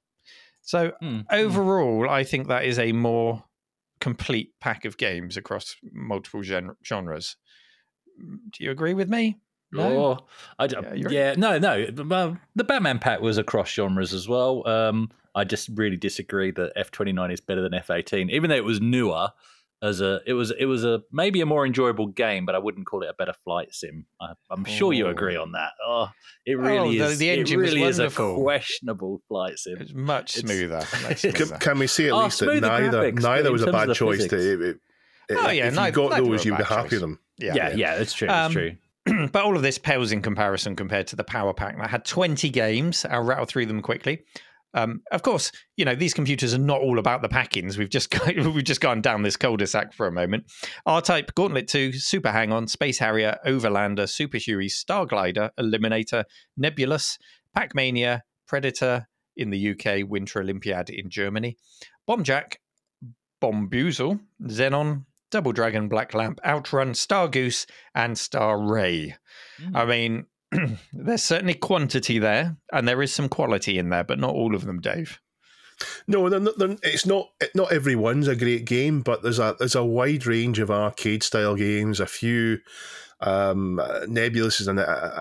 So 0.69 0.91
mm. 1.01 1.25
overall, 1.31 2.07
I 2.07 2.23
think 2.23 2.47
that 2.47 2.63
is 2.63 2.77
a 2.77 2.91
more 2.91 3.43
complete 3.99 4.51
pack 4.61 4.85
of 4.85 4.99
games 4.99 5.35
across 5.35 5.75
multiple 5.91 6.43
gen- 6.43 6.75
genres. 6.85 7.37
Do 8.19 8.63
you 8.63 8.69
agree 8.69 8.93
with 8.93 9.09
me? 9.09 9.39
No, 9.71 9.97
oh, 9.97 10.27
I, 10.59 10.65
yeah, 10.65 11.09
yeah, 11.09 11.33
no, 11.35 11.57
no. 11.57 11.87
the 11.87 12.63
Batman 12.63 12.99
pack 12.99 13.19
was 13.19 13.39
across 13.39 13.71
genres 13.71 14.13
as 14.13 14.27
well. 14.27 14.61
Um, 14.67 15.09
I 15.33 15.43
just 15.43 15.71
really 15.73 15.97
disagree 15.97 16.51
that 16.51 16.73
F 16.75 16.91
twenty 16.91 17.13
nine 17.13 17.31
is 17.31 17.41
better 17.41 17.63
than 17.63 17.73
F 17.73 17.89
eighteen, 17.89 18.29
even 18.29 18.51
though 18.51 18.55
it 18.55 18.63
was 18.63 18.79
newer. 18.79 19.29
As 19.81 20.01
a, 20.01 20.19
it 20.25 20.33
was, 20.33 20.51
it 20.51 20.65
was 20.65 20.83
a 20.83 21.01
maybe 21.09 21.39
a 21.39 21.45
more 21.45 21.65
enjoyable 21.65 22.07
game, 22.07 22.45
but 22.45 22.53
I 22.53 22.59
wouldn't 22.59 22.85
call 22.85 23.01
it 23.01 23.09
a 23.09 23.13
better 23.13 23.33
flight 23.45 23.69
sim. 23.71 24.05
I, 24.19 24.33
am 24.51 24.65
sure 24.65 24.91
you 24.91 25.07
agree 25.07 25.37
oh. 25.37 25.43
on 25.43 25.53
that. 25.53 25.71
Oh, 25.85 26.09
it 26.45 26.57
really 26.57 26.99
oh, 26.99 27.05
is. 27.05 27.17
The, 27.17 27.25
the 27.27 27.39
engine 27.39 27.59
it 27.59 27.63
really 27.63 27.83
is 27.83 27.99
a 27.99 28.09
questionable 28.09 29.21
flight 29.29 29.57
sim. 29.57 29.77
It's 29.79 29.93
much 29.93 30.33
smoother. 30.33 30.85
Much 31.03 31.17
smoother. 31.21 31.45
Can, 31.45 31.59
can, 31.59 31.79
we 31.79 31.87
see 31.87 32.07
at 32.07 32.11
oh, 32.11 32.25
least 32.25 32.39
that 32.39 32.61
neither 32.61 33.11
neither 33.13 33.51
was 33.53 33.61
a 33.61 33.71
bad 33.71 33.93
choice? 33.93 34.27
To, 34.27 34.69
it, 34.69 34.77
oh 35.31 35.49
yeah, 35.49 35.67
if 35.67 35.75
neither, 35.75 36.01
you 36.01 36.09
got 36.09 36.17
those, 36.17 36.43
you'd 36.43 36.57
be 36.57 36.63
happy 36.63 36.89
with 36.95 37.01
them. 37.01 37.19
Yeah, 37.37 37.53
yeah, 37.55 37.69
yeah, 37.73 37.93
it's 37.95 38.13
true. 38.13 38.27
Um, 38.27 38.51
it's 38.57 38.77
true. 39.07 39.29
but 39.31 39.43
all 39.43 39.55
of 39.55 39.61
this 39.61 39.77
pales 39.77 40.11
in 40.11 40.21
comparison 40.21 40.75
compared 40.75 41.07
to 41.07 41.15
the 41.15 41.23
Power 41.23 41.53
Pack. 41.53 41.77
I 41.79 41.87
had 41.87 42.05
20 42.05 42.49
games. 42.49 43.05
I'll 43.09 43.23
rattle 43.23 43.45
through 43.45 43.67
them 43.67 43.81
quickly. 43.81 44.25
Um, 44.73 45.01
of 45.11 45.23
course, 45.23 45.51
you 45.77 45.85
know 45.85 45.95
these 45.95 46.13
computers 46.13 46.53
are 46.53 46.59
not 46.59 46.81
all 46.81 46.99
about 46.99 47.21
the 47.21 47.29
packings. 47.29 47.77
We've 47.77 47.89
just 47.89 48.13
we've 48.27 48.63
just 48.63 48.81
gone 48.81 49.01
down 49.01 49.23
this 49.23 49.37
cul-de-sac 49.37 49.93
for 49.93 50.07
a 50.07 50.11
moment. 50.11 50.45
R-Type, 50.85 51.33
Gauntlet 51.35 51.67
Two, 51.67 51.91
Super 51.93 52.31
Hang-On, 52.31 52.67
Space 52.67 52.99
Harrier, 52.99 53.37
Overlander, 53.45 54.07
Super 54.07 54.37
Huey, 54.37 54.67
Starglider, 54.67 55.49
Eliminator, 55.59 56.25
Nebulus, 56.57 57.17
Pac-Mania, 57.55 58.23
Predator 58.47 59.07
in 59.35 59.49
the 59.49 59.71
UK, 59.71 60.07
Winter 60.07 60.41
Olympiad 60.41 60.89
in 60.89 61.09
Germany, 61.09 61.57
Bombjack, 62.07 62.55
Bombuzal, 63.41 64.19
Xenon, 64.43 65.05
Double 65.31 65.51
Dragon, 65.51 65.87
Black 65.87 66.13
Lamp, 66.13 66.39
Outrun, 66.45 66.91
Stargoose, 66.91 67.65
and 67.95 68.17
Star 68.17 68.59
Ray. 68.59 69.15
Mm. 69.61 69.75
I 69.75 69.85
mean, 69.85 70.25
there's 70.93 71.23
certainly 71.23 71.53
quantity 71.53 72.19
there, 72.19 72.57
and 72.71 72.87
there 72.87 73.01
is 73.01 73.13
some 73.13 73.29
quality 73.29 73.77
in 73.77 73.89
there, 73.89 74.03
but 74.03 74.19
not 74.19 74.33
all 74.33 74.55
of 74.55 74.65
them, 74.65 74.79
Dave. 74.79 75.19
No, 76.07 76.27
they're 76.29 76.39
not, 76.39 76.57
they're, 76.57 76.75
it's 76.83 77.05
not. 77.05 77.29
Not 77.55 77.71
every 77.71 77.95
one's 77.95 78.27
a 78.27 78.35
great 78.35 78.65
game, 78.65 79.01
but 79.01 79.23
there's 79.23 79.39
a 79.39 79.55
there's 79.59 79.75
a 79.75 79.85
wide 79.85 80.25
range 80.25 80.59
of 80.59 80.69
arcade 80.69 81.23
style 81.23 81.55
games. 81.55 81.99
A 81.99 82.05
few 82.05 82.59
um, 83.21 83.81
Nebulus 84.07 84.61
is 84.61 84.67
a, 84.67 84.73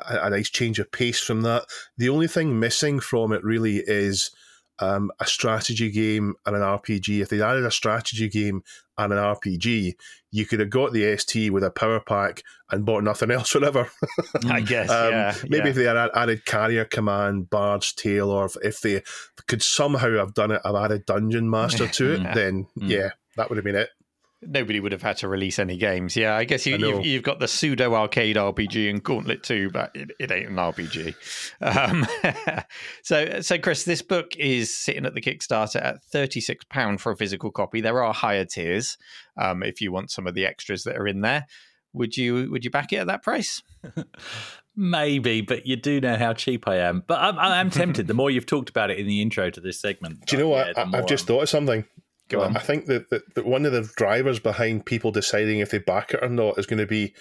a 0.09 0.31
nice 0.31 0.51
change 0.51 0.79
of 0.79 0.91
pace 0.91 1.21
from 1.21 1.43
that. 1.43 1.67
The 1.97 2.09
only 2.09 2.29
thing 2.29 2.59
missing 2.59 3.01
from 3.01 3.33
it 3.33 3.45
really 3.45 3.83
is 3.87 4.31
um, 4.81 5.11
a 5.21 5.27
strategy 5.27 5.91
game 5.91 6.35
and 6.47 6.57
an 6.57 6.63
RPG. 6.63 7.21
If 7.21 7.29
they'd 7.29 7.41
added 7.41 7.65
a 7.65 7.71
strategy 7.71 8.29
game 8.29 8.63
and 8.97 9.13
an 9.13 9.19
RPG, 9.19 9.95
you 10.31 10.47
could 10.47 10.61
have 10.61 10.71
got 10.71 10.93
the 10.93 11.17
ST 11.17 11.53
with 11.53 11.65
a 11.65 11.71
power 11.71 12.01
pack 12.01 12.43
and 12.71 12.85
bought 12.85 13.05
nothing 13.05 13.31
else, 13.33 13.55
whatever. 13.55 13.91
I 14.47 14.61
guess. 14.61 14.91
um, 14.91 15.13
yeah, 15.13 15.35
maybe 15.45 15.65
yeah. 15.65 15.71
if 15.71 15.77
they 15.77 15.85
had 15.85 16.11
added 16.15 16.45
Carrier 16.45 16.85
Command, 16.85 17.51
Bard's 17.51 17.93
Tale, 17.93 18.31
or 18.31 18.49
if 18.63 18.81
they 18.81 19.03
could 19.47 19.63
somehow 19.63 20.17
have 20.19 20.35
done 20.35 20.51
it, 20.51 20.61
have 20.65 20.75
added 20.75 21.07
Dungeon 21.07 21.49
Master 21.51 21.87
to 21.93 22.15
it, 22.15 22.35
then 22.35 22.67
mm. 22.79 22.89
yeah, 22.89 23.11
that 23.37 23.49
would 23.49 23.57
have 23.57 23.65
been 23.65 23.77
it 23.77 23.91
nobody 24.43 24.81
would 24.81 24.93
have 24.93 25.03
had 25.03 25.17
to 25.19 25.29
release 25.29 25.59
any 25.59 25.77
games. 25.77 26.17
Yeah, 26.17 26.37
I 26.37 26.45
guess 26.45 26.67
you, 26.67 26.75
I 26.75 26.79
you've, 26.79 27.05
you've, 27.05 27.23
got 27.23 27.41
the 27.41 27.49
pseudo 27.49 27.95
arcade 27.95 28.37
RPG 28.37 28.89
and 28.91 29.03
Gauntlet 29.03 29.43
2, 29.43 29.71
but 29.71 29.91
it, 29.95 30.11
it 30.19 30.31
ain't 30.31 30.51
an 30.51 30.57
RPG. 30.57 31.15
Um, 31.61 32.07
so, 33.03 33.41
so 33.41 33.59
Chris, 33.59 33.85
this 33.85 34.03
book 34.03 34.37
is 34.37 34.75
sitting 34.75 35.07
at 35.07 35.15
the 35.15 35.21
Kickstarter 35.21 35.83
at 35.85 36.03
thirty-six 36.05 36.65
pound 36.67 37.01
for 37.01 37.13
a 37.13 37.17
physical 37.17 37.51
copy. 37.51 37.81
There 37.81 38.03
are 38.03 38.13
higher 38.13 38.45
tiers 38.45 38.97
um, 39.37 39.63
if 39.63 39.81
you 39.81 39.93
want 39.93 40.11
some 40.11 40.27
of 40.27 40.35
the 40.35 40.47
extras 40.47 40.85
that 40.85 40.97
are 40.97 41.07
in 41.07 41.21
there. 41.21 41.47
Would 41.95 42.17
you 42.17 42.51
would 42.51 42.65
you 42.65 42.71
back 42.71 42.93
it 42.93 42.97
at 42.97 43.07
that 43.07 43.23
price? 43.23 43.63
Maybe, 44.77 45.41
but 45.41 45.67
you 45.67 45.75
do 45.75 46.01
know 46.01 46.17
how 46.17 46.35
cheap 46.35 46.69
I 46.69 46.77
am. 46.77 47.03
But 47.05 47.19
I'm, 47.19 47.37
I'm 47.37 47.71
tempted. 47.71 48.07
the 48.07 48.15
more 48.15 48.31
you've 48.31 48.47
talked 48.47 48.71
about 48.71 48.93
it 48.93 48.99
in 48.99 49.09
the 49.09 49.21
intro 49.21 49.51
to 49.51 49.61
this 49.61 49.81
segment, 49.81 50.25
do 50.27 50.37
you 50.37 50.43
know 50.45 50.49
what? 50.49 50.69
Yeah, 50.77 50.85
I, 50.93 50.97
have 50.99 51.07
just 51.07 51.27
thought 51.27 51.43
of 51.43 51.49
something. 51.49 51.85
Go 52.29 52.43
on. 52.43 52.57
I 52.57 52.61
think 52.61 52.87
that, 52.87 53.11
that, 53.11 53.35
that 53.35 53.47
one 53.47 53.65
of 53.65 53.73
the 53.73 53.91
drivers 53.97 54.39
behind 54.39 54.85
people 54.85 55.11
deciding 55.11 55.61
if 55.61 55.71
they 55.71 55.79
back 55.79 56.13
it 56.13 56.23
or 56.23 56.29
not 56.29 56.59
is 56.59 56.67
going 56.67 56.79
to 56.79 56.87
be 56.87 57.15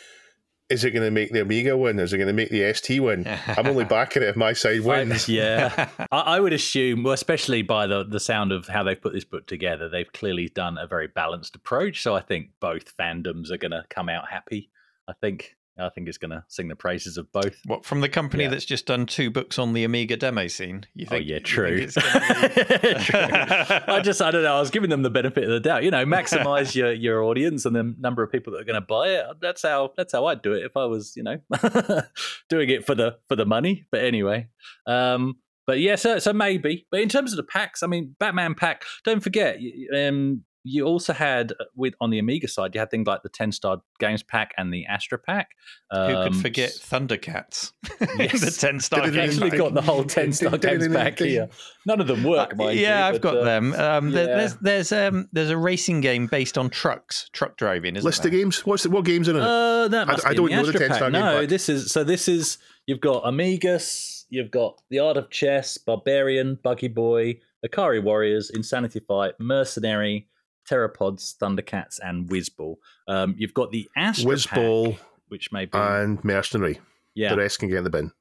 is 0.70 0.84
it 0.84 0.92
going 0.92 1.06
to 1.06 1.12
make 1.12 1.32
the 1.32 1.42
Amiga 1.42 1.78
win? 1.78 1.98
Is 1.98 2.12
it 2.12 2.18
going 2.18 2.28
to 2.28 2.34
make 2.34 2.50
the 2.50 2.74
ST 2.74 3.02
win? 3.02 3.26
I'm 3.48 3.68
only 3.68 3.86
backing 3.86 4.24
it 4.24 4.30
if 4.30 4.36
my 4.36 4.54
side 4.54 4.82
wins. 4.82 5.30
yeah, 5.30 5.90
I, 6.12 6.20
I, 6.20 6.40
would 6.40 6.54
assume, 6.54 7.04
well, 7.04 7.14
especially 7.14 7.62
by 7.62 7.88
the 7.88 8.04
the 8.04 8.20
sound 8.20 8.52
of 8.52 8.68
how 8.68 8.84
they've 8.84 9.02
put 9.02 9.14
this 9.14 9.24
book 9.24 9.48
together, 9.48 9.88
they've 9.88 10.12
clearly 10.12 10.50
done 10.50 10.78
a 10.78 10.88
very 10.88 11.08
balanced 11.08 11.56
approach. 11.56 12.02
So 12.02 12.16
I 12.16 12.22
think 12.22 12.50
both 12.60 12.96
fandoms 12.98 13.50
are 13.50 13.58
going 13.58 13.72
to 13.72 13.86
come 13.90 14.10
out 14.10 14.30
happy. 14.30 14.70
I 15.08 15.14
think 15.14 15.56
I 15.80 15.90
think 15.90 16.08
it's 16.08 16.18
going 16.18 16.32
to 16.32 16.44
sing 16.48 16.68
the 16.68 16.76
praises 16.76 17.18
of 17.18 17.32
both. 17.32 17.60
What 17.66 17.86
from 17.86 18.02
the 18.02 18.10
company 18.10 18.44
yeah. 18.44 18.50
that's 18.50 18.66
just 18.66 18.86
done 18.86 19.06
two 19.06 19.30
books 19.30 19.60
on 19.60 19.74
the 19.74 19.84
Amiga 19.84 20.18
demo 20.18 20.48
scene? 20.48 20.86
You 20.96 21.06
oh, 21.08 21.12
think? 21.12 21.26
Oh 21.26 21.28
yeah, 21.28 21.40
true. 21.40 21.86
Be... 21.86 21.88
true. 21.92 23.20
I 23.20 24.02
just 24.04 24.22
I 24.22 24.32
don't 24.32 24.44
know. 24.44 24.56
I 24.56 24.60
was 24.60 24.72
giving 24.72 24.90
them 24.90 25.04
the 25.04 25.10
benefit 25.10 25.44
of 25.44 25.50
the 25.50 25.60
doubt. 25.60 25.84
You 25.84 25.92
know, 25.92 26.06
maximize 26.06 26.76
your 26.76 26.92
your 26.92 27.24
audience 27.24 27.66
and 27.66 27.76
the 27.76 27.96
number 28.00 28.24
of 28.24 28.32
people 28.32 28.54
that 28.54 28.62
are 28.62 28.66
going 28.66 28.76
to 28.76 28.82
buy 28.82 29.10
it. 29.10 29.26
That's 29.42 29.62
how 29.62 29.94
that's 29.96 30.14
how 30.14 30.26
I'd 30.26 30.42
do 30.42 30.54
it 30.54 30.64
if 30.66 30.76
I 30.76 30.86
was 30.86 31.14
you 31.16 31.24
know 31.24 31.38
doing 32.50 32.70
it 32.70 32.86
for 32.86 32.96
the 32.96 33.18
for 33.28 33.36
the 33.36 33.46
money. 33.46 33.86
But 33.92 34.04
anyway, 34.04 34.48
um, 34.86 35.36
but 35.68 35.80
yeah, 35.80 35.96
so 35.96 36.18
so 36.20 36.34
maybe. 36.34 36.88
But 36.90 37.02
in 37.02 37.10
terms 37.10 37.34
of 37.34 37.38
the 37.38 37.44
packs, 37.44 37.84
I 37.84 37.88
mean, 37.88 38.16
Batman 38.20 38.56
pack. 38.56 38.84
Don't 39.04 39.22
forget, 39.22 39.60
um, 39.96 40.44
you 40.68 40.86
also 40.86 41.14
had 41.14 41.52
uh, 41.54 41.66
with 41.76 41.94
on 42.02 42.10
the 42.10 42.20
Amiga 42.20 42.48
side, 42.48 42.74
you 42.76 42.80
had 42.80 42.92
things 42.92 43.08
like 43.08 43.24
the 43.24 43.30
ten 43.30 43.52
star 43.52 43.82
games 44.00 44.24
pack 44.24 44.54
and 44.58 44.74
the 44.74 44.86
Astra 44.86 45.18
pack. 45.18 45.50
Who 45.92 45.98
could 45.98 46.16
Um, 46.28 46.34
forget 46.34 46.72
Thundercats? 46.72 47.72
Yes. 48.20 48.42
the 48.42 48.52
ten 48.68 48.80
star 48.80 49.02
I've 49.02 49.14
games. 49.14 49.36
actually 49.42 49.58
got 49.58 49.74
the 49.74 49.82
whole 49.82 50.04
ten 50.04 50.32
star 50.34 50.58
games 50.58 50.88
pack 50.88 51.20
here. 51.20 51.50
None 51.86 52.02
of 52.02 52.08
them 52.08 52.24
work, 52.24 52.56
mind 52.58 52.78
yeah, 52.80 53.00
you, 53.00 53.06
I've 53.16 53.22
but, 53.22 53.34
got 53.34 53.38
uh, 53.38 53.44
them. 53.44 53.74
Um, 53.74 54.10
yeah. 54.10 54.26
There's 54.26 54.56
there's 54.58 54.92
um 54.92 55.30
there's 55.32 55.50
a 55.50 55.58
racing 55.58 56.02
game 56.02 56.28
based 56.28 56.58
on 56.58 56.70
trucks, 56.70 57.30
truck 57.34 57.58
driving, 57.58 57.96
isn't 57.96 58.06
List 58.06 58.24
there? 58.24 58.30
of 58.32 58.38
games. 58.38 58.66
What's 58.66 58.84
the, 58.84 58.90
what 58.90 59.06
games 59.06 59.28
are 59.30 59.32
in 59.32 59.38
it? 59.38 59.42
Uh, 59.44 59.88
that 59.88 60.08
I- 60.08 60.12
must 60.12 60.26
I 60.26 60.30
be 60.30 60.36
in 60.36 60.50
don't 60.50 60.52
know 60.52 60.72
the 60.72 60.80
10 60.80 60.88
pack. 60.90 60.98
star 60.98 61.12
game 61.12 61.22
No, 61.22 61.40
pack. 61.42 61.50
this 61.50 61.70
is 61.70 61.92
so. 61.92 62.04
This 62.04 62.28
is 62.28 62.58
you've 62.86 63.00
got 63.02 63.24
Amegas, 63.24 64.26
you've 64.30 64.52
got 64.52 64.82
the 64.90 65.00
Art 65.00 65.18
of 65.18 65.30
Chess, 65.30 65.78
Barbarian, 65.78 66.58
Buggy 66.64 66.88
Boy, 66.88 67.40
Ikari 67.66 68.02
Warriors, 68.04 68.50
Insanity 68.50 69.00
Fight, 69.00 69.34
Mercenary, 69.40 70.28
Terrorpods, 70.68 71.36
Thundercats, 71.42 72.00
and 72.04 72.30
Wizball. 72.30 72.76
Um, 73.08 73.36
you've 73.38 73.54
got 73.54 73.72
the 73.72 73.90
Astra 73.96 74.32
Wizball 74.32 74.92
pack, 74.98 75.06
which 75.30 75.52
may 75.52 75.66
be 75.66 75.78
and 75.78 76.24
Mercenary. 76.24 76.80
yeah. 77.16 77.30
The 77.30 77.38
rest 77.38 77.60
can 77.60 77.70
get 77.70 77.78
in 77.80 77.84
the 77.84 77.90
bin. 77.90 78.12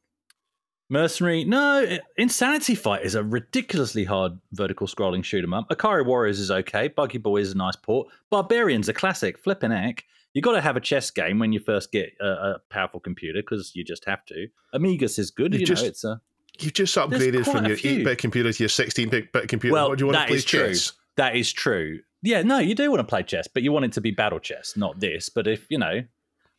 Mercenary, 0.88 1.44
no. 1.44 1.98
Insanity 2.16 2.76
Fight 2.76 3.02
is 3.04 3.16
a 3.16 3.24
ridiculously 3.24 4.04
hard 4.04 4.38
vertical 4.52 4.86
scrolling 4.86 5.24
shoot 5.24 5.42
'em 5.42 5.52
up. 5.52 5.68
Ikari 5.68 6.06
Warriors 6.06 6.38
is 6.38 6.50
okay. 6.50 6.86
Buggy 6.86 7.18
Boy 7.18 7.38
is 7.40 7.52
a 7.52 7.56
nice 7.56 7.74
port. 7.74 8.06
Barbarian's 8.30 8.88
a 8.88 8.92
classic. 8.94 9.36
Flipping 9.38 9.72
heck. 9.72 10.04
You 10.32 10.42
got 10.42 10.52
to 10.52 10.60
have 10.60 10.76
a 10.76 10.80
chess 10.80 11.10
game 11.10 11.38
when 11.40 11.52
you 11.52 11.58
first 11.58 11.90
get 11.90 12.12
a, 12.20 12.26
a 12.26 12.58
powerful 12.70 13.00
computer 13.00 13.40
because 13.40 13.72
you 13.74 13.82
just 13.82 14.04
have 14.04 14.24
to. 14.26 14.46
Amegas 14.74 15.18
is 15.18 15.30
good. 15.32 15.54
You 15.54 15.60
You, 15.60 15.66
just- 15.66 15.82
know, 15.82 15.88
it's 15.88 16.04
a 16.04 16.20
You've 16.60 16.72
just 16.72 16.96
upgraded 16.96 17.44
from 17.44 17.66
your 17.66 17.76
8 17.82 18.02
bit 18.04 18.16
computer 18.18 18.50
to 18.50 18.62
your 18.62 18.68
16 18.70 19.08
bit 19.10 19.30
computer. 19.48 19.74
well. 19.74 19.88
what 19.90 19.98
do 19.98 20.02
you 20.04 20.06
want 20.06 20.20
to 20.22 20.26
play 20.28 20.36
is 20.36 20.44
true. 20.44 20.68
chess? 20.68 20.92
That 21.16 21.36
is 21.36 21.52
true. 21.52 22.00
Yeah, 22.22 22.42
no, 22.42 22.58
you 22.58 22.74
do 22.74 22.90
want 22.90 23.00
to 23.00 23.04
play 23.04 23.22
chess, 23.22 23.46
but 23.52 23.62
you 23.62 23.72
want 23.72 23.84
it 23.84 23.92
to 23.92 24.00
be 24.00 24.10
battle 24.10 24.40
chess, 24.40 24.76
not 24.76 25.00
this. 25.00 25.28
But 25.28 25.46
if 25.46 25.66
you 25.70 25.78
know, 25.78 26.02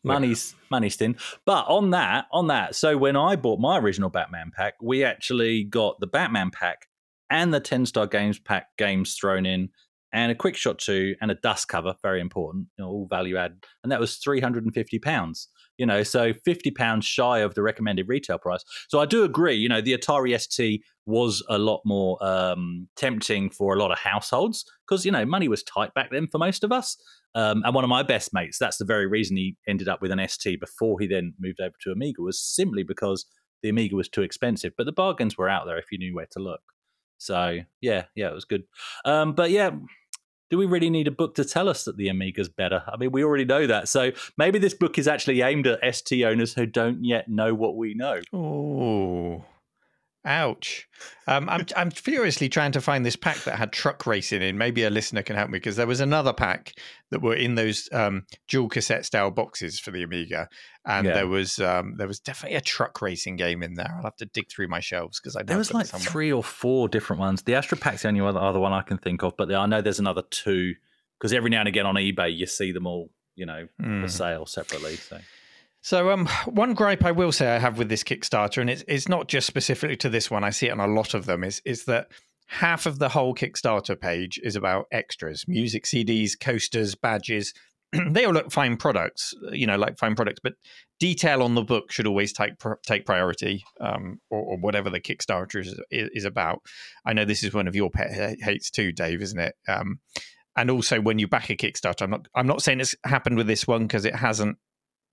money's 0.04 0.56
money's 0.70 0.96
thin. 0.96 1.18
But 1.46 1.66
on 1.68 1.92
that, 1.92 2.26
on 2.32 2.48
that, 2.48 2.76
so 2.76 2.98
when 2.98 3.16
I 3.16 3.36
bought 3.36 3.60
my 3.60 3.78
original 3.78 4.10
Batman 4.10 4.52
pack, 4.56 4.76
we 4.82 5.04
actually 5.04 5.64
got 5.64 6.00
the 6.00 6.08
Batman 6.08 6.52
pack 6.52 6.88
and 7.30 7.54
the 7.54 7.60
ten 7.60 7.86
star 7.86 8.08
games 8.08 8.40
pack 8.40 8.68
games 8.78 9.16
thrown 9.16 9.46
in, 9.46 9.70
and 10.14 10.32
a 10.32 10.36
quick 10.36 10.56
shot 10.56 10.80
two 10.80 11.16
and 11.22 11.32
a 11.32 11.36
dust 11.36 11.68
cover, 11.68 11.96
very 12.02 12.22
important, 12.22 12.68
you 12.78 12.84
know, 12.84 12.90
all 12.90 13.08
value 13.10 13.38
add, 13.38 13.66
and 13.84 13.92
that 13.92 14.00
was 14.00 14.18
three 14.18 14.40
hundred 14.40 14.64
and 14.64 14.74
fifty 14.74 15.00
pounds. 15.00 15.50
You 15.78 15.86
know, 15.86 16.04
so 16.04 16.34
fifty 16.46 16.72
pounds 16.72 17.06
shy 17.06 17.40
of 17.40 17.54
the 17.56 17.62
recommended 17.62 18.08
retail 18.08 18.38
price. 18.38 18.64
So 18.88 19.00
I 19.00 19.06
do 19.06 19.24
agree. 19.24 19.56
You 19.56 19.70
know, 19.70 19.82
the 19.82 19.98
Atari 19.98 20.40
ST 20.40 20.82
was 21.06 21.44
a 21.50 21.58
lot 21.58 21.82
more 21.86 22.24
um, 22.24 22.88
tempting 22.96 23.50
for 23.50 23.74
a 23.74 23.80
lot 23.80 23.92
of 23.92 24.00
households 24.00 24.66
because 24.88 25.06
you 25.06 25.12
know 25.12 25.26
money 25.26 25.48
was 25.48 25.64
tight 25.64 25.94
back 25.94 26.10
then 26.12 26.28
for 26.28 26.38
most 26.38 26.64
of 26.64 26.72
us. 26.72 26.98
Um, 27.36 27.62
and 27.66 27.76
one 27.76 27.84
of 27.84 27.90
my 27.90 28.02
best 28.02 28.34
mates, 28.34 28.58
that's 28.58 28.78
the 28.78 28.86
very 28.86 29.06
reason 29.06 29.38
he 29.38 29.56
ended 29.68 29.88
up 29.88 30.02
with 30.02 30.12
an 30.12 30.28
ST 30.28 30.60
before 30.60 31.00
he 31.00 31.06
then 31.06 31.34
moved 31.40 31.62
over 31.62 31.76
to 31.82 31.92
Amiga, 31.92 32.22
was 32.22 32.40
simply 32.40 32.82
because 32.82 33.26
the 33.62 33.70
Amiga 33.70 33.96
was 33.96 34.10
too 34.10 34.24
expensive. 34.24 34.74
But 34.78 34.86
the 34.86 34.92
bargains 34.92 35.38
were 35.38 35.50
out 35.50 35.66
there 35.66 35.78
if 35.78 35.92
you 35.92 36.00
knew 36.00 36.16
where 36.16 36.28
to 36.32 36.40
look. 36.40 36.62
So 37.18 37.60
yeah, 37.82 38.06
yeah, 38.16 38.30
it 38.30 38.34
was 38.34 38.46
good. 38.46 38.64
Um, 39.06 39.34
but 39.34 39.52
yeah, 39.52 39.72
do 40.50 40.58
we 40.58 40.66
really 40.66 40.90
need 40.90 41.08
a 41.08 41.12
book 41.12 41.36
to 41.36 41.46
tell 41.46 41.68
us 41.68 41.84
that 41.86 41.98
the 41.98 42.08
Amiga's 42.08 42.50
better? 42.50 42.84
I 42.88 42.98
mean, 42.98 43.12
we 43.12 43.24
already 43.24 43.46
know 43.46 43.68
that. 43.68 43.90
So 43.90 44.12
maybe 44.38 44.60
this 44.60 44.74
book 44.74 44.98
is 44.98 45.08
actually 45.08 45.42
aimed 45.42 45.68
at 45.68 45.96
ST 45.96 46.24
owners 46.24 46.54
who 46.54 46.66
don't 46.66 47.04
yet 47.04 47.28
know 47.28 47.54
what 47.54 47.76
we 47.76 47.94
know. 47.94 48.22
Oh, 48.34 49.44
ouch! 50.28 50.88
Um, 51.28 51.50
I'm 51.50 51.66
I'm 51.76 51.90
furiously 51.92 52.50
trying 52.50 52.72
to 52.74 52.82
find 52.82 53.06
this 53.06 53.16
pack 53.16 53.38
that 53.46 53.58
had 53.58 53.72
truck 53.72 54.06
racing 54.06 54.42
in. 54.42 54.58
Maybe 54.58 54.84
a 54.84 54.90
listener 54.90 55.24
can 55.24 55.36
help 55.36 55.50
me 55.50 55.58
because 55.58 55.76
there 55.78 55.88
was 55.88 56.00
another 56.00 56.34
pack 56.34 56.74
that 57.12 57.22
were 57.22 57.36
in 57.36 57.56
those 57.56 57.90
um, 57.92 58.26
dual 58.48 58.70
cassette 58.70 59.06
style 59.06 59.32
boxes 59.32 59.80
for 59.80 59.92
the 59.92 60.04
Amiga, 60.04 60.48
and 60.86 61.08
Yeah. 61.08 61.14
there 61.14 61.28
was 61.28 61.60
um, 61.60 61.96
there 61.98 62.08
was 62.08 62.20
definitely 62.20 62.58
a 62.58 62.62
truck 62.62 63.02
racing 63.02 63.38
game 63.38 63.64
in 63.64 63.74
there. 63.76 63.92
I'll 63.98 64.04
have 64.04 64.16
to 64.18 64.26
dig 64.26 64.50
through 64.52 64.68
my 64.68 64.80
shelves 64.80 65.20
because 65.20 65.36
I 65.36 65.40
know 65.40 65.46
There 65.46 65.58
was 65.58 65.70
I've 65.70 65.74
got 65.74 65.86
it 65.90 65.94
like 65.94 66.02
three 66.04 66.32
or 66.32 66.44
four 66.44 66.88
different 66.90 67.20
ones. 67.20 67.42
The 67.44 67.56
Astra 67.56 67.78
Pack's 67.78 68.02
the 68.04 68.10
only 68.10 68.22
other, 68.22 68.40
other 68.40 68.60
one 68.60 68.74
I 68.74 68.82
can 68.84 68.98
think 68.98 69.24
of, 69.24 69.34
but 69.38 69.52
I 69.52 69.66
know 69.66 69.82
there's 69.82 70.00
another 70.00 70.24
two 70.30 70.76
because 71.18 71.34
every 71.34 71.50
now 71.50 71.60
and 71.62 71.68
again 71.68 71.86
on 71.86 71.96
eBay 71.96 72.36
you 72.36 72.46
see 72.46 72.72
them 72.72 72.86
all, 72.86 73.10
you 73.36 73.46
know, 73.46 73.68
Hmm. 73.80 74.02
for 74.02 74.08
sale 74.08 74.46
separately. 74.46 74.96
So 74.98 75.20
So, 75.88 76.12
um, 76.12 76.28
one 76.48 76.74
gripe 76.74 77.06
I 77.06 77.14
will 77.14 77.32
say 77.32 77.48
I 77.48 77.60
have 77.60 77.78
with 77.78 77.88
this 77.88 78.04
Kickstarter, 78.04 78.60
and 78.60 78.70
it's 78.70 78.84
it's 78.90 79.08
not 79.08 79.30
just 79.30 79.48
specifically 79.48 79.96
to 79.96 80.10
this 80.10 80.30
one. 80.30 80.44
I 80.44 80.50
see 80.50 80.68
it 80.68 80.72
on 80.72 80.82
a 80.82 80.94
lot 80.94 81.14
of 81.14 81.28
them. 81.28 81.46
Is 81.46 81.62
is 81.64 81.86
that 81.86 82.10
half 82.48 82.86
of 82.86 83.00
the 83.00 83.08
whole 83.08 83.34
Kickstarter 83.34 83.98
page 83.98 84.38
is 84.44 84.58
about 84.58 84.88
extras, 84.92 85.46
music 85.48 85.86
CDs, 85.86 86.38
coasters, 86.38 86.94
badges. 86.96 87.54
they 88.10 88.26
all 88.26 88.34
look 88.34 88.52
fine 88.52 88.76
products, 88.76 89.34
you 89.54 89.66
know, 89.66 89.78
like 89.78 89.98
fine 89.98 90.14
products, 90.14 90.42
but 90.44 90.56
detail 91.00 91.42
on 91.42 91.56
the 91.56 91.64
book 91.64 91.90
should 91.90 92.06
always 92.06 92.34
take 92.34 92.56
take 92.86 93.06
priority, 93.06 93.64
um, 93.80 94.20
or, 94.30 94.42
or 94.42 94.58
whatever 94.58 94.90
the 94.90 95.00
Kickstarter 95.00 95.62
is, 95.62 95.80
is 95.90 96.26
about. 96.26 96.60
I 97.06 97.14
know 97.14 97.24
this 97.24 97.44
is 97.44 97.54
one 97.54 97.70
of 97.70 97.78
your 97.78 97.90
pet 97.90 98.38
hates 98.42 98.70
too, 98.70 98.92
Dave, 98.92 99.22
isn't 99.22 99.40
it? 99.40 99.56
Um, 99.70 100.02
and 100.58 100.70
also 100.70 101.00
when 101.00 101.18
you 101.18 101.30
back 101.30 101.50
a 101.50 101.56
Kickstarter, 101.56 102.02
I'm 102.02 102.10
not 102.10 102.28
I'm 102.36 102.48
not 102.48 102.62
saying 102.62 102.82
it's 102.82 102.96
happened 103.06 103.38
with 103.38 103.48
this 103.48 103.66
one 103.66 103.84
because 103.84 104.04
it 104.04 104.16
hasn't 104.16 104.58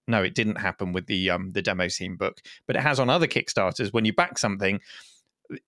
no, 0.06 0.22
it 0.22 0.34
didn't 0.34 0.56
happen 0.60 0.92
with 0.92 1.06
the 1.06 1.30
um 1.30 1.52
the 1.52 1.62
demo 1.62 1.88
scene 1.88 2.16
book, 2.16 2.40
but 2.66 2.76
it 2.76 2.82
has 2.82 3.00
on 3.00 3.10
other 3.10 3.26
Kickstarters. 3.26 3.92
When 3.92 4.04
you 4.04 4.12
back 4.12 4.38
something, 4.38 4.80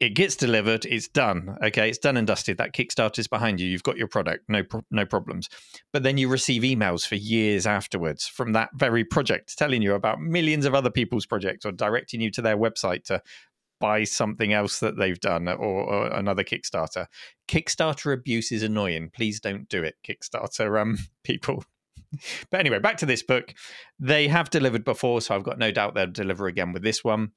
it 0.00 0.10
gets 0.14 0.36
delivered, 0.36 0.84
it's 0.86 1.08
done. 1.08 1.56
Okay, 1.62 1.88
it's 1.88 1.98
done 1.98 2.16
and 2.16 2.26
dusted. 2.26 2.58
That 2.58 2.74
Kickstarter 2.74 3.18
is 3.18 3.28
behind 3.28 3.60
you. 3.60 3.68
You've 3.68 3.82
got 3.82 3.96
your 3.96 4.08
product, 4.08 4.44
no 4.48 4.62
pro- 4.62 4.84
no 4.90 5.04
problems. 5.04 5.48
But 5.92 6.02
then 6.02 6.18
you 6.18 6.28
receive 6.28 6.62
emails 6.62 7.06
for 7.06 7.14
years 7.16 7.66
afterwards 7.66 8.26
from 8.26 8.52
that 8.52 8.70
very 8.74 9.04
project, 9.04 9.56
telling 9.56 9.82
you 9.82 9.94
about 9.94 10.20
millions 10.20 10.64
of 10.64 10.74
other 10.74 10.90
people's 10.90 11.26
projects 11.26 11.66
or 11.66 11.72
directing 11.72 12.20
you 12.20 12.30
to 12.32 12.42
their 12.42 12.56
website 12.56 13.04
to 13.04 13.22
buy 13.78 14.04
something 14.04 14.54
else 14.54 14.80
that 14.80 14.96
they've 14.96 15.20
done 15.20 15.48
or, 15.48 15.54
or 15.54 16.06
another 16.08 16.42
Kickstarter. 16.42 17.06
Kickstarter 17.46 18.14
abuse 18.14 18.50
is 18.52 18.62
annoying. 18.62 19.10
Please 19.14 19.40
don't 19.40 19.68
do 19.68 19.84
it, 19.84 19.96
Kickstarter 20.06 20.80
um 20.80 20.98
people. 21.24 21.64
But 22.50 22.60
anyway, 22.60 22.78
back 22.78 22.96
to 22.98 23.06
this 23.06 23.22
book. 23.22 23.54
They 23.98 24.28
have 24.28 24.50
delivered 24.50 24.84
before, 24.84 25.20
so 25.20 25.34
I've 25.34 25.44
got 25.44 25.58
no 25.58 25.70
doubt 25.70 25.94
they'll 25.94 26.06
deliver 26.06 26.46
again 26.46 26.72
with 26.72 26.82
this 26.82 27.02
one. 27.04 27.32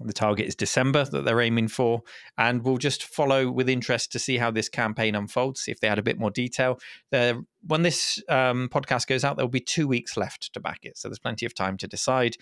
The 0.00 0.12
target 0.12 0.46
is 0.46 0.56
December 0.56 1.04
that 1.04 1.24
they're 1.24 1.40
aiming 1.40 1.68
for, 1.68 2.02
and 2.36 2.64
we'll 2.64 2.78
just 2.78 3.04
follow 3.04 3.50
with 3.50 3.68
interest 3.68 4.10
to 4.12 4.18
see 4.18 4.38
how 4.38 4.50
this 4.50 4.68
campaign 4.68 5.14
unfolds. 5.14 5.60
See 5.60 5.70
if 5.70 5.78
they 5.78 5.88
had 5.88 6.00
a 6.00 6.02
bit 6.02 6.18
more 6.18 6.32
detail. 6.32 6.80
When 7.10 7.82
this 7.82 8.20
um, 8.28 8.68
podcast 8.70 9.06
goes 9.06 9.22
out, 9.24 9.36
there 9.36 9.44
will 9.44 9.50
be 9.50 9.60
two 9.60 9.86
weeks 9.86 10.16
left 10.16 10.52
to 10.54 10.60
back 10.60 10.80
it, 10.82 10.98
so 10.98 11.08
there's 11.08 11.20
plenty 11.20 11.46
of 11.46 11.54
time 11.54 11.76
to 11.76 11.86
decide. 11.86 12.36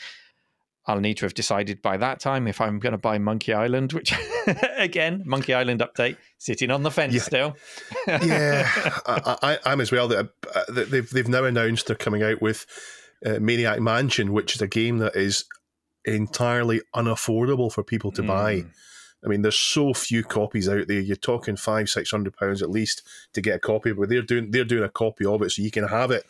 I'll 0.86 1.00
need 1.00 1.16
to 1.18 1.24
have 1.26 1.34
decided 1.34 1.80
by 1.80 1.96
that 1.98 2.18
time 2.18 2.48
if 2.48 2.60
I'm 2.60 2.80
going 2.80 2.90
to 2.92 2.98
buy 2.98 3.18
Monkey 3.18 3.52
Island, 3.52 3.92
which 3.92 4.12
again, 4.76 5.22
Monkey 5.24 5.54
Island 5.54 5.80
update, 5.80 6.16
sitting 6.38 6.70
on 6.70 6.82
the 6.82 6.90
fence 6.90 7.14
Yeah. 7.14 7.20
still. 7.20 7.56
yeah, 8.08 8.68
I, 9.06 9.36
I, 9.42 9.58
I'm 9.64 9.80
as 9.80 9.92
well. 9.92 10.08
That 10.08 10.30
uh, 10.54 10.64
they've 10.68 11.08
they've 11.08 11.28
now 11.28 11.44
announced 11.44 11.86
they're 11.86 11.96
coming 11.96 12.22
out 12.22 12.42
with 12.42 12.66
uh, 13.24 13.38
Maniac 13.40 13.80
Mansion, 13.80 14.32
which 14.32 14.56
is 14.56 14.60
a 14.62 14.66
game 14.66 14.98
that 14.98 15.14
is 15.14 15.44
entirely 16.04 16.80
unaffordable 16.96 17.72
for 17.72 17.84
people 17.84 18.10
to 18.12 18.22
buy. 18.22 18.56
Mm. 18.56 18.70
I 19.24 19.28
mean, 19.28 19.42
there's 19.42 19.58
so 19.58 19.94
few 19.94 20.24
copies 20.24 20.68
out 20.68 20.88
there. 20.88 20.98
You're 20.98 21.14
talking 21.14 21.54
five, 21.54 21.88
six 21.88 22.10
hundred 22.10 22.36
pounds 22.36 22.60
at 22.60 22.70
least 22.70 23.02
to 23.34 23.40
get 23.40 23.54
a 23.54 23.60
copy. 23.60 23.92
But 23.92 24.08
they're 24.08 24.22
doing 24.22 24.50
they're 24.50 24.64
doing 24.64 24.82
a 24.82 24.88
copy 24.88 25.24
of 25.24 25.42
it, 25.42 25.52
so 25.52 25.62
you 25.62 25.70
can 25.70 25.86
have 25.86 26.10
it. 26.10 26.24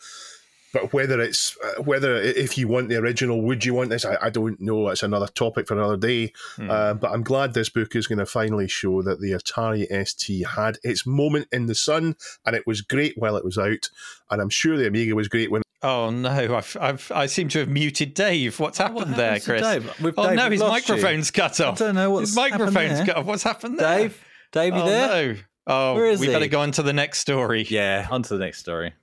But 0.73 0.91
whether 0.91 1.21
it's 1.21 1.55
uh, 1.63 1.81
whether 1.83 2.15
if 2.17 2.57
you 2.57 2.67
want 2.67 2.89
the 2.89 2.97
original, 2.97 3.41
would 3.43 3.63
you 3.63 3.73
want 3.75 3.91
this? 3.91 4.03
I, 4.05 4.17
I 4.23 4.29
don't 4.31 4.59
know. 4.59 4.89
It's 4.89 5.03
another 5.03 5.27
topic 5.27 5.67
for 5.67 5.75
another 5.75 5.97
day. 5.97 6.33
Hmm. 6.55 6.69
Uh, 6.69 6.93
but 6.95 7.11
I'm 7.11 7.23
glad 7.23 7.53
this 7.53 7.69
book 7.69 7.95
is 7.95 8.07
going 8.07 8.17
to 8.19 8.25
finally 8.25 8.67
show 8.67 9.01
that 9.03 9.21
the 9.21 9.31
Atari 9.33 9.85
ST 10.07 10.47
had 10.47 10.79
its 10.83 11.05
moment 11.05 11.47
in 11.51 11.67
the 11.67 11.75
sun, 11.75 12.15
and 12.45 12.55
it 12.55 12.65
was 12.65 12.81
great 12.81 13.13
while 13.17 13.37
it 13.37 13.45
was 13.45 13.57
out. 13.57 13.89
And 14.31 14.41
I'm 14.41 14.49
sure 14.49 14.75
the 14.75 14.87
Amiga 14.87 15.15
was 15.15 15.27
great 15.27 15.51
when. 15.51 15.61
Oh 15.83 16.09
no! 16.09 16.55
I've, 16.55 16.77
I've 16.79 17.11
I 17.13 17.27
seem 17.27 17.49
to 17.49 17.59
have 17.59 17.69
muted 17.69 18.13
Dave. 18.13 18.59
What's 18.59 18.77
happened 18.79 19.15
there, 19.15 19.39
Chris? 19.39 19.61
Dave? 19.61 20.01
We've- 20.01 20.15
oh 20.17 20.27
Dave, 20.27 20.37
no, 20.37 20.43
we've 20.45 20.51
his 20.53 20.61
lost 20.61 20.87
you. 20.89 20.95
microphone's 20.95 21.29
cut 21.29 21.59
off. 21.61 21.79
I 21.81 21.85
don't 21.85 21.95
know 21.95 22.17
his 22.19 22.35
what's 22.35 22.51
happened 22.51 22.73
microphone's 22.73 23.07
cut 23.07 23.17
off. 23.17 23.25
What's 23.25 23.43
happened 23.43 23.77
there? 23.79 23.97
Dave, 23.99 24.21
Dave, 24.53 24.75
you 24.75 24.81
oh 24.81 24.85
there? 24.87 25.33
no! 25.33 25.39
Oh, 25.67 25.93
Where 25.95 26.07
is 26.07 26.19
we 26.19 26.27
he? 26.27 26.33
better 26.33 26.47
go 26.47 26.61
on 26.61 26.71
to 26.71 26.83
the 26.83 26.93
next 26.93 27.19
story. 27.19 27.65
Yeah, 27.69 28.07
on 28.09 28.23
to 28.23 28.33
the 28.37 28.39
next 28.39 28.59
story. 28.59 28.93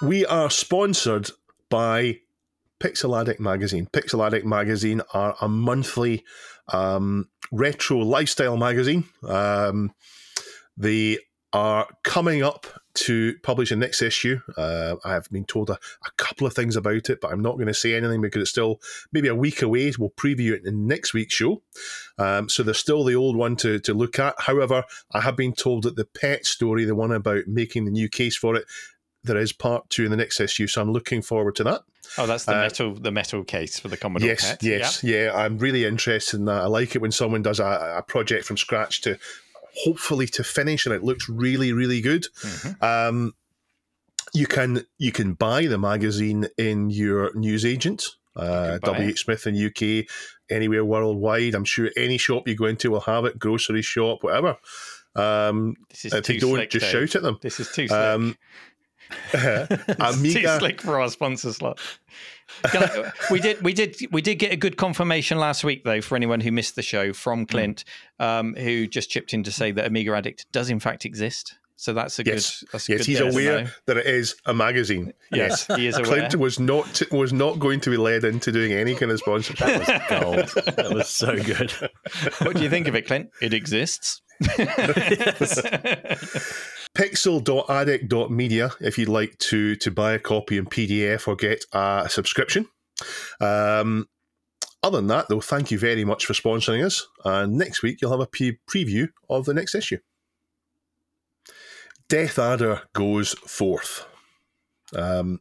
We 0.00 0.24
are 0.26 0.48
sponsored 0.48 1.30
by 1.70 2.20
Pixel 2.78 3.20
Addict 3.20 3.40
Magazine. 3.40 3.86
Pixel 3.86 4.24
Addict 4.24 4.46
Magazine 4.46 5.02
are 5.12 5.34
a 5.40 5.48
monthly 5.48 6.24
um, 6.68 7.28
retro 7.50 7.98
lifestyle 7.98 8.56
magazine. 8.56 9.08
Um, 9.26 9.92
they 10.76 11.18
are 11.52 11.88
coming 12.04 12.44
up 12.44 12.66
to 12.94 13.34
publish 13.42 13.70
the 13.70 13.76
next 13.76 14.02
issue. 14.02 14.38
Uh, 14.56 14.96
I 15.04 15.14
have 15.14 15.28
been 15.30 15.44
told 15.44 15.70
a, 15.70 15.74
a, 15.74 16.10
couple 16.16 16.46
of 16.46 16.52
things 16.52 16.76
about 16.76 17.10
it, 17.10 17.20
but 17.20 17.32
I'm 17.32 17.42
not 17.42 17.54
going 17.54 17.68
to 17.68 17.74
say 17.74 17.94
anything 17.94 18.20
because 18.20 18.42
it's 18.42 18.50
still 18.50 18.80
maybe 19.12 19.28
a 19.28 19.34
week 19.34 19.62
away. 19.62 19.92
We'll 19.98 20.10
preview 20.10 20.52
it 20.52 20.64
in 20.64 20.86
next 20.86 21.14
week's 21.14 21.34
show. 21.34 21.62
Um, 22.18 22.48
so 22.48 22.62
there's 22.62 22.78
still 22.78 23.04
the 23.04 23.14
old 23.14 23.36
one 23.36 23.56
to, 23.56 23.78
to 23.80 23.94
look 23.94 24.18
at. 24.18 24.34
However, 24.38 24.84
I 25.12 25.20
have 25.20 25.36
been 25.36 25.54
told 25.54 25.84
that 25.84 25.96
the 25.96 26.04
pet 26.04 26.44
story, 26.44 26.84
the 26.84 26.94
one 26.94 27.12
about 27.12 27.46
making 27.46 27.84
the 27.84 27.92
new 27.92 28.08
case 28.08 28.36
for 28.36 28.56
it, 28.56 28.64
there 29.24 29.36
is 29.36 29.52
part 29.52 29.88
two 29.90 30.04
in 30.04 30.10
the 30.10 30.16
next 30.16 30.40
issue. 30.40 30.66
So 30.66 30.80
I'm 30.80 30.92
looking 30.92 31.22
forward 31.22 31.56
to 31.56 31.64
that. 31.64 31.82
Oh, 32.16 32.26
that's 32.26 32.44
the 32.44 32.56
uh, 32.56 32.62
metal 32.62 32.94
the 32.94 33.10
metal 33.10 33.44
case 33.44 33.78
for 33.78 33.88
the 33.88 33.96
Commodore 33.96 34.28
yes, 34.28 34.50
Pet. 34.50 34.62
Yes, 34.62 35.04
yeah. 35.04 35.24
yeah. 35.24 35.36
I'm 35.36 35.58
really 35.58 35.84
interested 35.84 36.38
in 36.38 36.46
that. 36.46 36.62
I 36.62 36.66
like 36.66 36.94
it 36.94 37.02
when 37.02 37.12
someone 37.12 37.42
does 37.42 37.60
a, 37.60 37.96
a 37.98 38.02
project 38.02 38.44
from 38.44 38.56
scratch 38.56 39.02
to 39.02 39.18
hopefully 39.84 40.26
to 40.28 40.44
finish, 40.44 40.86
and 40.86 40.94
it 40.94 41.04
looks 41.04 41.28
really, 41.28 41.72
really 41.72 42.00
good. 42.00 42.26
Mm-hmm. 42.42 42.84
Um, 42.84 43.34
you 44.34 44.46
can 44.46 44.84
you 44.98 45.12
can 45.12 45.34
buy 45.34 45.66
the 45.66 45.78
magazine 45.78 46.48
in 46.56 46.90
your 46.90 47.34
newsagent, 47.34 48.04
uh, 48.36 48.78
WH 48.78 49.18
Smith 49.18 49.46
in 49.46 49.66
UK, 49.66 50.06
anywhere 50.50 50.84
worldwide. 50.84 51.54
I'm 51.54 51.64
sure 51.64 51.90
any 51.96 52.18
shop 52.18 52.48
you 52.48 52.54
go 52.54 52.66
into 52.66 52.90
will 52.90 53.00
have 53.00 53.24
it, 53.24 53.38
grocery 53.38 53.82
shop, 53.82 54.22
whatever. 54.22 54.56
Um, 55.14 55.74
this 55.90 56.04
is 56.06 56.14
if 56.14 56.26
they 56.26 56.38
don't, 56.38 56.70
just 56.70 56.84
Dave. 56.84 57.10
shout 57.10 57.16
at 57.16 57.22
them. 57.22 57.38
This 57.42 57.60
is 57.60 57.68
too 57.68 57.88
slick. 57.88 58.00
Um, 58.00 58.36
Amiga, 59.98 60.40
too 60.40 60.58
slick 60.58 60.80
for 60.80 61.00
our 61.00 61.08
sponsor 61.08 61.52
slot. 61.52 61.80
I, 62.64 63.12
we 63.30 63.40
did, 63.40 63.62
we 63.62 63.72
did, 63.72 63.96
we 64.10 64.22
did 64.22 64.36
get 64.36 64.52
a 64.52 64.56
good 64.56 64.76
confirmation 64.76 65.38
last 65.38 65.64
week, 65.64 65.84
though, 65.84 66.00
for 66.00 66.16
anyone 66.16 66.40
who 66.40 66.50
missed 66.50 66.76
the 66.76 66.82
show 66.82 67.12
from 67.12 67.40
hmm. 67.40 67.44
Clint, 67.44 67.84
mm. 68.20 68.24
um, 68.24 68.54
who 68.54 68.86
just 68.86 69.10
chipped 69.10 69.34
in 69.34 69.42
to 69.44 69.52
say 69.52 69.70
that 69.72 69.86
Amiga 69.86 70.14
Addict 70.14 70.50
does 70.52 70.70
in 70.70 70.80
fact 70.80 71.04
exist. 71.04 71.58
So 71.76 71.92
that's 71.92 72.18
a 72.18 72.24
yes. 72.24 72.60
good. 72.60 72.68
That's 72.72 72.88
a 72.88 72.92
yes, 72.92 73.00
good 73.02 73.06
he's 73.06 73.20
aware 73.20 73.72
that 73.86 73.98
it 73.98 74.06
is 74.06 74.34
a 74.46 74.52
magazine. 74.52 75.12
Yes, 75.30 75.68
he 75.76 75.86
is 75.86 75.96
aware. 75.96 76.06
Clint 76.06 76.34
was 76.34 76.58
not 76.58 77.00
was 77.12 77.32
not 77.32 77.60
going 77.60 77.78
to 77.82 77.90
be 77.90 77.96
led 77.96 78.24
into 78.24 78.50
doing 78.50 78.72
any 78.72 78.96
kind 78.96 79.12
of 79.12 79.20
sponsorship. 79.20 79.64
That 79.64 79.78
was 79.78 79.86
gold. 80.10 80.48
that 80.74 80.92
was 80.92 81.08
so 81.08 81.40
good. 81.40 81.70
What 82.40 82.56
do 82.56 82.64
you 82.64 82.68
think 82.68 82.88
of 82.88 82.96
it, 82.96 83.06
Clint? 83.06 83.30
It 83.40 83.54
exists. 83.54 84.22
Pixel.addict.media 86.94 88.70
if 88.80 88.98
you'd 88.98 89.08
like 89.08 89.38
to 89.38 89.76
to 89.76 89.90
buy 89.90 90.12
a 90.12 90.18
copy 90.18 90.56
in 90.56 90.66
PDF 90.66 91.28
or 91.28 91.36
get 91.36 91.64
a 91.72 92.08
subscription. 92.10 92.66
Um, 93.40 94.08
other 94.82 94.98
than 94.98 95.08
that, 95.08 95.28
though, 95.28 95.40
thank 95.40 95.70
you 95.70 95.78
very 95.78 96.04
much 96.04 96.26
for 96.26 96.34
sponsoring 96.34 96.84
us. 96.84 97.06
And 97.24 97.56
next 97.56 97.82
week 97.82 98.00
you'll 98.00 98.12
have 98.12 98.20
a 98.20 98.26
pre- 98.26 98.58
preview 98.70 99.08
of 99.28 99.44
the 99.44 99.54
next 99.54 99.74
issue. 99.74 99.98
Death 102.08 102.38
Adder 102.38 102.82
goes 102.94 103.32
forth. 103.34 104.06
Um, 104.96 105.40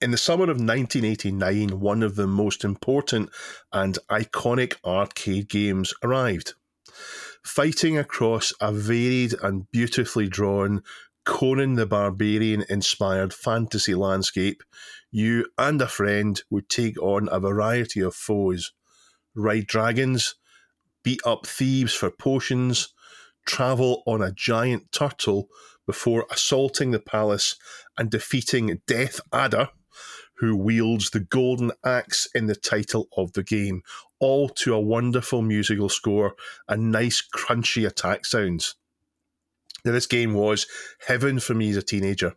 in 0.00 0.10
the 0.10 0.16
summer 0.16 0.44
of 0.44 0.60
1989, 0.60 1.80
one 1.80 2.02
of 2.02 2.16
the 2.16 2.26
most 2.26 2.64
important 2.64 3.30
and 3.72 3.98
iconic 4.10 4.76
arcade 4.84 5.48
games 5.48 5.92
arrived. 6.02 6.54
Fighting 7.48 7.96
across 7.96 8.52
a 8.60 8.70
varied 8.70 9.34
and 9.42 9.68
beautifully 9.70 10.28
drawn 10.28 10.82
Conan 11.24 11.76
the 11.76 11.86
Barbarian 11.86 12.62
inspired 12.68 13.32
fantasy 13.32 13.94
landscape, 13.94 14.62
you 15.10 15.46
and 15.56 15.80
a 15.80 15.88
friend 15.88 16.40
would 16.50 16.68
take 16.68 17.00
on 17.02 17.26
a 17.32 17.40
variety 17.40 18.00
of 18.00 18.14
foes, 18.14 18.72
ride 19.34 19.66
dragons, 19.66 20.34
beat 21.02 21.20
up 21.24 21.46
thieves 21.46 21.94
for 21.94 22.10
potions, 22.10 22.92
travel 23.46 24.02
on 24.06 24.22
a 24.22 24.30
giant 24.30 24.92
turtle 24.92 25.48
before 25.86 26.26
assaulting 26.30 26.90
the 26.90 27.00
palace 27.00 27.56
and 27.96 28.10
defeating 28.10 28.82
Death 28.86 29.22
Adder, 29.32 29.70
who 30.38 30.56
wields 30.56 31.10
the 31.10 31.20
golden 31.20 31.72
axe 31.84 32.28
in 32.34 32.46
the 32.46 32.54
title 32.54 33.08
of 33.16 33.32
the 33.32 33.42
game, 33.42 33.82
all 34.20 34.48
to 34.48 34.74
a 34.74 34.80
wonderful 34.80 35.42
musical 35.42 35.88
score 35.88 36.34
and 36.68 36.92
nice 36.92 37.22
crunchy 37.34 37.86
attack 37.86 38.24
sounds. 38.24 38.76
Now, 39.84 39.92
this 39.92 40.06
game 40.06 40.34
was 40.34 40.66
heaven 41.06 41.38
for 41.40 41.54
me 41.54 41.70
as 41.70 41.76
a 41.76 41.82
teenager. 41.82 42.34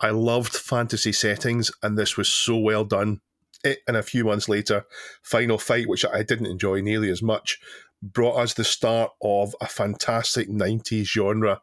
I 0.00 0.10
loved 0.10 0.54
fantasy 0.54 1.12
settings, 1.12 1.70
and 1.82 1.96
this 1.96 2.16
was 2.16 2.28
so 2.28 2.56
well 2.58 2.84
done. 2.84 3.20
It, 3.62 3.78
and 3.88 3.96
a 3.96 4.02
few 4.02 4.24
months 4.24 4.48
later, 4.48 4.84
Final 5.22 5.56
Fight, 5.56 5.88
which 5.88 6.04
I 6.04 6.22
didn't 6.22 6.46
enjoy 6.46 6.82
nearly 6.82 7.10
as 7.10 7.22
much, 7.22 7.58
brought 8.02 8.36
us 8.36 8.52
the 8.52 8.64
start 8.64 9.12
of 9.22 9.56
a 9.60 9.66
fantastic 9.66 10.48
90s 10.50 11.04
genre, 11.04 11.62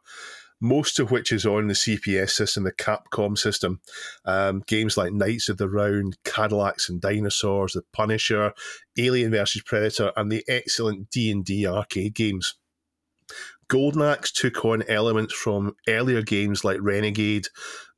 most 0.62 1.00
of 1.00 1.10
which 1.10 1.32
is 1.32 1.44
on 1.44 1.66
the 1.66 1.74
CPS 1.74 2.30
system, 2.30 2.62
the 2.62 2.72
Capcom 2.72 3.36
system. 3.36 3.80
Um, 4.24 4.62
games 4.68 4.96
like 4.96 5.12
Knights 5.12 5.48
of 5.48 5.58
the 5.58 5.68
Round, 5.68 6.16
Cadillacs 6.24 6.88
and 6.88 7.00
Dinosaurs, 7.00 7.72
The 7.72 7.82
Punisher, 7.92 8.54
Alien 8.96 9.32
vs 9.32 9.62
Predator, 9.62 10.12
and 10.16 10.30
the 10.30 10.44
excellent 10.46 11.10
D&D 11.10 11.66
arcade 11.66 12.14
games. 12.14 12.54
Golden 13.66 14.02
Axe 14.02 14.30
took 14.30 14.64
on 14.64 14.84
elements 14.88 15.34
from 15.34 15.74
earlier 15.88 16.22
games 16.22 16.64
like 16.64 16.78
Renegade, 16.80 17.48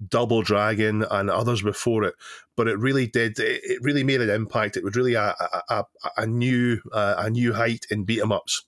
Double 0.06 0.42
Dragon, 0.42 1.04
and 1.10 1.30
others 1.30 1.62
before 1.62 2.04
it, 2.04 2.14
but 2.56 2.68
it 2.68 2.78
really 2.78 3.06
did. 3.06 3.38
It 3.38 3.82
really 3.82 4.04
made 4.04 4.20
an 4.20 4.30
impact. 4.30 4.76
It 4.76 4.84
was 4.84 4.96
really 4.96 5.14
a 5.14 5.34
a, 5.68 5.84
a, 6.16 6.26
new 6.26 6.78
uh, 6.92 7.14
a 7.18 7.30
new 7.30 7.52
height 7.52 7.86
in 7.90 8.04
beat 8.04 8.20
'em 8.20 8.32
ups, 8.32 8.64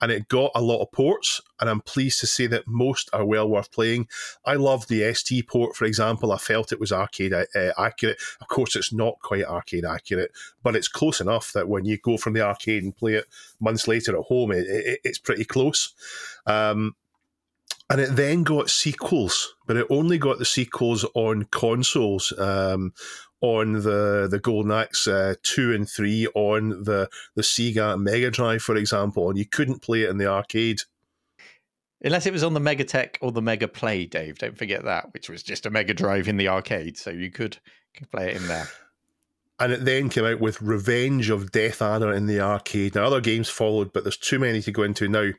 and 0.00 0.10
it 0.10 0.28
got 0.28 0.50
a 0.54 0.62
lot 0.62 0.82
of 0.82 0.92
ports. 0.92 1.40
And 1.60 1.68
I'm 1.68 1.80
pleased 1.80 2.20
to 2.20 2.26
say 2.26 2.46
that 2.48 2.64
most 2.66 3.10
are 3.12 3.24
well 3.24 3.48
worth 3.48 3.72
playing. 3.72 4.08
I 4.44 4.54
love 4.54 4.88
the 4.88 5.12
ST 5.14 5.46
port, 5.48 5.76
for 5.76 5.84
example. 5.84 6.32
I 6.32 6.38
felt 6.38 6.72
it 6.72 6.80
was 6.80 6.92
arcade 6.92 7.32
uh, 7.32 7.44
accurate. 7.76 8.18
Of 8.40 8.48
course, 8.48 8.76
it's 8.76 8.92
not 8.92 9.18
quite 9.20 9.44
arcade 9.44 9.84
accurate, 9.84 10.32
but 10.62 10.76
it's 10.76 10.88
close 10.88 11.20
enough 11.20 11.52
that 11.52 11.68
when 11.68 11.84
you 11.84 11.98
go 11.98 12.16
from 12.16 12.34
the 12.34 12.42
arcade 12.42 12.82
and 12.82 12.96
play 12.96 13.14
it 13.14 13.26
months 13.60 13.88
later 13.88 14.16
at 14.16 14.24
home, 14.24 14.52
it, 14.52 14.66
it, 14.68 15.00
it's 15.04 15.18
pretty 15.18 15.44
close. 15.44 15.94
Um, 16.46 16.94
and 17.90 18.00
it 18.00 18.16
then 18.16 18.42
got 18.42 18.70
sequels, 18.70 19.54
but 19.66 19.76
it 19.76 19.86
only 19.90 20.18
got 20.18 20.38
the 20.38 20.44
sequels 20.44 21.04
on 21.14 21.44
consoles. 21.50 22.32
Um, 22.38 22.92
on 23.40 23.74
the 23.74 24.26
the 24.28 24.40
Golden 24.40 24.72
Axe 24.72 25.06
uh, 25.06 25.34
two 25.44 25.72
and 25.72 25.88
three 25.88 26.26
on 26.34 26.70
the 26.82 27.08
the 27.36 27.42
Sega 27.42 27.96
Mega 27.96 28.32
Drive, 28.32 28.62
for 28.62 28.74
example, 28.74 29.30
and 29.30 29.38
you 29.38 29.46
couldn't 29.46 29.80
play 29.80 30.02
it 30.02 30.10
in 30.10 30.18
the 30.18 30.26
arcade. 30.26 30.78
Unless 32.02 32.26
it 32.26 32.32
was 32.32 32.42
on 32.42 32.54
the 32.54 32.60
Megatech 32.60 33.16
or 33.20 33.30
the 33.30 33.42
Mega 33.42 33.68
Play, 33.68 34.06
Dave. 34.06 34.38
Don't 34.38 34.58
forget 34.58 34.84
that, 34.84 35.12
which 35.12 35.28
was 35.28 35.44
just 35.44 35.66
a 35.66 35.70
Mega 35.70 35.94
Drive 35.94 36.26
in 36.26 36.36
the 36.36 36.48
arcade, 36.48 36.96
so 36.96 37.10
you 37.10 37.30
could, 37.30 37.58
could 37.96 38.10
play 38.10 38.30
it 38.30 38.36
in 38.36 38.46
there 38.48 38.68
and 39.60 39.72
it 39.72 39.84
then 39.84 40.08
came 40.08 40.24
out 40.24 40.40
with 40.40 40.62
Revenge 40.62 41.30
of 41.30 41.50
Death 41.50 41.82
Adder 41.82 42.12
in 42.12 42.26
the 42.26 42.40
arcade. 42.40 42.94
Now, 42.94 43.04
other 43.04 43.20
games 43.20 43.48
followed, 43.48 43.92
but 43.92 44.04
there's 44.04 44.16
too 44.16 44.38
many 44.38 44.62
to 44.62 44.70
go 44.70 44.84
into 44.84 45.08
now. 45.08 45.30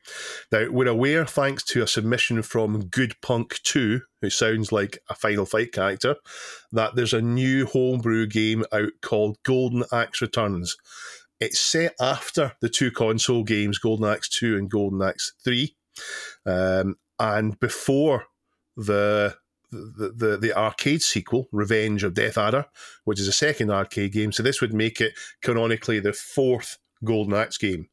Now, 0.51 0.69
we're 0.69 0.87
aware, 0.87 1.25
thanks 1.25 1.63
to 1.65 1.83
a 1.83 1.87
submission 1.87 2.41
from 2.41 2.87
Good 2.87 3.15
Punk 3.21 3.61
2, 3.63 4.01
who 4.21 4.29
sounds 4.29 4.71
like 4.71 4.99
a 5.09 5.15
Final 5.15 5.45
Fight 5.45 5.71
character, 5.71 6.15
that 6.73 6.95
there's 6.95 7.13
a 7.13 7.21
new 7.21 7.65
homebrew 7.65 8.27
game 8.27 8.65
out 8.73 8.91
called 9.01 9.37
Golden 9.43 9.83
Axe 9.93 10.21
Returns. 10.21 10.75
It's 11.39 11.59
set 11.59 11.95
after 12.01 12.53
the 12.59 12.69
two 12.69 12.91
console 12.91 13.43
games, 13.43 13.79
Golden 13.79 14.05
Axe 14.05 14.27
2 14.29 14.57
and 14.57 14.69
Golden 14.69 15.01
Axe 15.01 15.33
3, 15.45 15.73
um, 16.45 16.95
and 17.17 17.57
before 17.59 18.25
the 18.75 19.35
the, 19.71 20.13
the, 20.15 20.37
the 20.37 20.57
arcade 20.57 21.01
sequel, 21.01 21.47
Revenge 21.51 22.03
of 22.03 22.13
Death 22.13 22.37
Adder, 22.37 22.65
which 23.03 23.19
is 23.19 23.27
a 23.27 23.33
second 23.33 23.71
arcade 23.71 24.13
game. 24.13 24.31
So 24.31 24.43
this 24.43 24.61
would 24.61 24.73
make 24.73 24.99
it 25.01 25.13
canonically 25.41 25.99
the 25.99 26.13
fourth 26.13 26.77
Golden 27.03 27.33
Axe 27.33 27.57
game. 27.57 27.89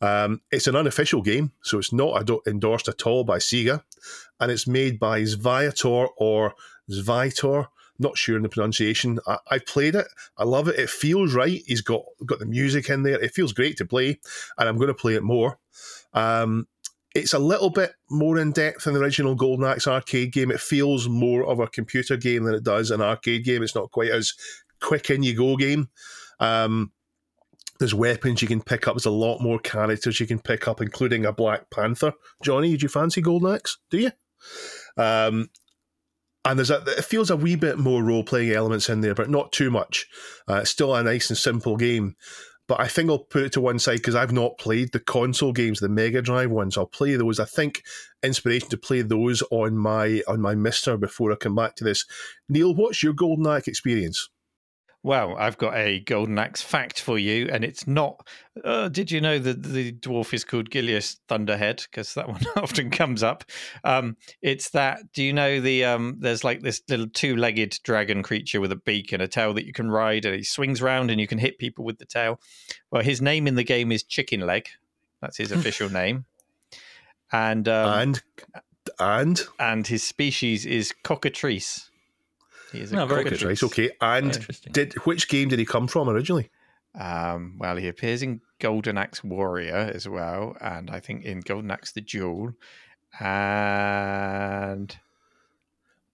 Um, 0.00 0.42
it's 0.50 0.66
an 0.66 0.76
unofficial 0.76 1.22
game, 1.22 1.52
so 1.62 1.78
it's 1.78 1.92
not 1.92 2.28
endorsed 2.46 2.88
at 2.88 3.06
all 3.06 3.24
by 3.24 3.38
Sega, 3.38 3.82
and 4.40 4.50
it's 4.50 4.66
made 4.66 4.98
by 4.98 5.22
Zviator 5.22 6.08
or 6.16 6.54
Zvitor. 6.90 7.68
Not 7.98 8.18
sure 8.18 8.36
in 8.36 8.42
the 8.42 8.48
pronunciation. 8.48 9.20
I, 9.26 9.38
I 9.52 9.58
played 9.60 9.94
it. 9.94 10.06
I 10.36 10.44
love 10.44 10.66
it. 10.68 10.78
It 10.78 10.90
feels 10.90 11.32
right. 11.32 11.62
He's 11.64 11.80
got 11.80 12.02
got 12.26 12.40
the 12.40 12.46
music 12.46 12.90
in 12.90 13.04
there. 13.04 13.22
It 13.22 13.34
feels 13.34 13.52
great 13.52 13.76
to 13.78 13.86
play, 13.86 14.18
and 14.58 14.68
I'm 14.68 14.76
going 14.76 14.88
to 14.88 14.94
play 14.94 15.14
it 15.14 15.22
more. 15.22 15.58
Um, 16.12 16.66
it's 17.14 17.32
a 17.32 17.38
little 17.38 17.70
bit 17.70 17.92
more 18.10 18.38
in 18.38 18.50
depth 18.50 18.84
than 18.84 18.94
the 18.94 19.00
original 19.00 19.34
Golden 19.34 19.64
Axe 19.64 19.86
arcade 19.86 20.32
game. 20.32 20.50
It 20.50 20.60
feels 20.60 21.08
more 21.08 21.46
of 21.46 21.60
a 21.60 21.68
computer 21.68 22.16
game 22.16 22.44
than 22.44 22.54
it 22.54 22.64
does 22.64 22.90
an 22.90 23.00
arcade 23.00 23.44
game. 23.44 23.62
It's 23.62 23.74
not 23.74 23.90
quite 23.92 24.10
as 24.10 24.34
quick 24.80 25.10
in 25.10 25.22
you 25.22 25.34
go 25.34 25.56
game. 25.56 25.88
Um, 26.40 26.92
there's 27.78 27.94
weapons 27.94 28.42
you 28.42 28.48
can 28.48 28.62
pick 28.62 28.86
up. 28.86 28.94
There's 28.94 29.06
a 29.06 29.10
lot 29.10 29.40
more 29.40 29.58
characters 29.58 30.20
you 30.20 30.26
can 30.26 30.40
pick 30.40 30.66
up, 30.66 30.80
including 30.80 31.24
a 31.24 31.32
Black 31.32 31.70
Panther. 31.70 32.12
Johnny, 32.42 32.70
did 32.70 32.82
you 32.82 32.88
fancy 32.88 33.20
Golden 33.20 33.54
Axe? 33.54 33.78
Do 33.90 33.98
you? 33.98 34.10
Um, 34.96 35.50
and 36.44 36.58
there's 36.58 36.70
a, 36.70 36.82
it 36.86 37.04
feels 37.04 37.30
a 37.30 37.36
wee 37.36 37.56
bit 37.56 37.78
more 37.78 38.02
role 38.02 38.22
playing 38.22 38.52
elements 38.52 38.88
in 38.88 39.00
there, 39.00 39.14
but 39.14 39.30
not 39.30 39.52
too 39.52 39.70
much. 39.70 40.06
Uh, 40.48 40.56
it's 40.56 40.70
still 40.70 40.94
a 40.94 41.02
nice 41.02 41.30
and 41.30 41.38
simple 41.38 41.76
game. 41.76 42.16
But 42.66 42.80
I 42.80 42.88
think 42.88 43.10
I'll 43.10 43.18
put 43.18 43.42
it 43.42 43.52
to 43.52 43.60
one 43.60 43.78
side 43.78 43.98
because 43.98 44.14
I've 44.14 44.32
not 44.32 44.56
played 44.56 44.92
the 44.92 45.00
console 45.00 45.52
games, 45.52 45.80
the 45.80 45.88
Mega 45.88 46.22
Drive 46.22 46.50
ones. 46.50 46.78
I'll 46.78 46.86
play 46.86 47.14
those. 47.16 47.38
I 47.38 47.44
think 47.44 47.82
inspiration 48.22 48.70
to 48.70 48.78
play 48.78 49.02
those 49.02 49.42
on 49.50 49.76
my 49.76 50.22
on 50.26 50.40
my 50.40 50.54
MiSTer 50.54 50.98
before 50.98 51.30
I 51.30 51.36
come 51.36 51.54
back 51.54 51.76
to 51.76 51.84
this. 51.84 52.06
Neil, 52.48 52.74
what's 52.74 53.02
your 53.02 53.12
Golden 53.12 53.46
Axe 53.46 53.68
experience? 53.68 54.30
Well, 55.04 55.36
I've 55.38 55.58
got 55.58 55.76
a 55.76 56.00
golden 56.00 56.38
axe 56.38 56.62
fact 56.62 56.98
for 56.98 57.18
you, 57.18 57.46
and 57.52 57.62
it's 57.62 57.86
not. 57.86 58.26
Uh, 58.64 58.88
did 58.88 59.10
you 59.10 59.20
know 59.20 59.38
that 59.38 59.62
the 59.62 59.92
dwarf 59.92 60.32
is 60.32 60.44
called 60.44 60.70
Gilius 60.70 61.18
Thunderhead? 61.28 61.84
Because 61.90 62.14
that 62.14 62.26
one 62.26 62.40
often 62.56 62.88
comes 62.88 63.22
up. 63.22 63.44
Um, 63.84 64.16
it's 64.40 64.70
that. 64.70 65.12
Do 65.12 65.22
you 65.22 65.34
know 65.34 65.60
the? 65.60 65.84
Um, 65.84 66.16
there's 66.20 66.42
like 66.42 66.62
this 66.62 66.80
little 66.88 67.06
two-legged 67.06 67.80
dragon 67.82 68.22
creature 68.22 68.62
with 68.62 68.72
a 68.72 68.76
beak 68.76 69.12
and 69.12 69.20
a 69.20 69.28
tail 69.28 69.52
that 69.52 69.66
you 69.66 69.74
can 69.74 69.90
ride, 69.90 70.24
and 70.24 70.36
he 70.36 70.42
swings 70.42 70.80
around, 70.80 71.10
and 71.10 71.20
you 71.20 71.26
can 71.26 71.36
hit 71.38 71.58
people 71.58 71.84
with 71.84 71.98
the 71.98 72.06
tail. 72.06 72.40
Well, 72.90 73.02
his 73.02 73.20
name 73.20 73.46
in 73.46 73.56
the 73.56 73.62
game 73.62 73.92
is 73.92 74.02
Chicken 74.02 74.40
Leg. 74.40 74.68
That's 75.20 75.36
his 75.36 75.52
official 75.52 75.90
name, 75.92 76.24
and 77.30 77.68
um, 77.68 78.00
and 78.00 78.22
and 78.98 79.42
and 79.58 79.86
his 79.86 80.02
species 80.02 80.64
is 80.64 80.94
cockatrice. 81.02 81.90
He 82.74 82.80
is 82.82 82.92
a 82.92 83.00
Oh, 83.02 83.06
very 83.06 83.24
good. 83.24 83.32
cockatrice. 83.38 83.62
right, 83.62 83.72
okay. 83.72 83.90
And 84.00 84.46
did 84.72 84.92
which 85.06 85.28
game 85.28 85.48
did 85.48 85.58
he 85.58 85.64
come 85.64 85.86
from 85.86 86.08
originally? 86.08 86.50
Um, 86.94 87.56
well, 87.58 87.76
he 87.76 87.88
appears 87.88 88.22
in 88.22 88.40
Golden 88.60 88.96
Axe 88.98 89.24
Warrior 89.24 89.90
as 89.94 90.08
well, 90.08 90.56
and 90.60 90.90
I 90.90 91.00
think 91.00 91.24
in 91.24 91.40
Golden 91.40 91.70
Axe 91.70 91.92
the 91.92 92.00
Duel, 92.00 92.52
and 93.20 94.96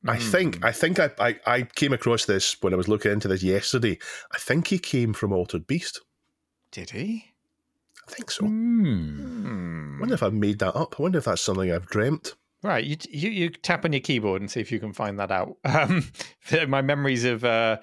I 0.07 0.17
think 0.19 0.65
I 0.65 0.73
think 0.73 0.99
I, 0.99 1.11
I 1.19 1.39
I 1.47 1.63
came 1.63 1.93
across 1.93 2.25
this 2.25 2.57
when 2.63 2.73
I 2.73 2.77
was 2.77 2.89
looking 2.89 3.13
into 3.13 3.29
this 3.29 3.43
yesterday. 3.43 3.99
I 4.33 4.39
think 4.39 4.69
he 4.69 4.79
came 4.79 5.13
from 5.13 5.33
Altered 5.33 5.67
Beast. 5.67 6.01
did 6.71 6.91
he? 6.91 7.27
I 8.09 8.13
think 8.13 8.31
so. 8.31 8.47
Hmm. 8.47 9.19
Hmm. 9.19 9.97
I 9.97 10.01
wonder 10.01 10.15
if 10.15 10.23
I've 10.23 10.33
made 10.35 10.59
that 10.61 10.75
up. 10.75 10.97
I 10.99 11.03
wonder 11.03 11.19
if 11.19 11.25
that's 11.27 11.43
something 11.43 11.71
I've 11.71 11.87
dreamt. 11.87 12.35
Right, 12.63 12.85
you, 12.85 12.97
you 13.09 13.31
you 13.31 13.49
tap 13.49 13.87
on 13.87 13.93
your 13.93 14.01
keyboard 14.01 14.43
and 14.43 14.51
see 14.51 14.61
if 14.61 14.71
you 14.71 14.81
can 14.81 14.93
find 14.93 15.19
that 15.19 15.31
out. 15.31 15.57
Um, 15.65 16.05
my 16.69 16.83
memories 16.83 17.25
of 17.25 17.45
uh, 17.45 17.79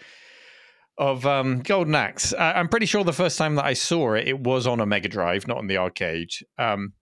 of 0.97 1.25
um, 1.25 1.59
Golden 1.59 1.95
Axe. 1.95 2.33
I, 2.33 2.53
I'm 2.53 2.69
pretty 2.69 2.85
sure 2.85 3.03
the 3.03 3.13
first 3.13 3.37
time 3.37 3.55
that 3.55 3.65
I 3.65 3.73
saw 3.73 4.13
it, 4.13 4.27
it 4.27 4.39
was 4.39 4.67
on 4.67 4.79
a 4.79 4.85
Mega 4.85 5.09
Drive, 5.09 5.47
not 5.47 5.57
on 5.57 5.67
the 5.67 5.77
arcade. 5.77 6.29
Um, 6.57 6.93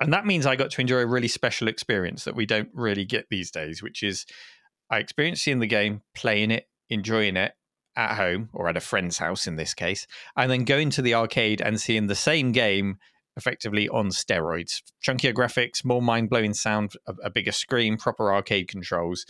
and 0.00 0.12
that 0.12 0.26
means 0.26 0.46
I 0.46 0.56
got 0.56 0.70
to 0.70 0.80
enjoy 0.80 0.98
a 0.98 1.06
really 1.06 1.28
special 1.28 1.68
experience 1.68 2.24
that 2.24 2.36
we 2.36 2.46
don't 2.46 2.68
really 2.72 3.04
get 3.04 3.26
these 3.30 3.50
days, 3.50 3.82
which 3.82 4.02
is 4.02 4.24
I 4.90 4.98
experienced 4.98 5.42
seeing 5.42 5.58
the 5.58 5.66
game, 5.66 6.02
playing 6.14 6.50
it, 6.50 6.68
enjoying 6.88 7.36
it 7.36 7.52
at 7.96 8.16
home 8.16 8.48
or 8.52 8.68
at 8.68 8.76
a 8.76 8.80
friend's 8.80 9.18
house 9.18 9.46
in 9.46 9.56
this 9.56 9.74
case, 9.74 10.06
and 10.36 10.50
then 10.50 10.64
going 10.64 10.90
to 10.90 11.02
the 11.02 11.14
arcade 11.14 11.60
and 11.60 11.80
seeing 11.80 12.06
the 12.06 12.14
same 12.14 12.52
game 12.52 12.98
effectively 13.38 13.88
on 13.88 14.08
steroids. 14.10 14.82
Chunkier 15.02 15.32
graphics, 15.32 15.84
more 15.84 16.02
mind 16.02 16.28
blowing 16.28 16.52
sound, 16.52 16.92
a, 17.06 17.14
a 17.24 17.30
bigger 17.30 17.52
screen, 17.52 17.96
proper 17.96 18.32
arcade 18.32 18.68
controls. 18.68 19.24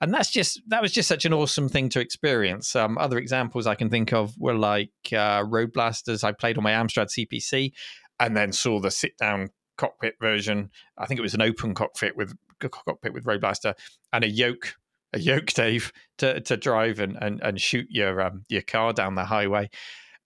And 0.00 0.12
that's 0.12 0.30
just 0.30 0.60
that 0.68 0.82
was 0.82 0.92
just 0.92 1.08
such 1.08 1.24
an 1.24 1.32
awesome 1.32 1.68
thing 1.68 1.88
to 1.90 2.00
experience. 2.00 2.76
Um, 2.76 2.98
other 2.98 3.18
examples 3.18 3.66
I 3.66 3.74
can 3.74 3.90
think 3.90 4.12
of 4.12 4.34
were 4.38 4.54
like 4.54 4.92
uh, 5.12 5.44
Road 5.46 5.72
Blasters. 5.72 6.22
I 6.22 6.32
played 6.32 6.58
on 6.58 6.64
my 6.64 6.72
Amstrad 6.72 7.08
CPC, 7.08 7.72
and 8.20 8.36
then 8.36 8.52
saw 8.52 8.80
the 8.80 8.90
sit 8.90 9.16
down 9.16 9.48
cockpit 9.76 10.16
version. 10.20 10.70
I 10.98 11.06
think 11.06 11.18
it 11.18 11.22
was 11.22 11.34
an 11.34 11.42
open 11.42 11.74
cockpit 11.74 12.16
with 12.16 12.34
cockpit 12.60 13.12
with 13.12 13.26
Road 13.26 13.40
Blaster 13.40 13.74
and 14.12 14.24
a 14.24 14.28
yoke 14.28 14.74
a 15.12 15.18
yoke 15.18 15.46
Dave 15.54 15.92
to 16.18 16.40
to 16.40 16.56
drive 16.56 17.00
and 17.00 17.16
and, 17.20 17.40
and 17.42 17.60
shoot 17.60 17.86
your 17.90 18.20
um, 18.20 18.44
your 18.48 18.62
car 18.62 18.92
down 18.92 19.14
the 19.14 19.24
highway. 19.24 19.70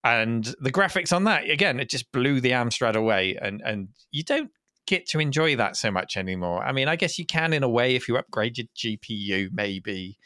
And 0.05 0.55
the 0.61 0.73
graphics 0.73 1.13
on 1.13 1.25
that 1.25 1.49
again, 1.51 1.81
it 1.81 1.91
just 1.91 2.11
blew 2.13 2.41
the 2.41 2.53
Amstrad 2.53 2.95
away, 2.95 3.37
and 3.41 3.61
and 3.65 3.89
you 4.11 4.23
don't 4.23 4.51
get 4.87 5.07
to 5.09 5.21
enjoy 5.21 5.57
that 5.57 5.77
so 5.77 5.91
much 5.91 6.17
anymore. 6.17 6.65
I 6.65 6.73
mean, 6.73 6.89
I 6.89 6.97
guess 6.97 7.19
you 7.19 7.27
can 7.27 7.53
in 7.53 7.63
a 7.63 7.69
way 7.69 7.95
if 7.95 8.09
you 8.09 8.17
upgrade 8.17 8.57
your 8.59 8.67
GPU, 8.77 9.51
maybe, 9.53 10.17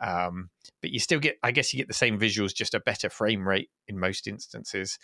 um, 0.00 0.50
but 0.80 0.90
you 0.90 0.98
still 0.98 1.20
get. 1.20 1.36
I 1.42 1.50
guess 1.50 1.72
you 1.72 1.78
get 1.78 1.88
the 1.88 1.94
same 1.94 2.18
visuals, 2.18 2.54
just 2.54 2.74
a 2.74 2.80
better 2.80 3.10
frame 3.10 3.46
rate 3.46 3.70
in 3.86 3.98
most 3.98 4.26
instances. 4.26 4.98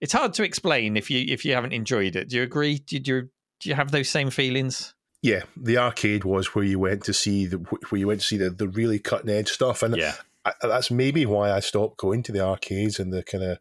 It's 0.00 0.12
hard 0.12 0.34
to 0.34 0.42
explain 0.42 0.96
if 0.96 1.10
you 1.10 1.24
if 1.28 1.44
you 1.44 1.54
haven't 1.54 1.72
enjoyed 1.72 2.16
it. 2.16 2.30
Do 2.30 2.36
you 2.36 2.42
agree? 2.42 2.78
Did 2.78 3.06
you 3.06 3.28
do 3.60 3.68
you 3.68 3.74
have 3.74 3.90
those 3.90 4.08
same 4.08 4.30
feelings? 4.30 4.94
Yeah, 5.22 5.42
the 5.56 5.78
arcade 5.78 6.24
was 6.24 6.54
where 6.54 6.64
you 6.64 6.78
went 6.78 7.04
to 7.04 7.12
see 7.12 7.46
the 7.46 7.58
where 7.58 7.98
you 7.98 8.06
went 8.06 8.20
to 8.20 8.26
see 8.26 8.36
the, 8.36 8.50
the 8.50 8.68
really 8.68 8.98
cutting 8.98 9.30
edge 9.30 9.50
stuff, 9.50 9.82
and 9.82 9.96
Yeah. 9.96 10.14
I, 10.46 10.52
that's 10.62 10.90
maybe 10.90 11.26
why 11.26 11.50
I 11.52 11.60
stopped 11.60 11.98
going 11.98 12.22
to 12.24 12.32
the 12.32 12.40
arcades 12.40 12.98
in 12.98 13.10
the 13.10 13.22
kind 13.22 13.44
of 13.44 13.58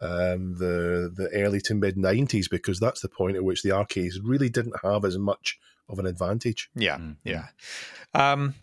um, 0.00 0.54
the 0.58 1.12
the 1.14 1.28
early 1.34 1.60
to 1.62 1.74
mid 1.74 1.96
nineties 1.96 2.48
because 2.48 2.80
that's 2.80 3.00
the 3.02 3.08
point 3.08 3.36
at 3.36 3.44
which 3.44 3.62
the 3.62 3.72
arcades 3.72 4.18
really 4.20 4.48
didn't 4.48 4.74
have 4.82 5.04
as 5.04 5.16
much 5.18 5.58
of 5.88 5.98
an 5.98 6.06
advantage. 6.06 6.70
Yeah, 6.74 6.96
Mhm. 6.98 7.16
yeah. 7.24 7.46
Um, 8.14 8.54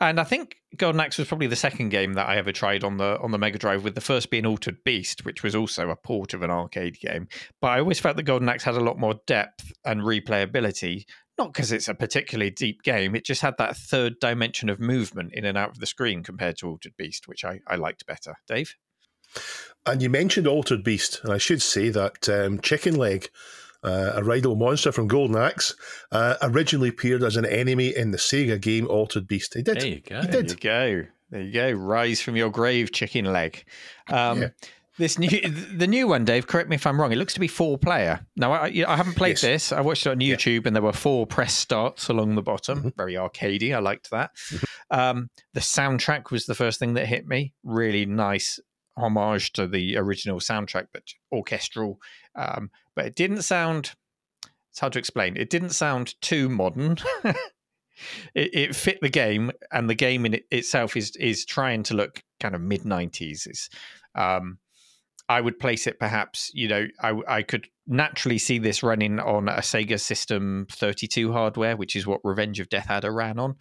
and 0.00 0.18
I 0.20 0.24
think 0.24 0.56
Golden 0.76 1.00
Axe 1.00 1.16
was 1.18 1.28
probably 1.28 1.46
the 1.46 1.56
second 1.56 1.90
game 1.90 2.14
that 2.14 2.28
I 2.28 2.36
ever 2.36 2.52
tried 2.52 2.82
on 2.84 2.96
the 2.96 3.18
on 3.20 3.30
the 3.30 3.38
Mega 3.38 3.58
Drive, 3.58 3.84
with 3.84 3.94
the 3.94 4.00
first 4.00 4.30
being 4.30 4.44
Altered 4.44 4.82
Beast, 4.84 5.24
which 5.24 5.42
was 5.42 5.54
also 5.54 5.88
a 5.90 5.96
port 5.96 6.34
of 6.34 6.42
an 6.42 6.50
arcade 6.50 6.98
game. 7.00 7.28
But 7.60 7.68
I 7.68 7.78
always 7.78 8.00
felt 8.00 8.16
that 8.16 8.24
Golden 8.24 8.48
Axe 8.48 8.64
had 8.64 8.74
a 8.74 8.80
lot 8.80 8.98
more 8.98 9.14
depth 9.26 9.72
and 9.84 10.02
replayability. 10.02 11.04
Not 11.42 11.52
because 11.52 11.72
it's 11.72 11.88
a 11.88 11.94
particularly 11.94 12.50
deep 12.50 12.82
game, 12.82 13.14
it 13.14 13.24
just 13.24 13.40
had 13.42 13.54
that 13.58 13.76
third 13.76 14.20
dimension 14.20 14.68
of 14.68 14.78
movement 14.80 15.32
in 15.34 15.44
and 15.44 15.58
out 15.58 15.70
of 15.70 15.78
the 15.80 15.86
screen 15.86 16.22
compared 16.22 16.56
to 16.58 16.68
Altered 16.68 16.96
Beast, 16.96 17.26
which 17.28 17.44
I, 17.44 17.60
I 17.66 17.76
liked 17.76 18.06
better. 18.06 18.36
Dave? 18.46 18.74
And 19.86 20.00
you 20.02 20.08
mentioned 20.10 20.46
Altered 20.46 20.84
Beast, 20.84 21.20
and 21.24 21.32
I 21.32 21.38
should 21.38 21.62
say 21.62 21.88
that 21.88 22.28
um, 22.28 22.60
Chicken 22.60 22.94
Leg, 22.96 23.28
uh, 23.82 24.12
a 24.14 24.22
rhino 24.22 24.54
monster 24.54 24.92
from 24.92 25.08
Golden 25.08 25.36
Axe, 25.36 25.74
uh, 26.12 26.36
originally 26.42 26.90
appeared 26.90 27.22
as 27.22 27.36
an 27.36 27.46
enemy 27.46 27.88
in 27.96 28.10
the 28.12 28.18
Sega 28.18 28.60
game 28.60 28.86
Altered 28.86 29.26
Beast. 29.26 29.54
He 29.54 29.62
did. 29.62 29.80
There 29.80 29.86
you 29.86 30.00
go. 30.00 30.20
He 30.20 30.26
There 30.28 30.42
did. 30.42 30.50
you 30.50 30.56
go. 30.56 31.04
There 31.30 31.40
you 31.42 31.52
go. 31.52 31.70
Rise 31.72 32.20
from 32.20 32.36
your 32.36 32.50
grave, 32.50 32.92
chicken 32.92 33.24
leg. 33.24 33.64
Um, 34.08 34.42
Yeah. 34.42 34.48
This 34.98 35.18
new, 35.18 35.28
the 35.28 35.86
new 35.86 36.06
one, 36.06 36.24
Dave. 36.24 36.46
Correct 36.46 36.68
me 36.68 36.76
if 36.76 36.86
I'm 36.86 37.00
wrong. 37.00 37.12
It 37.12 37.16
looks 37.16 37.34
to 37.34 37.40
be 37.40 37.48
four 37.48 37.78
player. 37.78 38.26
Now, 38.36 38.52
I, 38.52 38.84
I 38.86 38.96
haven't 38.96 39.14
played 39.16 39.30
Yes. 39.30 39.40
this. 39.40 39.72
I 39.72 39.80
watched 39.80 40.06
it 40.06 40.10
on 40.10 40.20
YouTube, 40.20 40.66
and 40.66 40.76
there 40.76 40.82
were 40.82 40.92
four 40.92 41.26
press 41.26 41.54
starts 41.54 42.08
along 42.08 42.34
the 42.34 42.42
bottom. 42.42 42.78
Mm-hmm. 42.80 42.88
Very 42.96 43.14
arcadey. 43.14 43.74
I 43.74 43.78
liked 43.78 44.10
that. 44.10 44.32
Um, 44.90 45.30
the 45.54 45.60
soundtrack 45.60 46.30
was 46.30 46.44
the 46.44 46.54
first 46.54 46.78
thing 46.78 46.94
that 46.94 47.06
hit 47.06 47.26
me. 47.26 47.54
Really 47.64 48.04
nice 48.04 48.60
homage 48.96 49.52
to 49.54 49.66
the 49.66 49.96
original 49.96 50.38
soundtrack, 50.40 50.88
but 50.92 51.04
orchestral. 51.32 51.98
Um, 52.34 52.70
but 52.94 53.06
it 53.06 53.14
didn't 53.16 53.42
sound. 53.42 53.92
It's 54.70 54.80
hard 54.80 54.92
to 54.94 54.98
explain. 54.98 55.36
It 55.38 55.48
didn't 55.48 55.70
sound 55.70 56.20
too 56.20 56.48
modern. 56.50 56.98
it, 57.24 57.36
it 58.34 58.76
fit 58.76 58.98
the 59.00 59.08
game, 59.08 59.52
and 59.70 59.88
the 59.88 59.94
game 59.94 60.26
in 60.26 60.34
it 60.34 60.44
itself 60.50 60.96
is 60.96 61.16
is 61.16 61.44
trying 61.46 61.82
to 61.84 61.94
look 61.94 62.22
kind 62.40 62.54
of 62.54 62.60
mid 62.60 62.84
nineties. 62.84 63.46
It's 63.48 63.70
um, 64.14 64.58
I 65.28 65.40
would 65.40 65.58
place 65.58 65.86
it 65.86 65.98
perhaps. 65.98 66.50
You 66.54 66.68
know, 66.68 66.86
I 67.00 67.14
I 67.26 67.42
could 67.42 67.68
naturally 67.86 68.38
see 68.38 68.58
this 68.58 68.82
running 68.82 69.18
on 69.18 69.48
a 69.48 69.60
Sega 69.60 69.98
System 69.98 70.66
32 70.70 71.32
hardware, 71.32 71.76
which 71.76 71.96
is 71.96 72.06
what 72.06 72.20
Revenge 72.24 72.60
of 72.60 72.68
Death 72.68 72.90
Adder 72.90 73.12
ran 73.12 73.38
on. 73.38 73.56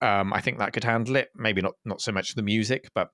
Um, 0.00 0.32
I 0.32 0.40
think 0.40 0.58
that 0.58 0.72
could 0.72 0.84
handle 0.84 1.16
it. 1.16 1.28
Maybe 1.34 1.62
not 1.62 1.74
not 1.84 2.00
so 2.00 2.12
much 2.12 2.34
the 2.34 2.42
music, 2.42 2.88
but 2.94 3.08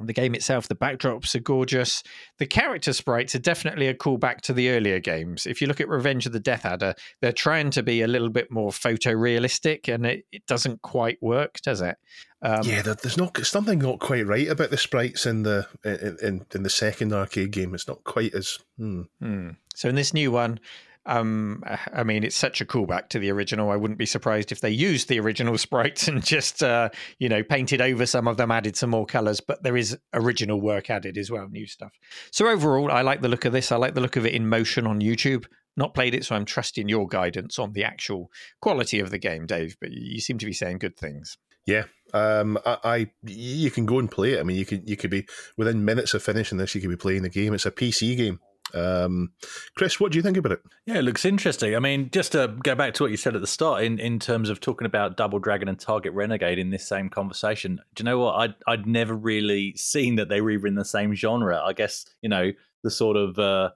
the 0.00 0.12
game 0.12 0.34
itself, 0.34 0.68
the 0.68 0.74
backdrops 0.74 1.34
are 1.34 1.40
gorgeous. 1.40 2.02
The 2.38 2.46
character 2.46 2.92
sprites 2.92 3.34
are 3.34 3.40
definitely 3.40 3.88
a 3.88 3.94
callback 3.94 4.40
to 4.42 4.52
the 4.52 4.70
earlier 4.70 5.00
games. 5.00 5.46
If 5.46 5.60
you 5.60 5.66
look 5.66 5.80
at 5.80 5.88
Revenge 5.88 6.26
of 6.26 6.32
the 6.32 6.40
Death 6.40 6.64
Adder, 6.64 6.94
they're 7.20 7.32
trying 7.32 7.70
to 7.70 7.82
be 7.82 8.02
a 8.02 8.06
little 8.06 8.30
bit 8.30 8.50
more 8.50 8.70
photorealistic, 8.70 9.92
and 9.92 10.06
it, 10.06 10.24
it 10.32 10.46
doesn't 10.46 10.82
quite 10.82 11.22
work, 11.22 11.60
does 11.62 11.80
it? 11.80 11.96
Um, 12.42 12.60
yeah, 12.64 12.82
there, 12.82 12.94
there's 12.94 13.16
not 13.16 13.38
something 13.38 13.78
not 13.78 14.00
quite 14.00 14.26
right 14.26 14.48
about 14.48 14.70
the 14.70 14.76
sprites 14.76 15.24
in 15.24 15.44
the 15.44 15.66
in, 15.82 16.18
in, 16.22 16.46
in 16.54 16.62
the 16.62 16.70
second 16.70 17.12
arcade 17.14 17.52
game. 17.52 17.74
It's 17.74 17.88
not 17.88 18.04
quite 18.04 18.34
as 18.34 18.58
hmm. 18.76 19.02
Hmm. 19.20 19.50
So 19.74 19.88
in 19.88 19.94
this 19.94 20.12
new 20.12 20.30
one, 20.30 20.60
um, 21.06 21.62
I 21.92 22.02
mean, 22.02 22.24
it's 22.24 22.36
such 22.36 22.60
a 22.60 22.64
callback 22.64 23.08
to 23.10 23.18
the 23.18 23.30
original. 23.30 23.70
I 23.70 23.76
wouldn't 23.76 23.98
be 23.98 24.06
surprised 24.06 24.52
if 24.52 24.60
they 24.60 24.70
used 24.70 25.08
the 25.08 25.20
original 25.20 25.58
sprites 25.58 26.08
and 26.08 26.24
just, 26.24 26.62
uh, 26.62 26.90
you 27.18 27.28
know, 27.28 27.42
painted 27.42 27.80
over 27.80 28.06
some 28.06 28.26
of 28.26 28.36
them, 28.36 28.50
added 28.50 28.76
some 28.76 28.90
more 28.90 29.06
colors. 29.06 29.40
But 29.40 29.62
there 29.62 29.76
is 29.76 29.96
original 30.12 30.60
work 30.60 30.90
added 30.90 31.18
as 31.18 31.30
well, 31.30 31.48
new 31.48 31.66
stuff. 31.66 31.92
So 32.30 32.48
overall, 32.48 32.90
I 32.90 33.02
like 33.02 33.20
the 33.20 33.28
look 33.28 33.44
of 33.44 33.52
this. 33.52 33.70
I 33.70 33.76
like 33.76 33.94
the 33.94 34.00
look 34.00 34.16
of 34.16 34.26
it 34.26 34.34
in 34.34 34.48
motion 34.48 34.86
on 34.86 35.00
YouTube. 35.00 35.46
Not 35.76 35.92
played 35.92 36.14
it, 36.14 36.24
so 36.24 36.36
I'm 36.36 36.44
trusting 36.44 36.88
your 36.88 37.08
guidance 37.08 37.58
on 37.58 37.72
the 37.72 37.84
actual 37.84 38.30
quality 38.60 39.00
of 39.00 39.10
the 39.10 39.18
game, 39.18 39.44
Dave. 39.44 39.76
But 39.80 39.90
you 39.90 40.20
seem 40.20 40.38
to 40.38 40.46
be 40.46 40.52
saying 40.52 40.78
good 40.78 40.96
things. 40.96 41.36
Yeah, 41.66 41.84
um, 42.12 42.58
I, 42.64 42.78
I 42.84 43.10
you 43.24 43.70
can 43.70 43.84
go 43.86 43.98
and 43.98 44.10
play 44.10 44.34
it. 44.34 44.40
I 44.40 44.44
mean, 44.44 44.56
you 44.56 44.64
could 44.64 44.88
you 44.88 44.96
could 44.96 45.10
be 45.10 45.26
within 45.56 45.84
minutes 45.84 46.14
of 46.14 46.22
finishing 46.22 46.58
this, 46.58 46.74
you 46.74 46.80
could 46.80 46.90
be 46.90 46.96
playing 46.96 47.22
the 47.22 47.28
game. 47.28 47.54
It's 47.54 47.66
a 47.66 47.72
PC 47.72 48.16
game, 48.16 48.38
Um, 48.74 49.32
Chris, 49.76 50.00
what 50.00 50.12
do 50.12 50.18
you 50.18 50.22
think 50.22 50.36
about 50.36 50.52
it? 50.52 50.60
Yeah, 50.86 50.98
it 50.98 51.02
looks 51.02 51.24
interesting. 51.24 51.76
I 51.76 51.78
mean, 51.78 52.10
just 52.12 52.32
to 52.32 52.54
go 52.62 52.74
back 52.74 52.94
to 52.94 53.04
what 53.04 53.10
you 53.10 53.16
said 53.16 53.34
at 53.34 53.40
the 53.40 53.46
start, 53.46 53.84
in, 53.84 53.98
in 53.98 54.18
terms 54.18 54.50
of 54.50 54.60
talking 54.60 54.86
about 54.86 55.16
Double 55.16 55.38
Dragon 55.38 55.68
and 55.68 55.78
Target 55.78 56.12
Renegade 56.12 56.58
in 56.58 56.70
this 56.70 56.86
same 56.86 57.08
conversation, 57.08 57.80
do 57.94 58.02
you 58.02 58.04
know 58.04 58.18
what? 58.18 58.34
I'd, 58.34 58.54
I'd 58.66 58.86
never 58.86 59.14
really 59.14 59.74
seen 59.76 60.16
that 60.16 60.28
they 60.28 60.40
were 60.40 60.50
even 60.50 60.68
in 60.68 60.74
the 60.74 60.84
same 60.84 61.14
genre. 61.14 61.62
I 61.64 61.72
guess, 61.72 62.04
you 62.22 62.28
know, 62.28 62.52
the 62.82 62.90
sort 62.90 63.16
of 63.16 63.38
uh, 63.38 63.70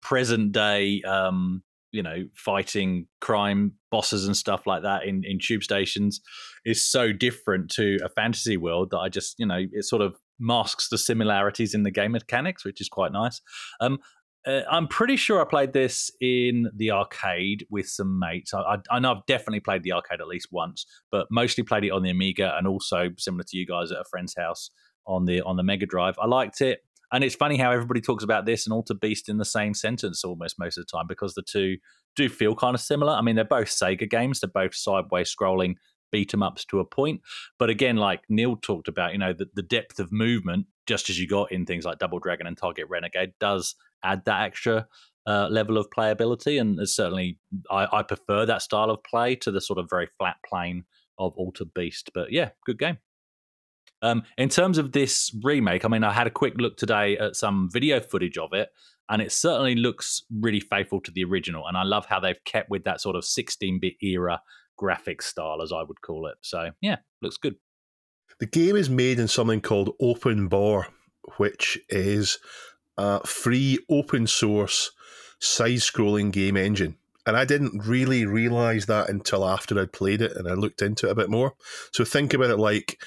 present 0.00 0.52
day, 0.52 1.02
um, 1.02 1.62
you 1.92 2.02
know, 2.02 2.24
fighting 2.34 3.06
crime 3.20 3.72
bosses 3.90 4.26
and 4.26 4.36
stuff 4.36 4.66
like 4.66 4.82
that 4.82 5.04
in, 5.04 5.22
in 5.24 5.38
tube 5.38 5.62
stations 5.62 6.20
is 6.64 6.84
so 6.84 7.12
different 7.12 7.70
to 7.70 7.98
a 8.04 8.08
fantasy 8.08 8.56
world 8.56 8.90
that 8.90 8.98
I 8.98 9.08
just, 9.08 9.36
you 9.38 9.46
know, 9.46 9.64
it 9.72 9.84
sort 9.84 10.02
of 10.02 10.16
masks 10.40 10.88
the 10.88 10.98
similarities 10.98 11.72
in 11.72 11.84
the 11.84 11.92
game 11.92 12.12
mechanics, 12.12 12.64
which 12.64 12.80
is 12.80 12.88
quite 12.88 13.12
nice. 13.12 13.40
Um, 13.80 13.98
uh, 14.46 14.60
I'm 14.70 14.88
pretty 14.88 15.16
sure 15.16 15.40
I 15.40 15.44
played 15.44 15.72
this 15.72 16.10
in 16.20 16.68
the 16.74 16.90
arcade 16.90 17.66
with 17.70 17.88
some 17.88 18.18
mates. 18.18 18.52
I, 18.52 18.60
I, 18.60 18.76
I, 18.90 18.98
know 18.98 19.12
I've 19.12 19.26
definitely 19.26 19.60
played 19.60 19.82
the 19.82 19.92
arcade 19.92 20.20
at 20.20 20.26
least 20.26 20.48
once, 20.50 20.86
but 21.10 21.26
mostly 21.30 21.64
played 21.64 21.84
it 21.84 21.90
on 21.90 22.02
the 22.02 22.10
Amiga 22.10 22.54
and 22.56 22.66
also 22.66 23.10
similar 23.18 23.44
to 23.44 23.56
you 23.56 23.66
guys 23.66 23.90
at 23.90 23.98
a 23.98 24.04
friend's 24.10 24.34
house 24.36 24.70
on 25.06 25.24
the 25.24 25.40
on 25.42 25.56
the 25.56 25.62
Mega 25.62 25.86
Drive. 25.86 26.14
I 26.18 26.26
liked 26.26 26.60
it, 26.60 26.80
and 27.10 27.24
it's 27.24 27.34
funny 27.34 27.56
how 27.56 27.70
everybody 27.70 28.00
talks 28.00 28.24
about 28.24 28.44
this 28.44 28.66
and 28.66 28.72
Altered 28.74 29.00
Beast 29.00 29.28
in 29.28 29.38
the 29.38 29.44
same 29.44 29.72
sentence 29.72 30.24
almost 30.24 30.58
most 30.58 30.76
of 30.76 30.86
the 30.86 30.96
time 30.96 31.06
because 31.08 31.34
the 31.34 31.42
two 31.42 31.76
do 32.16 32.28
feel 32.28 32.54
kind 32.54 32.74
of 32.74 32.80
similar. 32.80 33.12
I 33.12 33.22
mean, 33.22 33.36
they're 33.36 33.44
both 33.44 33.68
Sega 33.68 34.08
games. 34.08 34.40
They're 34.40 34.50
both 34.52 34.74
sideways 34.74 35.34
scrolling 35.34 35.76
beat 36.12 36.32
'em 36.32 36.42
ups 36.42 36.64
to 36.66 36.78
a 36.78 36.84
point. 36.84 37.22
But 37.58 37.70
again, 37.70 37.96
like 37.96 38.22
Neil 38.28 38.56
talked 38.56 38.88
about, 38.88 39.12
you 39.12 39.18
know, 39.18 39.32
the, 39.32 39.46
the 39.54 39.62
depth 39.62 39.98
of 39.98 40.12
movement, 40.12 40.66
just 40.86 41.10
as 41.10 41.18
you 41.18 41.26
got 41.26 41.50
in 41.50 41.66
things 41.66 41.84
like 41.84 41.98
Double 41.98 42.20
Dragon 42.20 42.46
and 42.46 42.56
Target 42.56 42.86
Renegade, 42.88 43.32
does 43.40 43.74
add 44.04 44.24
that 44.26 44.42
extra 44.42 44.86
uh, 45.26 45.48
level 45.50 45.78
of 45.78 45.88
playability. 45.90 46.60
And 46.60 46.88
certainly, 46.88 47.38
I, 47.70 47.86
I, 47.90 48.02
prefer 48.02 48.44
that 48.46 48.62
style 48.62 48.90
of 48.90 49.02
play 49.04 49.36
to 49.36 49.50
the 49.50 49.60
sort 49.60 49.78
of 49.78 49.88
very 49.88 50.08
flat 50.18 50.36
plane 50.48 50.84
of 51.18 51.32
Altered 51.36 51.72
Beast. 51.74 52.10
But 52.14 52.30
yeah, 52.30 52.50
good 52.66 52.78
game. 52.78 52.98
Um, 54.02 54.24
in 54.36 54.50
terms 54.50 54.76
of 54.76 54.92
this 54.92 55.34
remake, 55.42 55.84
I 55.84 55.88
mean, 55.88 56.04
I 56.04 56.12
had 56.12 56.26
a 56.26 56.30
quick 56.30 56.54
look 56.58 56.76
today 56.76 57.16
at 57.16 57.36
some 57.36 57.70
video 57.72 58.00
footage 58.00 58.36
of 58.36 58.52
it, 58.52 58.68
and 59.08 59.22
it 59.22 59.32
certainly 59.32 59.74
looks 59.74 60.22
really 60.30 60.60
faithful 60.60 61.00
to 61.00 61.10
the 61.10 61.24
original. 61.24 61.66
And 61.66 61.76
I 61.76 61.84
love 61.84 62.04
how 62.06 62.20
they've 62.20 62.44
kept 62.44 62.68
with 62.68 62.84
that 62.84 63.00
sort 63.00 63.16
of 63.16 63.24
16 63.24 63.80
bit 63.80 63.94
era 64.02 64.42
graphic 64.76 65.22
style, 65.22 65.62
as 65.62 65.72
I 65.72 65.82
would 65.82 66.02
call 66.02 66.26
it. 66.26 66.36
So 66.42 66.70
yeah, 66.82 66.96
looks 67.22 67.38
good. 67.38 67.56
The 68.40 68.46
game 68.46 68.76
is 68.76 68.90
made 68.90 69.18
in 69.18 69.28
something 69.28 69.60
called 69.60 69.94
Open 70.00 70.50
OpenBOR, 70.50 70.86
which 71.36 71.78
is 71.88 72.38
a 72.96 73.26
free 73.26 73.78
open 73.88 74.26
source 74.26 74.92
side 75.40 75.78
scrolling 75.78 76.32
game 76.32 76.56
engine. 76.56 76.96
And 77.26 77.36
I 77.36 77.44
didn't 77.44 77.86
really 77.86 78.26
realize 78.26 78.86
that 78.86 79.08
until 79.08 79.46
after 79.46 79.78
I'd 79.78 79.92
played 79.92 80.20
it 80.20 80.36
and 80.36 80.46
I 80.46 80.52
looked 80.52 80.82
into 80.82 81.08
it 81.08 81.12
a 81.12 81.14
bit 81.14 81.30
more. 81.30 81.54
So 81.92 82.04
think 82.04 82.34
about 82.34 82.50
it 82.50 82.58
like 82.58 83.02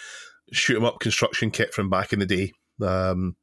shoot 0.51 0.77
'em 0.77 0.85
up 0.85 0.99
construction 0.99 1.51
kit 1.51 1.73
from 1.73 1.89
back 1.89 2.13
in 2.13 2.19
the 2.19 2.25
day. 2.25 2.53
Um, 2.81 3.35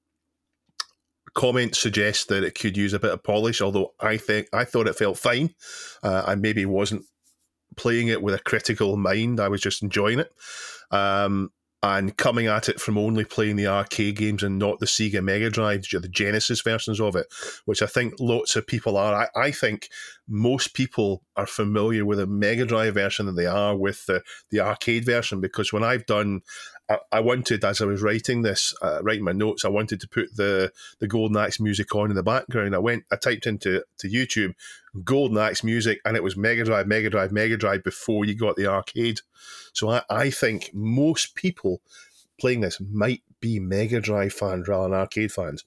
comments 1.34 1.78
suggest 1.78 2.28
that 2.28 2.44
it 2.44 2.58
could 2.58 2.76
use 2.76 2.92
a 2.92 2.98
bit 2.98 3.12
of 3.12 3.22
polish, 3.22 3.60
although 3.60 3.94
I 4.00 4.16
think 4.16 4.48
I 4.52 4.64
thought 4.64 4.88
it 4.88 4.96
felt 4.96 5.18
fine. 5.18 5.54
Uh, 6.02 6.22
I 6.26 6.34
maybe 6.34 6.64
wasn't 6.64 7.04
playing 7.76 8.08
it 8.08 8.22
with 8.22 8.34
a 8.34 8.38
critical 8.38 8.96
mind. 8.96 9.40
I 9.40 9.48
was 9.48 9.60
just 9.60 9.82
enjoying 9.82 10.20
it. 10.20 10.32
Um, 10.90 11.50
and 11.84 12.16
coming 12.16 12.46
at 12.46 12.70
it 12.70 12.80
from 12.80 12.96
only 12.96 13.26
playing 13.26 13.56
the 13.56 13.66
arcade 13.66 14.16
games 14.16 14.42
and 14.42 14.58
not 14.58 14.80
the 14.80 14.86
Sega 14.86 15.22
Mega 15.22 15.50
Drive, 15.50 15.82
the 15.82 16.08
Genesis 16.08 16.62
versions 16.62 16.98
of 16.98 17.14
it, 17.14 17.26
which 17.66 17.82
I 17.82 17.86
think 17.86 18.14
lots 18.18 18.56
of 18.56 18.66
people 18.66 18.96
are. 18.96 19.28
I, 19.36 19.48
I 19.48 19.50
think 19.50 19.90
most 20.26 20.72
people 20.72 21.22
are 21.36 21.46
familiar 21.46 22.06
with 22.06 22.18
the 22.18 22.26
Mega 22.26 22.64
Drive 22.64 22.94
version 22.94 23.26
than 23.26 23.34
they 23.34 23.44
are 23.44 23.76
with 23.76 24.06
the, 24.06 24.22
the 24.50 24.60
arcade 24.60 25.04
version 25.04 25.42
because 25.42 25.74
when 25.74 25.84
I've 25.84 26.06
done 26.06 26.40
I, 27.10 27.20
wanted, 27.20 27.64
as 27.64 27.80
I 27.80 27.86
was 27.86 28.02
writing 28.02 28.42
this, 28.42 28.74
uh, 28.82 29.02
writing 29.02 29.24
my 29.24 29.32
notes, 29.32 29.64
I 29.64 29.68
wanted 29.68 30.00
to 30.00 30.08
put 30.08 30.36
the 30.36 30.70
the 30.98 31.08
Golden 31.08 31.36
Axe 31.36 31.58
music 31.58 31.94
on 31.94 32.10
in 32.10 32.16
the 32.16 32.22
background. 32.22 32.74
I 32.74 32.78
went, 32.78 33.04
I 33.10 33.16
typed 33.16 33.46
into 33.46 33.82
to 33.98 34.08
YouTube 34.08 34.54
Golden 35.02 35.38
Axe 35.38 35.64
music, 35.64 36.00
and 36.04 36.16
it 36.16 36.22
was 36.22 36.36
Mega 36.36 36.64
Drive, 36.64 36.86
Mega 36.86 37.08
Drive, 37.08 37.32
Mega 37.32 37.56
Drive 37.56 37.82
before 37.84 38.24
you 38.24 38.34
got 38.34 38.56
the 38.56 38.66
arcade. 38.66 39.20
So 39.72 39.88
I, 39.90 40.02
I 40.10 40.30
think 40.30 40.70
most 40.74 41.34
people 41.34 41.80
playing 42.38 42.60
this 42.60 42.80
might 42.80 43.22
be 43.40 43.60
Mega 43.60 44.00
Drive 44.00 44.32
fans 44.34 44.68
rather 44.68 44.88
than 44.88 44.98
arcade 44.98 45.32
fans 45.32 45.64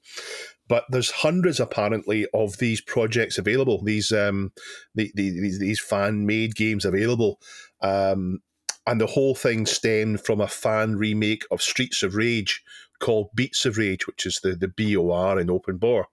but 0.67 0.83
there's 0.89 1.11
hundreds 1.11 1.59
apparently 1.59 2.27
of 2.33 2.57
these 2.57 2.81
projects 2.81 3.37
available 3.37 3.81
these 3.83 4.11
um 4.11 4.51
the, 4.95 5.11
the, 5.15 5.29
these, 5.29 5.59
these 5.59 5.79
fan 5.79 6.25
made 6.25 6.55
games 6.55 6.85
available 6.85 7.39
um 7.81 8.41
and 8.87 9.01
the 9.01 9.05
whole 9.05 9.35
thing 9.35 9.65
stemmed 9.65 10.21
from 10.21 10.39
a 10.39 10.47
fan 10.47 10.95
remake 10.95 11.43
of 11.51 11.61
Streets 11.61 12.03
of 12.03 12.15
Rage 12.15 12.63
called 12.99 13.29
Beats 13.35 13.65
of 13.65 13.77
Rage, 13.77 14.07
which 14.07 14.25
is 14.25 14.39
the, 14.41 14.55
the 14.55 14.69
BOR 14.69 15.39
in 15.39 15.47
OpenBOR. 15.47 16.05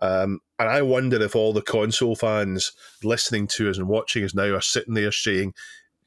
Um, 0.00 0.40
and 0.58 0.68
I 0.68 0.82
wonder 0.82 1.22
if 1.22 1.36
all 1.36 1.52
the 1.52 1.62
console 1.62 2.16
fans 2.16 2.72
listening 3.02 3.46
to 3.48 3.70
us 3.70 3.78
and 3.78 3.88
watching 3.88 4.24
us 4.24 4.34
now 4.34 4.54
are 4.54 4.60
sitting 4.60 4.94
there 4.94 5.12
saying, 5.12 5.54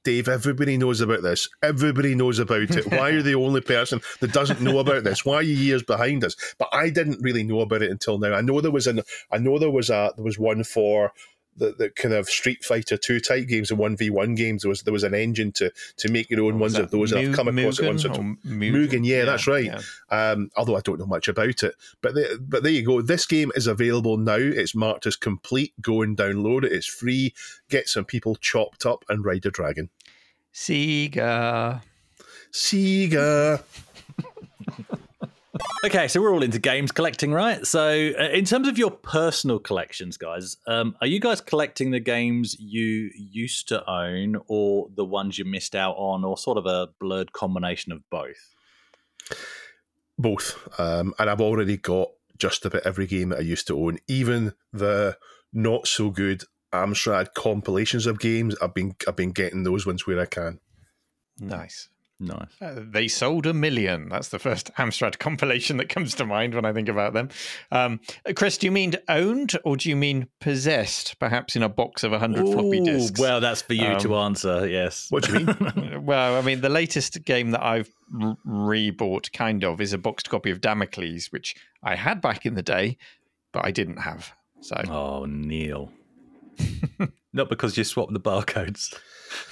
Dave, 0.04 0.28
everybody 0.28 0.78
knows 0.78 1.00
about 1.00 1.22
this. 1.22 1.48
Everybody 1.62 2.16
knows 2.16 2.40
about 2.40 2.72
it. 2.72 2.92
Why 2.92 3.00
are 3.00 3.12
you 3.12 3.22
the 3.22 3.36
only 3.36 3.62
person 3.62 4.02
that 4.20 4.34
doesn't 4.34 4.62
know 4.62 4.80
about 4.80 5.04
this? 5.04 5.24
Why 5.24 5.36
are 5.36 5.44
you 5.44 5.56
years 5.56 5.84
behind 5.84 6.24
us? 6.24 6.36
But 6.58 6.70
I 6.74 6.90
didn't 6.90 7.22
really 7.22 7.44
know 7.44 7.62
about 7.62 7.84
it 7.84 7.92
until 7.92 8.18
now. 8.18 8.34
I 8.34 8.42
know 8.42 8.62
there 8.62 8.72
was 8.72 8.88
an 8.88 9.02
I 9.32 9.38
know 9.38 9.60
there 9.60 9.70
was 9.70 9.90
a 9.90 10.12
there 10.16 10.26
was 10.26 10.40
one 10.40 10.64
for 10.64 11.14
the, 11.56 11.74
the 11.78 11.90
kind 11.90 12.14
of 12.14 12.30
Street 12.30 12.64
Fighter 12.64 12.98
two 12.98 13.20
type 13.20 13.48
games 13.48 13.72
and 13.72 13.80
one 13.80 13.96
v 13.96 14.10
one 14.10 14.36
games. 14.36 14.64
There 14.64 14.70
was 14.70 14.82
there 14.84 14.94
was 14.94 15.04
an 15.04 15.14
engine 15.14 15.52
to 15.54 15.72
to 15.98 16.12
make 16.12 16.30
your 16.30 16.44
own 16.46 16.60
ones 16.60 16.78
of 16.78 16.92
those. 16.92 17.12
and 17.12 17.30
I've 17.30 17.36
come 17.36 17.48
across 17.48 17.80
Mugen 17.80 17.84
it 17.84 17.88
once. 17.88 18.06
Or 18.06 18.10
Mugen, 18.10 18.38
Mugen 18.46 19.06
yeah, 19.06 19.18
yeah, 19.18 19.26
that's 19.26 19.48
right. 19.48 19.66
Yeah. 19.66 19.82
Um, 20.10 20.50
although 20.56 20.78
I 20.78 20.82
don't 20.82 21.00
know 21.00 21.06
much 21.06 21.28
about 21.28 21.64
it, 21.64 21.76
but 22.02 22.14
the, 22.14 22.40
but 22.42 22.64
there 22.64 22.72
you 22.72 22.86
go. 22.86 23.02
This 23.02 23.26
game 23.26 23.52
is 23.56 23.68
available 23.68 24.18
now. 24.18 24.36
It's 24.36 24.76
marked 24.76 25.06
as 25.06 25.16
complete. 25.16 25.74
Go 25.82 26.02
and 26.02 26.18
download 26.18 26.64
it. 26.64 26.72
It's 26.72 26.88
free. 26.88 27.34
Get 27.70 27.88
some 27.88 28.06
people 28.06 28.36
chopped 28.36 28.86
up 28.86 29.06
and 29.10 29.26
ride 29.26 29.46
a 29.46 29.52
dragon. 29.52 29.90
Sega. 30.54 31.82
Sega. 32.52 33.64
Okay, 35.84 36.08
so 36.08 36.22
we're 36.22 36.32
all 36.32 36.44
into 36.44 36.60
games 36.60 36.92
collecting, 36.92 37.32
right? 37.32 37.66
So, 37.66 38.12
uh, 38.20 38.30
in 38.30 38.46
terms 38.46 38.68
of 38.68 38.78
your 38.78 38.92
personal 38.92 39.58
collections, 39.58 40.16
guys, 40.16 40.58
um, 40.68 40.96
are 41.02 41.08
you 41.08 41.20
guys 41.20 41.42
collecting 41.42 41.90
the 41.90 42.00
games 42.00 42.56
you 42.60 43.10
used 43.16 43.68
to 43.70 43.90
own, 43.90 44.38
or 44.48 44.90
the 44.96 45.04
ones 45.04 45.40
you 45.40 45.46
missed 45.46 45.76
out 45.76 45.96
on, 45.98 46.24
or 46.24 46.38
sort 46.38 46.60
of 46.60 46.68
a 46.68 46.90
blurred 47.00 47.34
combination 47.34 47.92
of 47.92 48.08
both? 48.12 48.54
Both, 50.20 50.80
um, 50.80 51.16
and 51.18 51.30
I've 51.30 51.42
already 51.42 51.78
got 51.78 52.10
just 52.38 52.64
about 52.64 52.84
every 52.86 53.08
game 53.08 53.30
that 53.30 53.40
I 53.40 53.42
used 53.42 53.66
to 53.68 53.80
own, 53.80 53.98
even 54.08 54.54
the 54.72 55.18
not 55.52 55.88
so 55.88 56.12
good 56.12 56.44
Amstrad 56.72 57.34
compilations 57.34 58.06
of 58.06 58.20
games. 58.20 58.56
I've 58.62 58.74
been 58.74 58.96
I've 59.08 59.16
been 59.16 59.32
getting 59.32 59.64
those 59.64 59.86
ones 59.86 60.06
where 60.06 60.20
I 60.20 60.26
can. 60.26 60.60
Nice. 61.40 61.90
Nice. 62.22 62.62
Uh, 62.62 62.76
they 62.78 63.08
sold 63.08 63.48
a 63.48 63.54
million. 63.54 64.08
That's 64.08 64.30
the 64.30 64.38
first 64.38 64.72
Amstrad 64.78 65.18
compilation 65.18 65.78
that 65.78 65.90
comes 65.90 66.14
to 66.16 66.26
mind 66.26 66.54
when 66.54 66.66
I 66.66 66.72
think 66.72 66.88
about 66.88 67.14
them. 67.14 67.30
Um, 67.72 68.00
Chris, 68.36 68.60
do 68.60 68.68
you 68.68 68.72
mean 68.72 68.94
owned 69.10 69.58
or 69.64 69.76
do 69.76 69.90
you 69.90 69.96
mean 69.96 70.28
possessed, 70.40 71.18
perhaps 71.20 71.56
in 71.56 71.64
a 71.64 71.70
box 71.70 72.04
of 72.04 72.12
100 72.12 72.46
Ooh, 72.48 72.54
floppy 72.54 72.80
disks? 72.82 73.20
Well, 73.20 73.42
that's 73.42 73.64
for 73.64 73.74
you 73.74 73.88
um, 73.88 74.00
to 74.00 74.16
answer, 74.18 74.68
yes. 74.68 75.08
What 75.10 75.24
do 75.24 75.40
you 75.40 75.46
mean? 75.46 76.06
well, 76.06 76.38
I 76.38 76.42
mean, 76.42 76.62
the 76.62 76.70
latest 76.70 77.26
game 77.26 77.52
that 77.52 77.64
I've 77.64 77.92
re 78.46 78.92
bought, 78.92 79.32
kind 79.34 79.64
of, 79.64 79.82
is 79.82 79.92
a 79.92 79.98
boxed 79.98 80.30
copy 80.30 80.52
of 80.52 80.62
Damocles, 80.62 81.32
which 81.32 81.56
I 81.84 81.96
had 81.96 82.22
back 82.22 82.46
in 82.46 82.54
the 82.54 82.62
day, 82.62 82.98
but 83.52 83.66
I 83.66 83.72
didn't 83.72 83.98
have. 83.98 84.32
So. 84.62 84.76
Oh, 84.88 85.26
Neil. 85.26 85.92
Not 87.34 87.50
because 87.50 87.78
you 87.78 87.84
swapped 87.84 88.14
the 88.14 88.20
barcodes. 88.20 88.94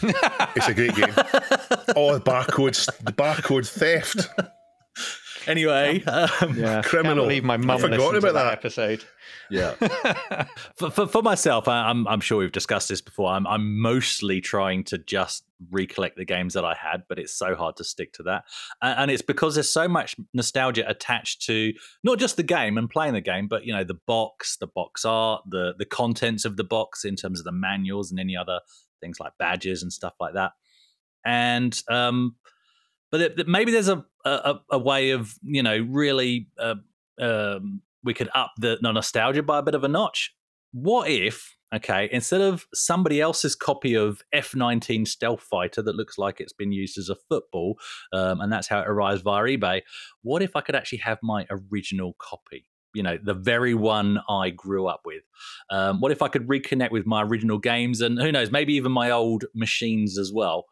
it's 0.02 0.68
a 0.68 0.74
great 0.74 0.96
game. 0.96 1.06
oh, 1.96 2.14
the 2.14 2.22
barcodes, 2.26 2.86
the 3.04 3.14
barcode 3.14 3.68
theft. 3.68 4.28
Anyway, 5.50 6.04
um, 6.04 6.56
yeah, 6.56 6.82
criminal. 6.86 7.16
Can't 7.16 7.28
believe 7.28 7.44
my 7.44 7.58
mum 7.58 7.80
forgot 7.80 8.16
about 8.16 8.34
that. 8.34 8.44
that 8.44 8.54
episode. 8.54 9.04
Yeah. 9.50 9.74
for, 10.76 10.92
for, 10.92 11.08
for 11.08 11.22
myself, 11.24 11.68
I, 11.68 11.90
am 11.90 12.08
I'm 12.08 12.20
sure 12.20 12.38
we've 12.38 12.52
discussed 12.52 12.88
this 12.88 13.02
before. 13.02 13.32
I'm 13.32 13.48
I'm 13.48 13.82
mostly 13.82 14.42
trying 14.42 14.84
to 14.86 15.00
just 15.00 15.44
recollect 15.72 16.18
the 16.18 16.26
games 16.26 16.54
that 16.54 16.64
I 16.64 16.76
had, 16.76 17.04
but 17.10 17.18
it's 17.18 17.34
so 17.34 17.56
hard 17.56 17.78
to 17.78 17.84
stick 17.84 18.14
to 18.14 18.24
that. 18.24 18.44
And, 18.80 19.00
and, 19.00 19.12
it's 19.12 19.24
because 19.24 19.56
there's 19.56 19.74
so 19.74 19.88
much 19.88 20.16
nostalgia 20.36 20.88
attached 20.88 21.42
to 21.48 21.74
not 22.04 22.20
just 22.20 22.38
the 22.38 22.44
game 22.44 22.78
and 22.78 22.88
playing 22.88 23.14
the 23.14 23.22
game, 23.22 23.48
but 23.48 23.66
you 23.66 23.74
know 23.74 23.84
the 23.84 24.00
box, 24.06 24.58
the 24.58 24.68
box 24.68 25.04
art, 25.04 25.42
the 25.50 25.74
the 25.80 25.86
contents 25.86 26.46
of 26.46 26.58
the 26.58 26.64
box 26.64 27.04
in 27.06 27.16
terms 27.16 27.40
of 27.40 27.46
the 27.46 27.52
manuals 27.52 28.12
and 28.12 28.20
any 28.20 28.38
other 28.38 28.60
things 29.02 29.20
like 29.20 29.34
badges 29.40 29.82
and 29.82 29.92
stuff 29.92 30.14
like 30.20 30.36
that. 30.36 30.52
And 31.26 31.76
um, 31.90 32.36
but 33.12 33.22
it, 33.22 33.48
maybe 33.48 33.72
there's 33.72 33.88
a, 33.88 34.06
a, 34.26 34.56
a 34.72 34.80
way 34.80 35.12
of 35.12 35.34
you 35.44 35.64
know 35.64 35.88
really 35.90 36.48
uh, 36.60 36.76
um, 37.20 37.82
we 38.04 38.14
could 38.14 38.30
up 38.34 38.54
the, 38.58 38.78
the 38.82 38.92
nostalgia 38.92 39.44
by 39.44 39.60
a 39.60 39.64
bit 39.64 39.76
of 39.76 39.84
a 39.84 39.88
notch. 39.88 40.34
What 40.72 41.10
if, 41.10 41.56
okay, 41.74 42.10
instead 42.12 42.42
of 42.42 42.68
somebody 42.74 43.20
else's 43.20 43.56
copy 43.56 43.96
of 43.96 44.22
F 44.32 44.56
19 44.56 45.06
Stealth 45.06 45.42
Fighter 45.42 45.82
that 45.82 45.96
looks 45.96 46.18
like 46.18 46.40
it's 46.40 46.54
been 46.54 46.72
used 46.72 46.98
as 46.98 47.10
a 47.10 47.16
football, 47.28 47.80
um, 48.14 48.42
and 48.42 48.52
that's 48.52 48.68
how 48.68 48.80
it 48.80 48.88
arrives 48.88 49.22
via 49.22 49.44
eBay, 49.44 49.82
what 50.22 50.42
if 50.42 50.56
I 50.56 50.62
could 50.62 50.76
actually 50.76 51.00
have 51.00 51.18
my 51.24 51.48
original 51.50 52.16
copy? 52.20 52.66
You 52.96 53.04
know, 53.04 53.18
the 53.22 53.36
very 53.36 53.76
one 53.76 54.20
I 54.28 54.50
grew 54.50 54.88
up 54.88 55.02
with. 55.06 55.22
Um, 55.70 56.02
what 56.02 56.12
if 56.12 56.24
I 56.24 56.28
could 56.28 56.48
reconnect 56.48 56.90
with 56.90 57.06
my 57.06 57.22
original 57.22 57.60
games 57.60 58.02
and 58.02 58.20
who 58.20 58.32
knows, 58.32 58.52
maybe 58.52 58.74
even 58.74 58.92
my 58.92 59.12
old 59.12 59.46
machines 59.54 60.18
as 60.18 60.32
well? 60.34 60.66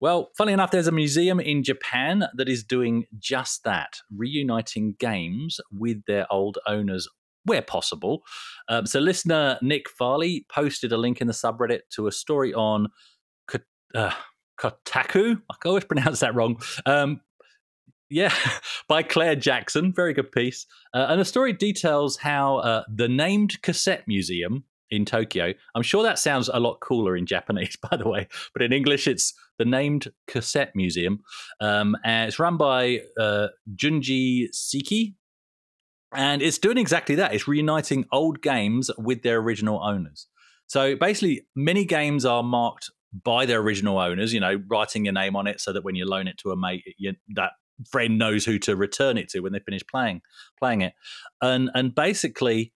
Well, 0.00 0.30
funny 0.36 0.52
enough, 0.52 0.70
there's 0.70 0.86
a 0.86 0.92
museum 0.92 1.40
in 1.40 1.64
Japan 1.64 2.28
that 2.34 2.48
is 2.48 2.62
doing 2.62 3.06
just 3.18 3.64
that, 3.64 3.98
reuniting 4.14 4.94
games 4.98 5.60
with 5.72 6.04
their 6.06 6.32
old 6.32 6.58
owners 6.66 7.08
where 7.44 7.62
possible. 7.62 8.22
Um, 8.68 8.86
so, 8.86 9.00
listener 9.00 9.58
Nick 9.60 9.88
Farley 9.90 10.46
posted 10.52 10.92
a 10.92 10.96
link 10.96 11.20
in 11.20 11.26
the 11.26 11.32
subreddit 11.32 11.80
to 11.94 12.06
a 12.06 12.12
story 12.12 12.54
on 12.54 12.88
uh, 13.94 14.12
Kotaku. 14.60 15.40
I 15.50 15.54
always 15.64 15.84
pronounce 15.84 16.20
that 16.20 16.34
wrong. 16.34 16.60
Um, 16.86 17.20
yeah, 18.10 18.32
by 18.88 19.02
Claire 19.02 19.36
Jackson. 19.36 19.92
Very 19.92 20.14
good 20.14 20.32
piece. 20.32 20.66
Uh, 20.94 21.06
and 21.08 21.20
the 21.20 21.24
story 21.24 21.52
details 21.52 22.16
how 22.16 22.58
uh, 22.58 22.84
the 22.92 23.08
named 23.08 23.60
cassette 23.62 24.04
museum 24.06 24.64
in 24.90 25.04
Tokyo. 25.04 25.52
I'm 25.74 25.82
sure 25.82 26.02
that 26.02 26.18
sounds 26.18 26.48
a 26.52 26.60
lot 26.60 26.80
cooler 26.80 27.16
in 27.16 27.26
Japanese, 27.26 27.76
by 27.90 27.96
the 27.96 28.08
way, 28.08 28.28
but 28.52 28.62
in 28.62 28.72
English, 28.72 29.06
it's 29.06 29.34
the 29.58 29.64
named 29.64 30.08
cassette 30.26 30.72
museum. 30.74 31.20
Um, 31.60 31.96
and 32.04 32.28
it's 32.28 32.38
run 32.38 32.56
by 32.56 33.00
uh, 33.18 33.48
Junji 33.74 34.48
Siki. 34.54 35.14
And 36.14 36.40
it's 36.40 36.58
doing 36.58 36.78
exactly 36.78 37.16
that. 37.16 37.34
It's 37.34 37.46
reuniting 37.46 38.06
old 38.12 38.40
games 38.40 38.90
with 38.96 39.22
their 39.22 39.38
original 39.38 39.82
owners. 39.82 40.26
So 40.66 40.96
basically, 40.96 41.46
many 41.54 41.84
games 41.84 42.24
are 42.24 42.42
marked 42.42 42.90
by 43.12 43.46
their 43.46 43.60
original 43.60 43.98
owners, 43.98 44.32
you 44.32 44.40
know, 44.40 44.62
writing 44.68 45.04
your 45.04 45.14
name 45.14 45.36
on 45.36 45.46
it 45.46 45.60
so 45.60 45.72
that 45.72 45.84
when 45.84 45.94
you 45.94 46.06
loan 46.06 46.28
it 46.28 46.38
to 46.38 46.50
a 46.50 46.56
mate, 46.56 46.82
you, 46.98 47.14
that 47.34 47.52
friend 47.90 48.18
knows 48.18 48.44
who 48.44 48.58
to 48.58 48.76
return 48.76 49.16
it 49.18 49.28
to 49.30 49.40
when 49.40 49.52
they 49.52 49.60
finish 49.60 49.82
playing 49.86 50.20
playing 50.58 50.82
it. 50.82 50.94
And 51.40 51.70
and 51.74 51.94
basically 51.94 52.72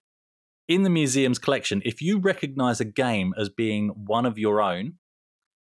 in 0.68 0.82
the 0.82 0.90
museum's 0.90 1.38
collection, 1.38 1.82
if 1.84 2.00
you 2.00 2.18
recognize 2.18 2.80
a 2.80 2.84
game 2.84 3.34
as 3.36 3.48
being 3.48 3.88
one 3.90 4.26
of 4.26 4.38
your 4.38 4.60
own, 4.60 4.94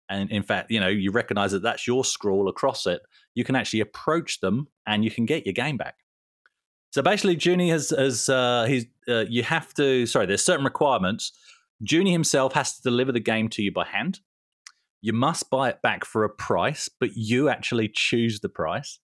and 0.08 0.30
in 0.30 0.42
fact, 0.42 0.70
you 0.70 0.80
know, 0.80 0.88
you 0.88 1.10
recognize 1.10 1.52
that 1.52 1.62
that's 1.62 1.86
your 1.86 2.04
scroll 2.04 2.48
across 2.48 2.86
it, 2.86 3.02
you 3.34 3.44
can 3.44 3.54
actually 3.54 3.80
approach 3.80 4.40
them 4.40 4.68
and 4.86 5.04
you 5.04 5.10
can 5.10 5.26
get 5.26 5.46
your 5.46 5.52
game 5.52 5.76
back. 5.76 5.96
So 6.90 7.02
basically, 7.02 7.36
Junji 7.36 7.68
has, 7.70 7.90
has 7.90 8.28
uh, 8.28 8.64
he's, 8.66 8.86
uh, 9.06 9.26
you 9.28 9.42
have 9.42 9.74
to, 9.74 10.06
sorry, 10.06 10.26
there's 10.26 10.42
certain 10.42 10.64
requirements. 10.64 11.32
Junji 11.84 12.10
himself 12.10 12.54
has 12.54 12.76
to 12.76 12.82
deliver 12.82 13.12
the 13.12 13.20
game 13.20 13.48
to 13.50 13.62
you 13.62 13.70
by 13.70 13.84
hand. 13.84 14.20
You 15.02 15.12
must 15.12 15.50
buy 15.50 15.68
it 15.68 15.82
back 15.82 16.04
for 16.04 16.24
a 16.24 16.30
price, 16.30 16.88
but 16.98 17.10
you 17.14 17.48
actually 17.48 17.88
choose 17.88 18.40
the 18.40 18.48
price 18.48 18.98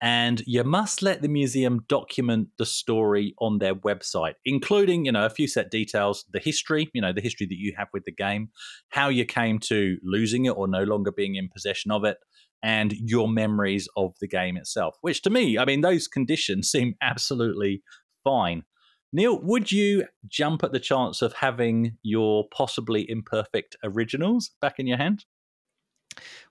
and 0.00 0.42
you 0.46 0.62
must 0.64 1.02
let 1.02 1.22
the 1.22 1.28
museum 1.28 1.84
document 1.88 2.48
the 2.58 2.66
story 2.66 3.34
on 3.38 3.58
their 3.58 3.74
website 3.74 4.34
including 4.44 5.04
you 5.04 5.12
know 5.12 5.24
a 5.24 5.30
few 5.30 5.46
set 5.46 5.70
details 5.70 6.24
the 6.32 6.40
history 6.40 6.90
you 6.92 7.00
know 7.00 7.12
the 7.12 7.20
history 7.20 7.46
that 7.46 7.58
you 7.58 7.72
have 7.76 7.88
with 7.92 8.04
the 8.04 8.12
game 8.12 8.48
how 8.88 9.08
you 9.08 9.24
came 9.24 9.58
to 9.58 9.96
losing 10.02 10.44
it 10.46 10.50
or 10.50 10.66
no 10.66 10.82
longer 10.82 11.12
being 11.12 11.36
in 11.36 11.48
possession 11.48 11.90
of 11.90 12.04
it 12.04 12.18
and 12.62 12.92
your 12.92 13.28
memories 13.28 13.88
of 13.96 14.12
the 14.20 14.28
game 14.28 14.56
itself 14.56 14.96
which 15.00 15.22
to 15.22 15.30
me 15.30 15.58
i 15.58 15.64
mean 15.64 15.80
those 15.80 16.08
conditions 16.08 16.68
seem 16.74 16.94
absolutely 17.00 17.82
fine. 18.24 18.64
Neil 19.12 19.38
would 19.42 19.70
you 19.70 20.06
jump 20.26 20.64
at 20.64 20.72
the 20.72 20.80
chance 20.80 21.22
of 21.22 21.34
having 21.34 21.98
your 22.02 22.48
possibly 22.52 23.08
imperfect 23.08 23.76
originals 23.84 24.50
back 24.60 24.80
in 24.80 24.88
your 24.88 24.98
hand? 24.98 25.24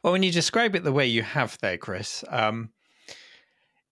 Well 0.02 0.14
when 0.14 0.24
you 0.24 0.32
describe 0.32 0.76
it 0.76 0.84
the 0.86 0.94
way 0.94 1.08
you 1.08 1.24
have 1.24 1.58
there 1.62 1.78
chris 1.78 2.24
um, 2.30 2.70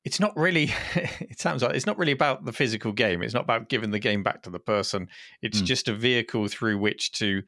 it's 0.04 0.20
not 0.20 0.36
really 0.36 0.74
it 0.96 1.40
sounds 1.40 1.62
like 1.64 1.76
it's 1.76 1.86
not 1.86 1.98
really 1.98 2.12
about 2.12 2.46
the 2.46 2.54
physical 2.54 2.92
game 2.92 3.22
it's 3.22 3.34
not 3.34 3.44
about 3.44 3.70
giving 3.70 3.92
the 3.92 4.00
game 4.00 4.24
back 4.24 4.44
to 4.44 4.50
the 4.50 4.60
person 4.60 5.08
it's 5.42 5.62
mm. 5.62 5.66
just 5.66 5.88
a 5.88 5.94
vehicle 5.94 6.48
through 6.48 6.78
which 6.78 7.12
to 7.12 7.42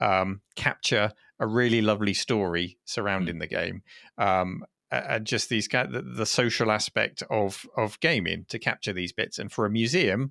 um, 0.00 0.40
capture 0.56 1.12
a 1.38 1.46
really 1.46 1.80
lovely 1.80 2.14
story 2.14 2.78
surrounding 2.84 3.36
mm. 3.36 3.40
the 3.40 3.46
game 3.46 3.82
um, 4.18 4.64
and 4.90 5.26
just 5.26 5.48
these 5.48 5.68
the, 5.68 6.04
the 6.16 6.26
social 6.26 6.70
aspect 6.70 7.22
of 7.30 7.66
of 7.76 7.98
gaming 8.00 8.44
to 8.48 8.58
capture 8.58 8.92
these 8.92 9.12
bits 9.12 9.38
and 9.38 9.50
for 9.50 9.66
a 9.66 9.70
museum 9.70 10.30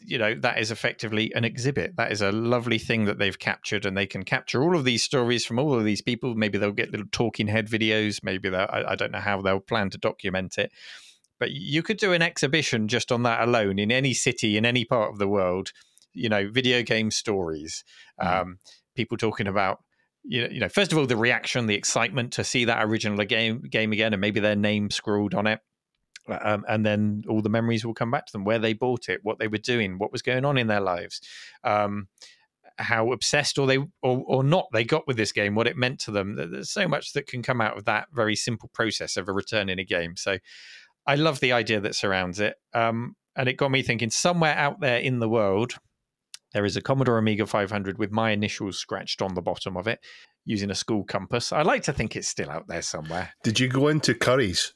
you 0.00 0.18
know 0.18 0.34
that 0.34 0.58
is 0.58 0.70
effectively 0.70 1.32
an 1.34 1.44
exhibit. 1.44 1.96
That 1.96 2.12
is 2.12 2.22
a 2.22 2.32
lovely 2.32 2.78
thing 2.78 3.04
that 3.04 3.18
they've 3.18 3.38
captured 3.38 3.84
and 3.84 3.96
they 3.96 4.06
can 4.06 4.24
capture 4.24 4.62
all 4.62 4.76
of 4.76 4.84
these 4.84 5.02
stories 5.02 5.44
from 5.44 5.58
all 5.58 5.74
of 5.74 5.84
these 5.84 6.00
people. 6.00 6.34
Maybe 6.34 6.58
they'll 6.58 6.72
get 6.72 6.90
little 6.90 7.06
talking 7.12 7.48
head 7.48 7.68
videos. 7.68 8.22
Maybe 8.22 8.48
they'll 8.48 8.66
I, 8.70 8.84
I 8.88 8.94
don't 8.94 9.12
know 9.12 9.20
how 9.20 9.42
they'll 9.42 9.60
plan 9.60 9.90
to 9.90 9.98
document 9.98 10.58
it. 10.58 10.72
But 11.38 11.52
you 11.52 11.82
could 11.82 11.98
do 11.98 12.12
an 12.12 12.22
exhibition 12.22 12.88
just 12.88 13.12
on 13.12 13.22
that 13.22 13.42
alone 13.42 13.78
in 13.78 13.92
any 13.92 14.14
city 14.14 14.56
in 14.56 14.66
any 14.66 14.84
part 14.84 15.10
of 15.12 15.18
the 15.18 15.28
world 15.28 15.72
you 16.14 16.28
know 16.28 16.48
video 16.50 16.82
game 16.82 17.10
stories 17.10 17.84
mm. 18.20 18.26
um, 18.26 18.58
people 18.96 19.16
talking 19.16 19.46
about 19.46 19.80
you 20.24 20.42
know, 20.42 20.48
you 20.50 20.60
know, 20.60 20.68
first 20.68 20.92
of 20.92 20.98
all, 20.98 21.06
the 21.06 21.16
reaction, 21.16 21.66
the 21.66 21.74
excitement 21.74 22.34
to 22.34 22.44
see 22.44 22.66
that 22.66 22.84
original 22.84 23.24
game 23.24 23.62
game 23.70 23.92
again, 23.92 24.12
and 24.12 24.20
maybe 24.20 24.40
their 24.40 24.56
name 24.56 24.90
scrawled 24.90 25.34
on 25.34 25.46
it 25.46 25.60
um, 26.30 26.64
and 26.68 26.84
then 26.84 27.22
all 27.28 27.42
the 27.42 27.48
memories 27.48 27.84
will 27.84 27.94
come 27.94 28.10
back 28.10 28.26
to 28.26 28.32
them 28.32 28.44
where 28.44 28.58
they 28.58 28.72
bought 28.72 29.08
it 29.08 29.20
what 29.22 29.38
they 29.38 29.48
were 29.48 29.58
doing 29.58 29.98
what 29.98 30.12
was 30.12 30.22
going 30.22 30.44
on 30.44 30.58
in 30.58 30.66
their 30.66 30.80
lives 30.80 31.20
um, 31.64 32.08
how 32.78 33.12
obsessed 33.12 33.58
or 33.58 33.66
they 33.66 33.78
or, 33.78 34.24
or 34.26 34.44
not 34.44 34.68
they 34.72 34.84
got 34.84 35.06
with 35.06 35.16
this 35.16 35.32
game 35.32 35.54
what 35.54 35.66
it 35.66 35.76
meant 35.76 35.98
to 35.98 36.12
them. 36.12 36.36
There's 36.36 36.70
so 36.70 36.86
much 36.86 37.12
that 37.14 37.26
can 37.26 37.42
come 37.42 37.60
out 37.60 37.76
of 37.76 37.86
that 37.86 38.06
very 38.12 38.36
simple 38.36 38.70
process 38.72 39.16
of 39.16 39.28
a 39.28 39.32
return 39.32 39.68
in 39.68 39.78
a 39.78 39.84
game. 39.84 40.16
So 40.16 40.38
i 41.08 41.14
love 41.14 41.40
the 41.40 41.52
idea 41.52 41.80
that 41.80 41.94
surrounds 41.94 42.38
it 42.38 42.54
um, 42.74 43.16
and 43.34 43.48
it 43.48 43.54
got 43.54 43.70
me 43.70 43.82
thinking 43.82 44.10
somewhere 44.10 44.54
out 44.54 44.80
there 44.80 44.98
in 44.98 45.18
the 45.18 45.28
world 45.28 45.78
there 46.52 46.64
is 46.64 46.76
a 46.76 46.80
commodore 46.80 47.18
amiga 47.18 47.46
500 47.46 47.98
with 47.98 48.12
my 48.12 48.30
initials 48.30 48.78
scratched 48.78 49.20
on 49.20 49.34
the 49.34 49.42
bottom 49.42 49.76
of 49.76 49.86
it 49.86 50.00
using 50.44 50.70
a 50.70 50.74
school 50.74 51.04
compass. 51.04 51.52
I 51.52 51.60
like 51.60 51.82
to 51.84 51.92
think 51.92 52.16
it's 52.16 52.26
still 52.26 52.50
out 52.50 52.68
there 52.68 52.80
somewhere. 52.80 53.34
Did 53.44 53.60
you 53.60 53.68
go 53.68 53.88
into 53.88 54.14
curry's 54.14 54.72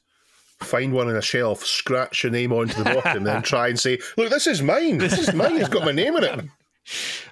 find 0.63 0.93
one 0.93 1.07
on 1.07 1.15
a 1.15 1.21
shelf, 1.21 1.65
scratch 1.65 2.23
your 2.23 2.31
name 2.31 2.51
onto 2.51 2.75
the 2.75 2.83
bottom, 2.83 3.17
and 3.17 3.25
then 3.25 3.41
try 3.41 3.67
and 3.67 3.79
say, 3.79 3.99
"Look, 4.17 4.29
this 4.29 4.47
is 4.47 4.61
mine. 4.61 4.97
This 4.97 5.17
is 5.17 5.33
mine. 5.33 5.57
It's 5.57 5.69
got 5.69 5.85
my 5.85 5.91
name 5.91 6.15
in 6.17 6.23
it." 6.23 6.45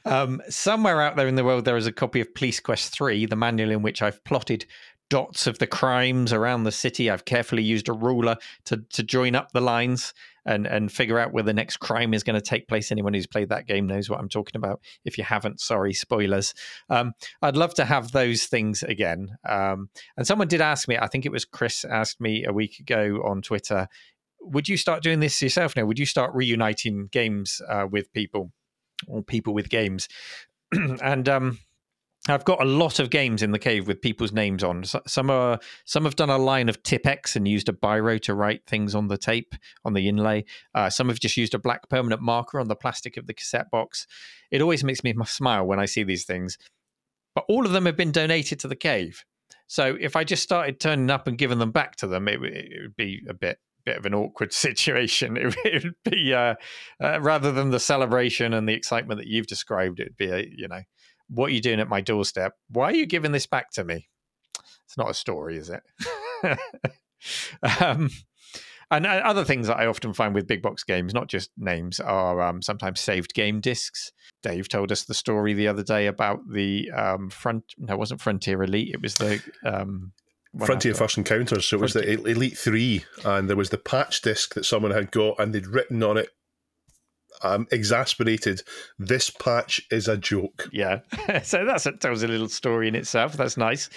Um, 0.05 0.41
somewhere 0.49 1.01
out 1.01 1.17
there 1.17 1.27
in 1.27 1.35
the 1.35 1.43
world, 1.43 1.65
there 1.65 1.77
is 1.77 1.85
a 1.85 1.91
copy 1.91 2.21
of 2.21 2.33
Police 2.33 2.59
Quest 2.59 2.93
3, 2.93 3.25
the 3.25 3.35
manual 3.35 3.69
in 3.69 3.81
which 3.81 4.01
I've 4.01 4.23
plotted 4.23 4.65
dots 5.11 5.45
of 5.45 5.59
the 5.59 5.67
crimes 5.67 6.31
around 6.31 6.63
the 6.63 6.71
city. 6.71 7.09
I've 7.09 7.25
carefully 7.25 7.61
used 7.61 7.89
a 7.89 7.93
ruler 7.93 8.37
to, 8.65 8.77
to 8.93 9.03
join 9.03 9.35
up 9.35 9.51
the 9.51 9.59
lines 9.59 10.13
and, 10.45 10.65
and 10.65 10.89
figure 10.89 11.19
out 11.19 11.33
where 11.33 11.43
the 11.43 11.53
next 11.53 11.77
crime 11.77 12.13
is 12.13 12.23
going 12.23 12.39
to 12.39 12.41
take 12.41 12.69
place. 12.69 12.93
Anyone 12.93 13.13
who's 13.13 13.27
played 13.27 13.49
that 13.49 13.67
game 13.67 13.87
knows 13.87 14.09
what 14.09 14.21
I'm 14.21 14.29
talking 14.29 14.55
about. 14.55 14.79
If 15.03 15.17
you 15.17 15.25
haven't, 15.25 15.59
sorry, 15.59 15.91
spoilers. 15.91 16.53
Um, 16.89 17.11
I'd 17.41 17.57
love 17.57 17.73
to 17.73 17.83
have 17.83 18.13
those 18.13 18.45
things 18.45 18.83
again. 18.83 19.35
Um, 19.47 19.89
and 20.15 20.25
someone 20.25 20.47
did 20.47 20.61
ask 20.61 20.87
me, 20.87 20.97
I 20.97 21.07
think 21.07 21.25
it 21.25 21.31
was 21.31 21.43
Chris 21.43 21.83
asked 21.83 22.21
me 22.21 22.45
a 22.45 22.53
week 22.53 22.79
ago 22.79 23.21
on 23.25 23.41
Twitter, 23.41 23.89
would 24.39 24.69
you 24.69 24.77
start 24.77 25.03
doing 25.03 25.19
this 25.19 25.41
yourself 25.41 25.75
now? 25.75 25.83
Would 25.83 25.99
you 25.99 26.05
start 26.05 26.33
reuniting 26.33 27.09
games 27.11 27.61
uh, 27.67 27.85
with 27.91 28.13
people 28.13 28.53
or 29.07 29.21
people 29.21 29.53
with 29.53 29.67
games? 29.67 30.07
and 30.71 31.27
um, 31.27 31.59
I've 32.29 32.45
got 32.45 32.61
a 32.61 32.65
lot 32.65 32.99
of 32.99 33.09
games 33.09 33.41
in 33.41 33.51
the 33.51 33.57
cave 33.57 33.87
with 33.87 34.01
people's 34.01 34.31
names 34.31 34.63
on. 34.63 34.83
Some 35.07 35.31
are 35.31 35.59
some 35.85 36.03
have 36.03 36.15
done 36.15 36.29
a 36.29 36.37
line 36.37 36.69
of 36.69 36.83
Tipp-Ex 36.83 37.35
and 37.35 37.47
used 37.47 37.67
a 37.67 37.73
biro 37.73 38.21
to 38.21 38.35
write 38.35 38.67
things 38.67 38.93
on 38.93 39.07
the 39.07 39.17
tape 39.17 39.55
on 39.85 39.93
the 39.93 40.07
inlay. 40.07 40.45
Uh, 40.75 40.89
some 40.91 41.09
have 41.09 41.19
just 41.19 41.35
used 41.35 41.55
a 41.55 41.59
black 41.59 41.89
permanent 41.89 42.21
marker 42.21 42.59
on 42.59 42.67
the 42.67 42.75
plastic 42.75 43.17
of 43.17 43.25
the 43.25 43.33
cassette 43.33 43.71
box. 43.71 44.05
It 44.51 44.61
always 44.61 44.83
makes 44.83 45.03
me 45.03 45.15
smile 45.25 45.65
when 45.65 45.79
I 45.79 45.85
see 45.85 46.03
these 46.03 46.25
things. 46.25 46.59
But 47.33 47.45
all 47.47 47.65
of 47.65 47.71
them 47.71 47.85
have 47.87 47.97
been 47.97 48.11
donated 48.11 48.59
to 48.59 48.67
the 48.67 48.75
cave. 48.75 49.23
So 49.65 49.97
if 49.99 50.15
I 50.15 50.23
just 50.23 50.43
started 50.43 50.79
turning 50.79 51.09
up 51.09 51.27
and 51.27 51.37
giving 51.37 51.59
them 51.59 51.71
back 51.71 51.95
to 51.97 52.07
them, 52.07 52.27
it, 52.27 52.43
it 52.43 52.81
would 52.81 52.95
be 52.95 53.23
a 53.27 53.33
bit 53.33 53.57
bit 53.83 53.97
of 53.97 54.05
an 54.05 54.13
awkward 54.13 54.53
situation. 54.53 55.37
It, 55.37 55.55
would 55.83 55.95
be 56.03 56.33
uh, 56.33 56.55
uh, 57.01 57.19
rather 57.19 57.51
than 57.51 57.71
the 57.71 57.79
celebration 57.79 58.53
and 58.53 58.69
the 58.69 58.73
excitement 58.73 59.19
that 59.19 59.27
you've 59.27 59.47
described. 59.47 59.99
It'd 59.99 60.17
be 60.17 60.29
a 60.29 60.45
you 60.55 60.67
know 60.67 60.81
what 61.31 61.47
are 61.47 61.53
you 61.53 61.61
doing 61.61 61.79
at 61.79 61.89
my 61.89 62.01
doorstep? 62.01 62.53
Why 62.69 62.85
are 62.85 62.95
you 62.95 63.05
giving 63.05 63.31
this 63.31 63.47
back 63.47 63.71
to 63.71 63.83
me? 63.83 64.09
It's 64.85 64.97
not 64.97 65.09
a 65.09 65.13
story, 65.13 65.57
is 65.57 65.69
it? 65.69 65.81
um, 67.81 68.09
and 68.91 69.05
uh, 69.05 69.21
other 69.23 69.45
things 69.45 69.67
that 69.67 69.77
I 69.77 69.85
often 69.85 70.13
find 70.13 70.35
with 70.35 70.47
big 70.47 70.61
box 70.61 70.83
games, 70.83 71.13
not 71.13 71.27
just 71.27 71.49
names, 71.57 72.01
are 72.01 72.41
um, 72.41 72.61
sometimes 72.61 72.99
saved 72.99 73.33
game 73.33 73.61
discs. 73.61 74.11
Dave 74.43 74.67
told 74.67 74.91
us 74.91 75.05
the 75.05 75.13
story 75.13 75.53
the 75.53 75.69
other 75.69 75.83
day 75.83 76.07
about 76.07 76.39
the 76.51 76.91
um, 76.91 77.29
front. 77.29 77.63
No, 77.77 77.93
it 77.93 77.99
wasn't 77.99 78.19
Frontier 78.19 78.61
Elite. 78.61 78.93
It 78.93 79.01
was 79.01 79.15
the 79.15 79.41
um, 79.63 80.11
Frontier 80.65 80.93
First 80.93 81.17
Encounters. 81.17 81.65
So 81.65 81.77
it 81.77 81.81
was 81.81 81.93
the 81.93 82.11
Elite 82.11 82.57
Three, 82.57 83.05
and 83.23 83.49
there 83.49 83.55
was 83.55 83.69
the 83.69 83.77
patch 83.77 84.21
disc 84.21 84.55
that 84.55 84.65
someone 84.65 84.91
had 84.91 85.11
got, 85.11 85.39
and 85.39 85.53
they'd 85.53 85.67
written 85.67 86.03
on 86.03 86.17
it 86.17 86.31
I'm 87.43 87.67
exasperated. 87.71 88.61
This 88.99 89.29
patch 89.29 89.81
is 89.91 90.07
a 90.07 90.17
joke. 90.17 90.69
Yeah, 90.71 90.99
so 91.43 91.65
that's 91.65 91.83
that 91.85 91.99
tells 91.99 92.23
a 92.23 92.27
little 92.27 92.49
story 92.49 92.87
in 92.87 92.95
itself. 92.95 93.33
That's 93.33 93.57
nice. 93.57 93.89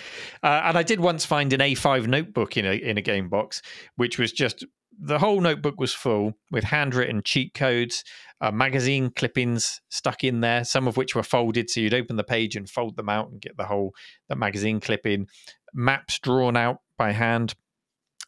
Uh, 0.42 0.62
and 0.64 0.78
I 0.78 0.82
did 0.82 1.00
once 1.00 1.24
find 1.24 1.52
an 1.52 1.60
A5 1.60 2.06
notebook 2.06 2.56
in 2.56 2.66
a 2.66 2.72
in 2.72 2.98
a 2.98 3.02
game 3.02 3.28
box, 3.28 3.62
which 3.96 4.18
was 4.18 4.32
just 4.32 4.64
the 4.98 5.18
whole 5.18 5.40
notebook 5.40 5.80
was 5.80 5.92
full 5.92 6.34
with 6.50 6.64
handwritten 6.64 7.22
cheat 7.24 7.54
codes, 7.54 8.04
uh, 8.40 8.50
magazine 8.50 9.10
clippings 9.10 9.80
stuck 9.88 10.22
in 10.24 10.40
there, 10.40 10.64
some 10.64 10.86
of 10.86 10.96
which 10.96 11.14
were 11.14 11.22
folded, 11.22 11.68
so 11.68 11.80
you'd 11.80 11.94
open 11.94 12.16
the 12.16 12.24
page 12.24 12.56
and 12.56 12.68
fold 12.68 12.96
them 12.96 13.08
out 13.08 13.30
and 13.30 13.40
get 13.40 13.56
the 13.56 13.64
whole 13.64 13.92
the 14.28 14.36
magazine 14.36 14.80
clipping, 14.80 15.26
maps 15.72 16.18
drawn 16.18 16.56
out 16.56 16.78
by 16.96 17.12
hand. 17.12 17.54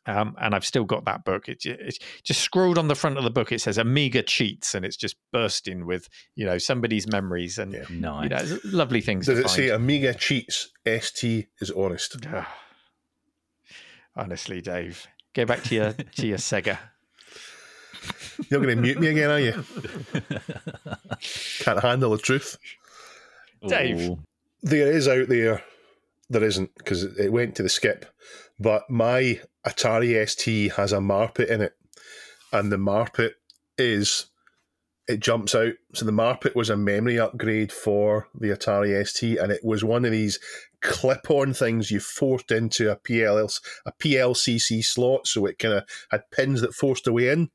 Um, 0.07 0.37
and 0.41 0.55
I've 0.55 0.65
still 0.65 0.85
got 0.85 1.05
that 1.07 1.25
book. 1.25 1.49
It, 1.49 1.65
it's 1.65 1.99
just 2.23 2.41
scrolled 2.41 2.79
on 2.79 2.89
the 2.89 2.95
front 2.95 3.19
of 3.19 3.25
the 3.25 3.31
book. 3.31 3.51
It 3.51 3.61
says 3.61 3.77
Amiga 3.79 4.23
cheats, 4.23 4.75
and 4.75 4.85
it's 4.85 4.97
just 4.97 5.17
bursting 5.33 5.85
with 5.87 6.09
you 6.35 6.47
know 6.47 6.59
somebody's 6.59 7.07
memories 7.11 7.59
and 7.59 7.73
Yeah. 7.73 7.85
Nice. 7.91 8.23
you 8.25 8.29
know 8.29 8.37
it's 8.57 8.65
lovely 8.65 9.01
things. 9.01 9.27
Does 9.27 9.37
to 9.37 9.41
it 9.41 9.45
find. 9.49 9.57
say 9.57 9.69
Amiga 9.71 10.15
cheats? 10.15 10.69
ST 10.87 11.49
is 11.61 11.71
honest. 11.73 12.17
Honestly, 14.15 14.61
Dave, 14.61 15.07
go 15.35 15.45
back 15.45 15.63
to 15.65 15.75
your 15.75 15.93
to 15.93 16.27
your 16.27 16.39
Sega. 16.51 16.79
You're 18.51 18.61
going 18.61 18.77
to 18.77 18.81
mute 18.83 19.01
me 19.01 19.09
again, 19.09 19.31
are 19.31 19.41
you? 19.41 19.65
Can't 21.61 21.81
handle 21.81 22.11
the 22.11 22.19
truth. 22.19 22.57
Dave. 23.67 24.01
Ooh. 24.11 24.19
There 24.63 24.93
is 24.93 25.09
out 25.09 25.29
there. 25.29 25.63
There 26.29 26.45
isn't 26.45 26.71
because 26.77 27.03
it 27.03 27.33
went 27.33 27.57
to 27.57 27.63
the 27.63 27.69
skip. 27.69 28.07
But 28.61 28.89
my 28.91 29.41
Atari 29.67 30.29
ST 30.29 30.73
has 30.73 30.93
a 30.93 30.99
Marpet 30.99 31.49
in 31.49 31.61
it, 31.61 31.75
and 32.53 32.71
the 32.71 32.77
Marpet 32.77 33.33
is 33.77 34.27
it 35.09 35.21
jumps 35.21 35.55
out. 35.55 35.75
So 35.95 36.05
the 36.05 36.13
Marpet 36.13 36.55
was 36.55 36.71
a 36.71 36.77
memory 36.77 37.19
upgrade 37.19 37.73
for 37.73 38.29
the 38.35 38.49
Atari 38.49 39.07
ST, 39.07 39.39
and 39.39 39.53
it 39.53 39.65
was 39.65 39.85
one 39.85 40.05
of 40.05 40.13
these 40.13 40.39
clip-on 40.83 41.53
things 41.53 41.91
you 41.91 42.01
forced 42.01 42.51
into 42.51 42.91
a 42.91 42.97
PLL, 42.97 43.61
a 43.85 43.93
PLCC 43.93 44.85
slot, 44.85 45.27
so 45.27 45.47
it 45.47 45.59
kind 45.59 45.75
of 45.75 45.85
had 46.11 46.31
pins 46.31 46.61
that 46.61 46.75
forced 46.75 47.07
away 47.07 47.29
in. 47.29 47.51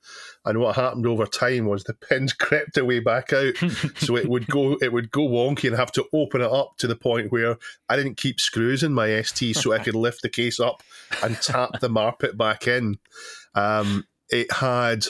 And 0.45 0.59
what 0.59 0.75
happened 0.75 1.05
over 1.05 1.25
time 1.25 1.65
was 1.65 1.83
the 1.83 1.93
pins 1.93 2.33
crept 2.39 2.77
away 2.77 2.99
back 2.99 3.33
out, 3.33 3.55
so 3.95 4.15
it 4.15 4.27
would 4.27 4.47
go 4.47 4.77
it 4.81 4.91
would 4.91 5.11
go 5.11 5.27
wonky 5.27 5.67
and 5.67 5.77
have 5.77 5.91
to 5.93 6.05
open 6.13 6.41
it 6.41 6.51
up 6.51 6.77
to 6.77 6.87
the 6.87 6.95
point 6.95 7.31
where 7.31 7.57
I 7.89 7.95
didn't 7.95 8.17
keep 8.17 8.39
screws 8.39 8.83
in 8.83 8.93
my 8.93 9.21
ST, 9.21 9.55
so 9.55 9.73
I 9.73 9.79
could 9.79 9.95
lift 9.95 10.21
the 10.21 10.29
case 10.29 10.59
up 10.59 10.83
and 11.23 11.39
tap 11.41 11.79
the 11.79 11.89
Marpet 11.89 12.37
back 12.37 12.67
in. 12.67 12.97
Um, 13.55 14.05
it 14.29 14.51
had 14.51 15.05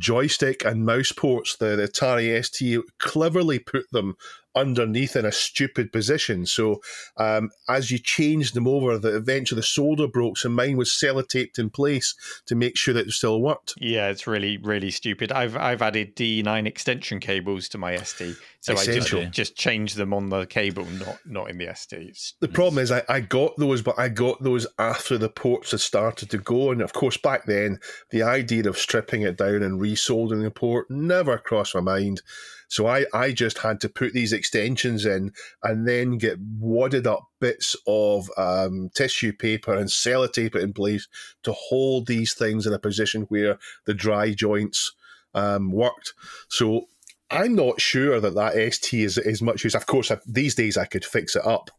joystick 0.00 0.64
and 0.64 0.84
mouse 0.84 1.12
ports. 1.12 1.56
The, 1.56 1.76
the 1.76 1.88
Atari 1.88 2.44
ST 2.44 2.80
cleverly 2.98 3.58
put 3.60 3.90
them 3.92 4.16
underneath 4.54 5.16
in 5.16 5.24
a 5.24 5.32
stupid 5.32 5.92
position. 5.92 6.46
So 6.46 6.80
um, 7.16 7.50
as 7.68 7.90
you 7.90 7.98
changed 7.98 8.54
them 8.54 8.66
over, 8.66 8.98
the 8.98 9.16
eventually 9.16 9.60
the 9.60 9.66
solder 9.66 10.08
broke, 10.08 10.38
so 10.38 10.48
mine 10.48 10.76
was 10.76 10.90
sellotaped 10.90 11.58
in 11.58 11.70
place 11.70 12.14
to 12.46 12.54
make 12.54 12.76
sure 12.76 12.94
that 12.94 13.06
it 13.06 13.12
still 13.12 13.40
worked. 13.40 13.74
Yeah, 13.78 14.08
it's 14.08 14.26
really 14.26 14.58
really 14.58 14.90
stupid. 14.90 15.32
I've 15.32 15.56
I've 15.56 15.82
added 15.82 16.16
D9 16.16 16.66
extension 16.66 17.20
cables 17.20 17.68
to 17.70 17.78
my 17.78 17.96
ST, 17.96 18.36
so 18.60 18.76
I 18.76 18.84
just 18.84 19.14
just 19.30 19.56
change 19.56 19.94
them 19.94 20.12
on 20.12 20.28
the 20.28 20.46
cable, 20.46 20.84
not 20.84 21.18
not 21.24 21.50
in 21.50 21.58
the 21.58 21.74
ST. 21.74 22.00
It's, 22.00 22.34
The 22.40 22.48
problem 22.48 22.82
is, 22.82 22.90
I, 22.92 23.02
I 23.08 23.20
got 23.20 23.56
those, 23.56 23.82
but 23.82 23.98
I 23.98 24.08
got 24.08 24.42
those 24.42 24.66
after 24.78 25.18
the 25.18 25.28
ports 25.28 25.70
had 25.70 25.80
started 25.80 26.30
to 26.30 26.38
go. 26.38 26.70
And 26.70 26.80
of 26.80 26.92
course, 26.92 27.16
back 27.16 27.46
then, 27.46 27.78
the 28.10 28.22
idea 28.22 28.68
of 28.68 28.78
stripping 28.78 29.22
it 29.22 29.36
down 29.36 29.62
and 29.62 29.80
resoldering 29.80 30.42
the 30.42 30.50
port 30.50 30.90
never 30.90 31.38
crossed 31.38 31.74
my 31.74 31.80
mind. 31.80 32.22
So 32.70 32.86
I, 32.86 33.04
I 33.12 33.32
just 33.32 33.58
had 33.58 33.80
to 33.80 33.88
put 33.88 34.12
these 34.12 34.32
extensions 34.32 35.04
in 35.04 35.32
and 35.62 35.86
then 35.86 36.18
get 36.18 36.38
wadded 36.40 37.04
up 37.04 37.24
bits 37.40 37.74
of 37.86 38.30
um, 38.36 38.90
tissue 38.94 39.32
paper 39.32 39.74
and 39.74 39.88
sellotape 39.88 40.54
it 40.54 40.62
in 40.62 40.72
place 40.72 41.08
to 41.42 41.52
hold 41.52 42.06
these 42.06 42.32
things 42.32 42.66
in 42.66 42.72
a 42.72 42.78
position 42.78 43.22
where 43.22 43.58
the 43.86 43.94
dry 43.94 44.32
joints 44.32 44.92
um, 45.34 45.72
worked. 45.72 46.14
So 46.48 46.86
I'm 47.28 47.56
not 47.56 47.80
sure 47.80 48.20
that 48.20 48.36
that 48.36 48.72
ST 48.72 49.02
is 49.02 49.18
as 49.18 49.42
much 49.42 49.64
use. 49.64 49.74
Of 49.74 49.86
course, 49.86 50.12
I, 50.12 50.18
these 50.24 50.54
days 50.54 50.76
I 50.76 50.84
could 50.84 51.04
fix 51.04 51.34
it 51.34 51.44
up. 51.44 51.72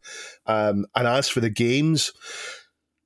Um, 0.46 0.84
and 0.94 1.08
as 1.08 1.26
for 1.26 1.40
the 1.40 1.50
games, 1.50 2.12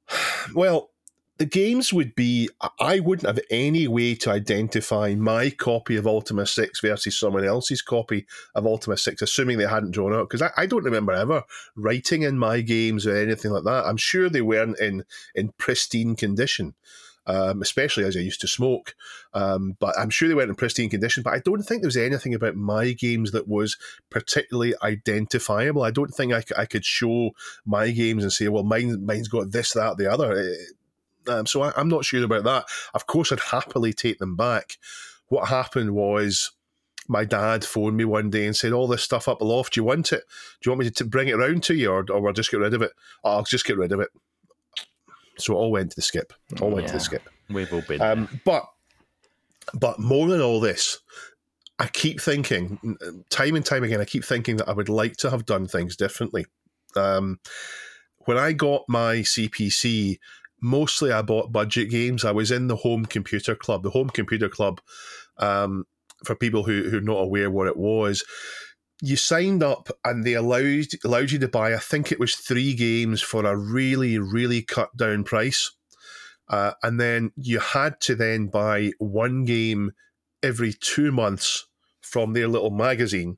well, 0.55 0.91
the 1.39 1.47
games 1.47 1.93
would 1.93 2.15
be 2.15 2.49
I 2.81 3.01
wouldn't 3.01 3.27
have 3.27 3.45
any 3.51 3.87
way 3.87 4.15
to 4.17 4.31
identify 4.31 5.15
my 5.15 5.51
copy 5.51 5.97
of 5.97 6.07
Ultima 6.07 6.47
6 6.47 6.81
versus 6.81 7.19
someone 7.19 7.45
else's 7.45 7.83
copy 7.83 8.27
of 8.55 8.67
Ultima 8.67 8.97
6, 8.97 9.21
assuming 9.21 9.59
they 9.59 9.67
hadn't 9.67 9.91
drawn 9.91 10.15
out. 10.15 10.29
Because 10.29 10.43
I, 10.43 10.51
I 10.57 10.67
don't 10.67 10.85
remember 10.85 11.13
ever 11.13 11.45
writing 11.75 12.23
in 12.23 12.39
my 12.39 12.63
games 12.63 13.07
or 13.07 13.15
anything 13.15 13.51
like 13.51 13.65
that. 13.65 13.85
I'm 13.87 13.99
sure 13.99 14.31
they 14.31 14.41
weren't 14.41 14.79
in, 14.81 15.05
in 15.35 15.53
pristine 15.59 16.17
condition. 16.17 16.75
Um, 17.29 17.61
especially 17.61 18.05
as 18.05 18.17
I 18.17 18.21
used 18.21 18.41
to 18.43 18.47
smoke, 18.47 18.95
um, 19.35 19.77
but 19.81 19.99
I'm 19.99 20.11
sure 20.11 20.29
they 20.29 20.35
weren't 20.37 20.49
in 20.49 20.55
pristine 20.55 20.89
condition. 20.89 21.25
But 21.25 21.33
I 21.33 21.41
don't 21.41 21.65
think 21.65 21.83
there 21.83 21.89
was 21.89 21.97
anything 21.97 22.35
about 22.35 22.55
my 22.55 22.93
games 22.93 23.33
that 23.33 23.49
was 23.49 23.77
particularly 24.11 24.75
identifiable. 24.81 25.83
I 25.83 25.91
don't 25.91 26.15
think 26.15 26.33
I, 26.33 26.43
c- 26.43 26.55
I 26.57 26.67
could 26.67 26.85
show 26.85 27.33
my 27.65 27.91
games 27.91 28.23
and 28.23 28.33
say, 28.33 28.47
well, 28.47 28.63
mine, 28.63 29.05
mine's 29.05 29.27
got 29.27 29.51
this, 29.51 29.73
that, 29.73 29.97
the 29.97 30.09
other. 30.09 30.39
Eh, 30.39 30.55
Um, 31.29 31.47
so 31.47 31.63
I, 31.63 31.73
I'm 31.77 31.89
not 31.89 32.05
sure 32.05 32.25
about 32.25 32.45
that. 32.45 32.67
Of 32.95 33.07
course, 33.07 33.33
I'd 33.33 33.41
happily 33.41 33.93
take 33.93 34.19
them 34.19 34.37
back. 34.37 34.79
What 35.29 35.49
happened 35.49 35.95
was 35.95 36.53
my 37.09 37.25
dad 37.25 37.65
phoned 37.65 37.97
me 37.97 38.05
one 38.05 38.31
day 38.31 38.47
and 38.47 38.57
said, 38.57 38.73
All 38.73 38.87
this 38.87 39.03
stuff 39.03 39.29
up 39.29 39.41
aloft, 39.41 39.75
do 39.75 39.81
you 39.81 39.85
want 39.85 40.13
it? 40.13 40.25
Do 40.61 40.69
you 40.69 40.73
want 40.73 40.81
me 40.81 40.91
to 40.91 41.05
t- 41.05 41.09
bring 41.09 41.29
it 41.29 41.35
around 41.35 41.63
to 41.65 41.75
you 41.75 41.91
or, 41.91 42.05
or 42.11 42.21
we'll 42.21 42.33
just 42.33 42.51
get 42.51 42.61
rid 42.61 42.75
of 42.75 42.83
it? 42.83 42.93
Oh, 43.25 43.37
I'll 43.37 43.45
just 43.45 43.65
get 43.65 43.77
rid 43.77 43.93
of 43.93 44.01
it. 44.01 44.11
So 45.39 45.55
it 45.55 45.57
all 45.57 45.71
went 45.71 45.91
to 45.91 45.97
the 45.97 46.03
skip. 46.03 46.33
All 46.61 46.71
went 46.71 46.87
to 46.89 46.95
the 46.95 47.01
skip. 47.01 47.29
We've 47.51 47.73
all 47.73 47.83
been. 47.83 48.01
Um, 48.01 48.41
but 48.45 48.65
but 49.75 49.99
more 49.99 50.29
than 50.29 50.41
all 50.41 50.61
this, 50.61 51.01
I 51.79 51.89
keep 51.89 52.21
thinking, 52.21 52.97
time 53.31 53.57
and 53.57 53.65
time 53.65 53.85
again, 53.85 54.01
I 54.01 54.05
keep 54.05 54.25
thinking 54.25 54.57
that 54.59 54.69
I 54.69 54.73
would 54.73 54.89
like 54.89 55.17
to 55.19 55.31
have 55.31 55.45
done 55.45 55.67
things 55.67 55.97
differently. 55.97 56.47
Um, 56.95 57.41
when 58.21 58.39
I 58.39 58.53
got 58.53 58.85
my 58.89 59.17
CPC, 59.17 60.19
mostly 60.61 61.13
I 61.13 61.23
bought 61.23 61.53
budget 61.53 61.91
games. 61.91 62.25
I 62.25 62.33
was 62.33 62.51
in 62.51 62.69
the 62.69 62.77
Home 62.77 63.07
Computer 63.07 63.55
Club. 63.55 63.83
The 63.83 63.91
Home 63.91 64.11
Computer 64.11 64.49
Club, 64.49 64.81
um, 65.39 65.85
for 66.25 66.35
people 66.35 66.65
who 66.65 66.89
who 66.91 66.99
are 66.99 67.03
not 67.03 67.19
aware 67.19 67.51
what 67.51 67.67
it 67.67 67.77
was, 67.77 68.25
you 69.03 69.17
signed 69.17 69.63
up 69.63 69.89
and 70.05 70.25
they 70.25 70.35
allowed 70.35 70.87
allowed 71.05 71.31
you 71.31 71.39
to 71.39 71.49
buy. 71.49 71.75
I 71.75 71.79
think 71.79 72.11
it 72.11 72.21
was 72.21 72.35
three 72.35 72.75
games 72.75 73.21
for 73.23 73.45
a 73.45 73.57
really 73.57 74.19
really 74.19 74.63
cut 74.63 74.97
down 74.97 75.25
price. 75.25 75.73
Uh, 76.49 76.73
and 76.83 77.01
then 77.01 77.33
you 77.37 77.59
had 77.59 78.01
to 78.01 78.15
then 78.15 78.47
buy 78.47 78.93
one 78.99 79.45
game 79.45 79.91
every 80.43 80.73
two 80.73 81.11
months 81.11 81.67
from 82.01 82.33
their 82.33 82.47
little 82.47 82.71
magazine 82.71 83.37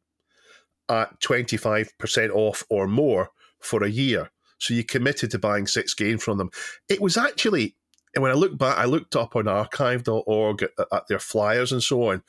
at 0.91 1.19
25% 1.21 2.31
off 2.31 2.64
or 2.69 2.87
more 2.87 3.31
for 3.61 3.83
a 3.83 3.89
year. 3.89 4.31
So 4.59 4.74
you 4.74 4.84
committed 4.84 5.30
to 5.30 5.38
buying 5.38 5.66
six 5.66 5.94
games 5.94 6.22
from 6.22 6.38
them. 6.38 6.50
It 6.88 7.00
was 7.00 7.16
actually, 7.16 7.76
and 8.14 8.22
when 8.22 8.32
I 8.32 8.34
look 8.34 8.59
back, 8.59 8.76
I 8.76 8.84
looked 8.84 9.16
up 9.16 9.36
on 9.36 9.48
archive.org 9.48 10.62
at, 10.62 10.70
at 10.92 11.06
their 11.09 11.18
flyers 11.18 11.72
and 11.72 11.82
so 11.82 12.09
on, 12.09 12.22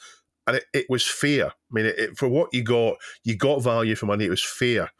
and 0.48 0.58
it, 0.58 0.66
it 0.74 0.86
was 0.90 1.06
fair. 1.06 1.48
I 1.48 1.52
mean, 1.72 1.86
it, 1.86 2.00
it, 2.00 2.18
for 2.18 2.28
what 2.28 2.54
you 2.54 2.64
got, 2.64 2.96
you 3.24 3.36
got 3.36 3.64
value 3.64 3.96
for 3.96 4.06
money. 4.06 4.26
It 4.26 4.30
was 4.30 4.44
fair. 4.44 4.92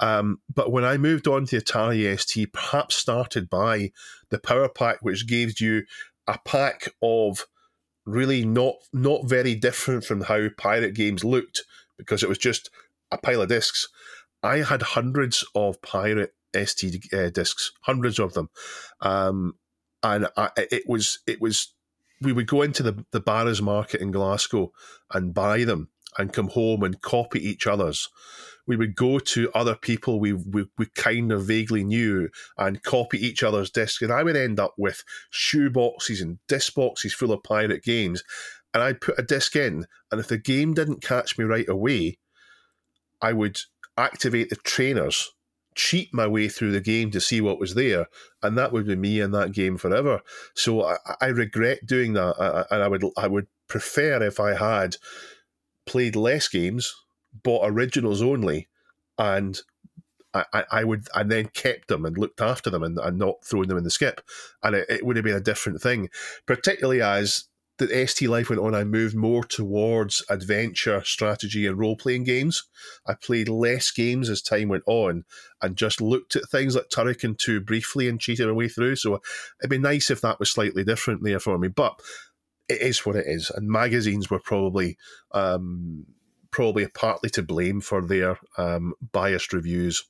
Um, 0.00 0.40
but 0.54 0.70
when 0.70 0.84
I 0.84 0.96
moved 0.96 1.26
on 1.26 1.46
to 1.46 1.58
the 1.58 1.64
Atari 1.64 2.18
ST, 2.18 2.52
perhaps 2.52 2.94
started 2.94 3.50
by 3.50 3.90
the 4.30 4.38
Power 4.38 4.68
Pack, 4.68 4.98
which 5.02 5.26
gave 5.26 5.60
you 5.60 5.84
a 6.26 6.38
pack 6.44 6.88
of 7.02 7.46
really 8.06 8.44
not 8.44 8.74
not 8.92 9.26
very 9.26 9.54
different 9.54 10.04
from 10.04 10.22
how 10.22 10.48
pirate 10.56 10.94
games 10.94 11.24
looked, 11.24 11.64
because 11.96 12.22
it 12.22 12.28
was 12.28 12.38
just 12.38 12.70
a 13.10 13.18
pile 13.18 13.42
of 13.42 13.48
discs. 13.48 13.88
I 14.42 14.58
had 14.58 14.82
hundreds 14.82 15.44
of 15.54 15.82
pirate 15.82 16.34
ST 16.66 17.12
uh, 17.12 17.30
discs, 17.30 17.72
hundreds 17.82 18.18
of 18.18 18.34
them, 18.34 18.50
um, 19.00 19.54
and 20.02 20.28
I, 20.36 20.50
it 20.56 20.84
was 20.86 21.20
it 21.26 21.40
was 21.40 21.74
we 22.20 22.32
would 22.32 22.46
go 22.46 22.62
into 22.62 22.82
the 22.82 23.04
the 23.12 23.20
Barras 23.20 23.62
Market 23.62 24.00
in 24.00 24.10
Glasgow 24.10 24.72
and 25.12 25.34
buy 25.34 25.64
them 25.64 25.88
and 26.16 26.32
come 26.32 26.48
home 26.48 26.82
and 26.82 27.00
copy 27.00 27.46
each 27.46 27.66
other's 27.66 28.08
we 28.68 28.76
would 28.76 28.94
go 28.94 29.18
to 29.18 29.50
other 29.54 29.74
people 29.74 30.20
we, 30.20 30.34
we, 30.34 30.66
we 30.76 30.86
kind 30.94 31.32
of 31.32 31.46
vaguely 31.46 31.82
knew 31.82 32.28
and 32.58 32.82
copy 32.82 33.18
each 33.18 33.42
other's 33.42 33.70
discs. 33.70 34.02
And 34.02 34.12
I 34.12 34.22
would 34.22 34.36
end 34.36 34.60
up 34.60 34.74
with 34.76 35.02
shoe 35.30 35.70
boxes 35.70 36.20
and 36.20 36.38
disc 36.46 36.74
boxes 36.74 37.14
full 37.14 37.32
of 37.32 37.42
pirate 37.42 37.82
games. 37.82 38.22
And 38.74 38.82
I'd 38.82 39.00
put 39.00 39.18
a 39.18 39.22
disc 39.22 39.56
in, 39.56 39.86
and 40.12 40.20
if 40.20 40.28
the 40.28 40.36
game 40.36 40.74
didn't 40.74 41.02
catch 41.02 41.38
me 41.38 41.46
right 41.46 41.68
away, 41.68 42.18
I 43.22 43.32
would 43.32 43.58
activate 43.96 44.50
the 44.50 44.56
trainers, 44.56 45.32
cheat 45.78 46.12
my 46.12 46.26
way 46.26 46.48
through 46.48 46.72
the 46.72 46.80
game 46.80 47.08
to 47.12 47.20
see 47.20 47.40
what 47.40 47.60
was 47.60 47.74
there, 47.74 48.06
and 48.42 48.58
that 48.58 48.72
would 48.72 48.86
be 48.86 48.96
me 48.96 49.20
in 49.20 49.30
that 49.30 49.52
game 49.52 49.78
forever. 49.78 50.20
So 50.54 50.84
I, 50.84 50.96
I 51.20 51.26
regret 51.28 51.86
doing 51.86 52.14
that, 52.14 52.34
I- 52.38 52.66
and 52.74 52.82
I 52.82 52.88
would 52.88 53.04
I 53.16 53.28
would 53.28 53.46
prefer 53.68 54.20
if 54.22 54.40
I 54.40 54.54
had 54.54 54.96
played 55.86 56.16
less 56.16 56.48
games, 56.48 56.92
bought 57.44 57.70
originals 57.70 58.20
only, 58.20 58.66
and 59.18 59.60
I, 60.34 60.64
I, 60.70 60.84
would 60.84 61.08
and 61.14 61.30
then 61.30 61.48
kept 61.48 61.88
them 61.88 62.04
and 62.04 62.18
looked 62.18 62.40
after 62.40 62.70
them 62.70 62.82
and, 62.82 62.98
and 62.98 63.16
not 63.16 63.44
throwing 63.44 63.68
them 63.68 63.78
in 63.78 63.84
the 63.84 63.90
skip, 63.90 64.20
and 64.62 64.74
it, 64.74 64.86
it 64.90 65.06
would 65.06 65.16
have 65.16 65.24
been 65.24 65.36
a 65.36 65.40
different 65.40 65.80
thing, 65.80 66.10
particularly 66.44 67.00
as 67.00 67.44
the 67.78 68.06
ST 68.06 68.28
life 68.28 68.50
went 68.50 68.60
on. 68.60 68.74
I 68.74 68.84
moved 68.84 69.14
more 69.16 69.44
towards 69.44 70.24
adventure, 70.28 71.02
strategy, 71.04 71.66
and 71.66 71.78
role 71.78 71.96
playing 71.96 72.24
games. 72.24 72.64
I 73.06 73.14
played 73.14 73.48
less 73.48 73.90
games 73.90 74.28
as 74.28 74.42
time 74.42 74.68
went 74.68 74.84
on, 74.86 75.24
and 75.62 75.76
just 75.76 76.00
looked 76.00 76.36
at 76.36 76.48
things 76.48 76.74
like 76.74 76.88
Turrican 76.88 77.38
Two 77.38 77.60
briefly 77.60 78.08
and 78.08 78.20
cheated 78.20 78.46
my 78.46 78.52
way 78.52 78.68
through. 78.68 78.96
So 78.96 79.20
it'd 79.60 79.70
be 79.70 79.78
nice 79.78 80.10
if 80.10 80.20
that 80.20 80.38
was 80.38 80.50
slightly 80.50 80.84
different 80.84 81.24
there 81.24 81.40
for 81.40 81.58
me, 81.58 81.68
but 81.68 82.00
it 82.68 82.82
is 82.82 83.06
what 83.06 83.16
it 83.16 83.26
is. 83.26 83.50
And 83.50 83.68
magazines 83.68 84.30
were 84.30 84.40
probably 84.40 84.98
um, 85.32 86.06
probably 86.50 86.86
partly 86.88 87.30
to 87.30 87.42
blame 87.42 87.80
for 87.80 88.04
their 88.04 88.38
um, 88.56 88.94
biased 89.12 89.52
reviews. 89.52 90.04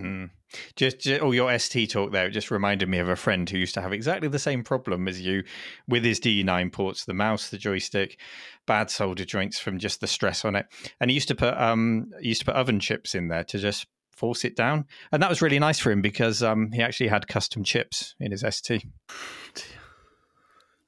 Mm. 0.00 0.30
Just, 0.76 1.00
just 1.00 1.22
all 1.22 1.34
your 1.34 1.56
ST 1.58 1.90
talk 1.90 2.12
there 2.12 2.28
just 2.30 2.50
reminded 2.50 2.88
me 2.88 2.98
of 2.98 3.08
a 3.08 3.16
friend 3.16 3.48
who 3.48 3.58
used 3.58 3.74
to 3.74 3.80
have 3.82 3.92
exactly 3.92 4.28
the 4.28 4.38
same 4.38 4.62
problem 4.62 5.08
as 5.08 5.20
you 5.20 5.44
with 5.88 6.04
his 6.04 6.20
D9 6.20 6.72
ports, 6.72 7.04
the 7.04 7.14
mouse, 7.14 7.48
the 7.50 7.58
joystick, 7.58 8.18
bad 8.66 8.90
solder 8.90 9.24
joints 9.24 9.58
from 9.58 9.78
just 9.78 10.00
the 10.00 10.06
stress 10.06 10.44
on 10.44 10.54
it. 10.56 10.66
And 11.00 11.10
he 11.10 11.14
used 11.14 11.28
to 11.28 11.34
put 11.34 11.56
um 11.58 12.10
he 12.20 12.28
used 12.28 12.40
to 12.40 12.46
put 12.46 12.54
oven 12.54 12.80
chips 12.80 13.14
in 13.14 13.28
there 13.28 13.44
to 13.44 13.58
just 13.58 13.86
force 14.14 14.44
it 14.44 14.54
down. 14.54 14.84
And 15.10 15.22
that 15.22 15.30
was 15.30 15.40
really 15.42 15.58
nice 15.58 15.78
for 15.78 15.90
him 15.90 16.02
because 16.02 16.42
um 16.42 16.70
he 16.72 16.82
actually 16.82 17.08
had 17.08 17.28
custom 17.28 17.64
chips 17.64 18.14
in 18.20 18.30
his 18.32 18.44
ST. 18.48 18.84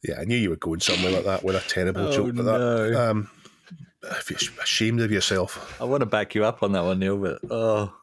Yeah, 0.03 0.21
I 0.21 0.25
knew 0.25 0.37
you 0.37 0.51
were 0.51 0.57
going 0.57 0.81
somewhere 0.81 1.13
like 1.13 1.25
that 1.25 1.43
with 1.45 1.57
a 1.57 1.61
terrible 1.61 2.09
Oh, 2.09 2.13
joke 2.13 2.27
like 2.27 2.45
that. 2.45 2.59
no. 2.59 3.11
Um, 3.11 3.31
if 4.03 4.31
you're 4.31 4.63
ashamed 4.63 5.01
of 5.01 5.11
yourself. 5.11 5.81
I 5.81 5.85
want 5.85 6.01
to 6.03 6.07
back 6.07 6.35
you 6.35 6.45
up 6.45 6.63
on 6.63 6.73
that 6.73 6.85
one, 6.85 6.99
Neil, 6.99 7.17
but 7.17 7.39
oh. 7.51 7.95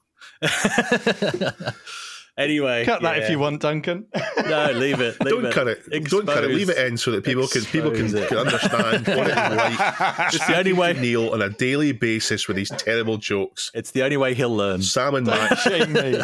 anyway, 2.38 2.86
Cut 2.86 3.02
that 3.04 3.20
if 3.20 3.30
you 3.30 3.38
want, 3.40 3.62
Duncan. 3.62 4.08
No, 4.46 4.72
leave 4.72 5.00
it. 5.00 5.20
Leave 5.24 5.34
Don't 5.36 5.46
it. 5.46 5.54
cut 5.54 5.68
it. 5.68 5.84
Don't 6.10 6.26
cut 6.26 6.44
it. 6.44 6.50
Leave 6.50 6.70
it 6.70 6.78
in 6.78 6.98
so 6.98 7.12
that 7.12 7.24
people 7.24 7.48
can 7.48 7.64
people 7.66 7.92
can, 7.92 8.10
can 8.12 8.38
understand 8.38 9.08
what 9.08 9.28
it 9.28 9.38
is 9.38 9.58
like. 9.58 10.34
It's 10.34 10.48
the 10.48 10.58
only 10.58 10.74
way. 10.74 10.94
Neil 10.94 11.30
on 11.30 11.42
a 11.42 11.50
daily 11.50 11.92
basis 11.92 12.48
with 12.48 12.58
these 12.58 12.70
terrible 12.70 13.18
jokes. 13.18 13.72
It's 13.74 13.92
the 13.92 14.04
only 14.04 14.18
way 14.18 14.34
he'll 14.34 14.56
learn. 14.56 14.82
Sam 14.82 15.16
and 15.16 15.28
Matt. 15.28 15.58
Shame 15.60 15.94
me. 15.94 16.22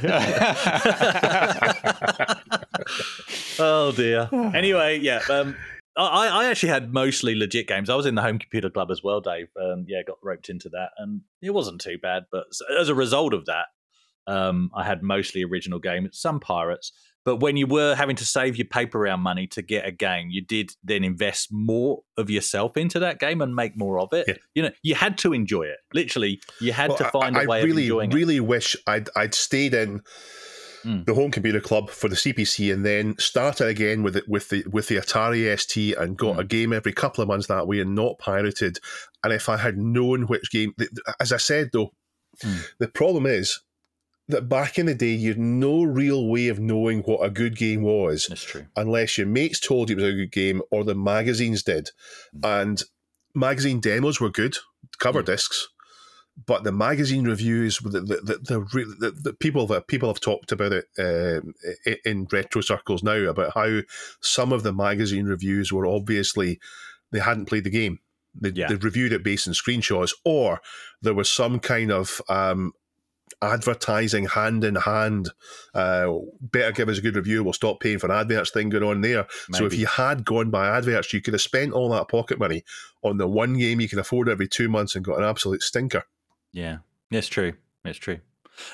Oh 3.60 3.92
dear. 3.96 4.30
Anyway, 4.34 5.00
yeah. 5.00 5.22
Um, 5.30 5.56
I, 5.96 6.28
I 6.28 6.46
actually 6.46 6.70
had 6.70 6.94
mostly 6.94 7.34
legit 7.36 7.68
games. 7.68 7.90
I 7.90 7.96
was 7.96 8.06
in 8.06 8.14
the 8.16 8.22
home 8.22 8.38
computer 8.38 8.70
club 8.70 8.92
as 8.92 9.02
well, 9.04 9.20
Dave. 9.20 9.48
Um, 9.60 9.86
yeah, 9.88 10.04
got 10.06 10.18
roped 10.22 10.50
into 10.50 10.70
that, 10.70 10.90
and 10.98 11.22
it 11.42 11.50
wasn't 11.52 11.82
too 11.82 11.98
bad. 11.98 12.26
But 12.32 12.46
as 12.80 12.90
a 12.90 12.96
result 12.96 13.34
of 13.34 13.46
that, 13.46 13.66
um, 14.28 14.70
I 14.76 14.84
had 14.84 15.02
mostly 15.04 15.44
original 15.44 15.80
games, 15.80 16.20
some 16.20 16.40
pirates. 16.40 16.92
But 17.26 17.38
when 17.42 17.58
you 17.58 17.68
were 17.68 17.94
having 17.94 18.16
to 18.18 18.26
save 18.26 18.56
your 18.56 18.68
paper 18.68 19.00
round 19.00 19.22
money 19.22 19.48
to 19.48 19.62
get 19.62 19.86
a 19.86 19.92
game, 19.92 20.30
you 20.30 20.42
did 20.42 20.72
then 20.82 21.04
invest 21.04 21.50
more 21.52 22.04
of 22.16 22.30
yourself 22.30 22.78
into 22.78 23.00
that 23.00 23.20
game 23.20 23.42
and 23.42 23.54
make 23.54 23.78
more 23.78 24.00
of 24.00 24.14
it. 24.14 24.26
Yeah. 24.30 24.36
You 24.56 24.64
know, 24.64 24.70
you 24.82 24.96
had 24.96 25.18
to 25.20 25.34
enjoy 25.34 25.64
it. 25.64 25.78
Literally, 25.94 26.40
you 26.62 26.72
had 26.72 26.88
Well, 26.90 26.98
to 27.00 27.10
find 27.10 27.38
I 27.38 27.44
a 27.44 27.48
way 27.48 27.64
really, 27.66 27.84
of 27.90 28.00
enjoying 28.02 28.12
it. 28.12 28.14
I 28.14 28.18
really 28.18 28.40
wish 28.40 28.78
I'd 28.88 29.10
I'd 29.16 29.34
stayed 29.34 29.74
in 29.74 30.02
Mm. 30.86 31.06
the 31.06 31.16
home 31.16 31.32
computer 31.32 31.60
club 31.60 31.90
for 31.90 32.08
the 32.08 32.16
CPC 32.16 32.72
and 32.72 32.86
then 32.86 33.16
started 33.18 33.68
again 33.68 34.04
with 34.04 34.16
it 34.16 34.26
with 34.30 34.48
the 34.50 34.64
with 34.72 34.88
the 34.88 34.96
Atari 34.98 35.52
ST 35.60 35.96
and 35.98 36.16
got 36.16 36.38
Mm. 36.38 36.40
a 36.40 36.44
game 36.46 36.72
every 36.72 36.94
couple 36.94 37.22
of 37.24 37.28
months 37.28 37.48
that 37.48 37.68
way 37.68 37.80
and 37.82 37.96
not 37.96 38.20
pirated. 38.20 38.78
And 39.24 39.34
if 39.34 39.50
I 39.50 39.58
had 39.58 39.76
known 39.78 40.28
which 40.28 40.50
game, 40.52 40.74
as 41.20 41.34
I 41.34 41.38
said 41.38 41.72
though, 41.74 41.92
Mm. 42.46 42.64
the 42.80 42.88
problem 42.88 43.26
is 43.26 43.60
that 44.30 44.50
back 44.50 44.78
in 44.78 44.86
the 44.88 44.96
day, 44.96 45.14
you 45.14 45.30
had 45.30 45.40
no 45.40 45.84
real 45.84 46.28
way 46.28 46.50
of 46.50 46.60
knowing 46.60 47.02
what 47.02 47.24
a 47.26 47.30
good 47.30 47.56
game 47.56 47.82
was 47.82 48.28
That's 48.28 48.44
true. 48.44 48.66
unless 48.76 49.18
your 49.18 49.28
mates 49.28 49.60
told 49.60 49.90
you 49.90 49.98
it 49.98 50.02
was 50.02 50.14
a 50.14 50.18
good 50.18 50.32
game 50.32 50.62
or 50.72 50.84
the 50.84 50.96
magazines 50.96 51.64
did. 51.64 51.92
Hmm. 52.34 52.40
And 52.44 52.84
magazine 53.34 53.80
demos 53.80 54.20
were 54.20 54.30
good, 54.30 54.58
cover 55.00 55.22
hmm. 55.22 55.26
discs, 55.28 55.68
but 56.46 56.64
the 56.64 56.72
magazine 56.72 57.26
reviews, 57.26 57.80
the 57.80 57.90
the, 58.02 58.16
the, 58.22 58.96
the, 59.00 59.12
the, 59.24 59.34
people 59.34 59.66
that 59.68 59.88
people 59.88 60.10
have 60.10 60.20
talked 60.20 60.52
about 60.52 60.72
it 60.74 60.86
um, 61.00 61.54
i- 61.86 61.98
in 62.06 62.28
retro 62.32 62.62
circles 62.62 63.02
now 63.02 63.18
about 63.18 63.54
how 63.56 63.80
some 64.22 64.54
of 64.54 64.62
the 64.64 64.74
magazine 64.74 65.26
reviews 65.26 65.72
were 65.72 65.88
obviously 65.88 66.60
they 67.12 67.20
hadn't 67.20 67.46
played 67.46 67.64
the 67.64 67.70
game. 67.70 68.00
They, 68.40 68.50
Yeah. 68.50 68.68
they 68.68 68.76
reviewed 68.76 69.14
it 69.14 69.24
based 69.24 69.48
on 69.48 69.54
screenshots, 69.56 70.12
or 70.26 70.62
there 71.02 71.16
was 71.16 71.28
some 71.32 71.60
kind 71.60 71.92
of 71.92 72.22
um, 72.30 72.74
advertising 73.42 74.26
hand 74.26 74.64
in 74.64 74.76
hand. 74.76 75.30
Uh, 75.74 76.14
better 76.42 76.72
give 76.72 76.90
us 76.90 76.98
a 76.98 77.02
good 77.02 77.16
review. 77.16 77.44
We'll 77.44 77.54
stop 77.54 77.80
paying 77.80 78.00
for 78.00 78.08
an 78.08 78.18
adverts 78.18 78.52
thing 78.52 78.70
going 78.70 78.84
on 78.84 79.02
there. 79.02 79.28
So 79.54 79.66
if 79.66 79.76
you 79.76 79.86
had 79.86 80.26
gone 80.26 80.50
by 80.50 80.68
adverts, 80.68 81.14
you 81.14 81.22
could 81.22 81.34
have 81.34 81.42
spent 81.42 81.74
all 81.74 81.90
that 81.90 82.08
pocket 82.08 82.40
money 82.40 82.64
on 83.04 83.18
the 83.18 83.28
one 83.28 83.58
game 83.58 83.80
you 83.80 83.90
can 83.90 84.00
afford 84.00 84.30
every 84.30 84.48
two 84.48 84.70
months 84.70 84.96
and 84.96 85.06
got 85.06 85.18
an 85.18 85.24
absolute 85.24 85.62
stinker. 85.62 86.04
Yeah, 86.52 86.78
it's 87.12 87.28
true. 87.28 87.54
It's 87.86 88.00
true. 88.00 88.20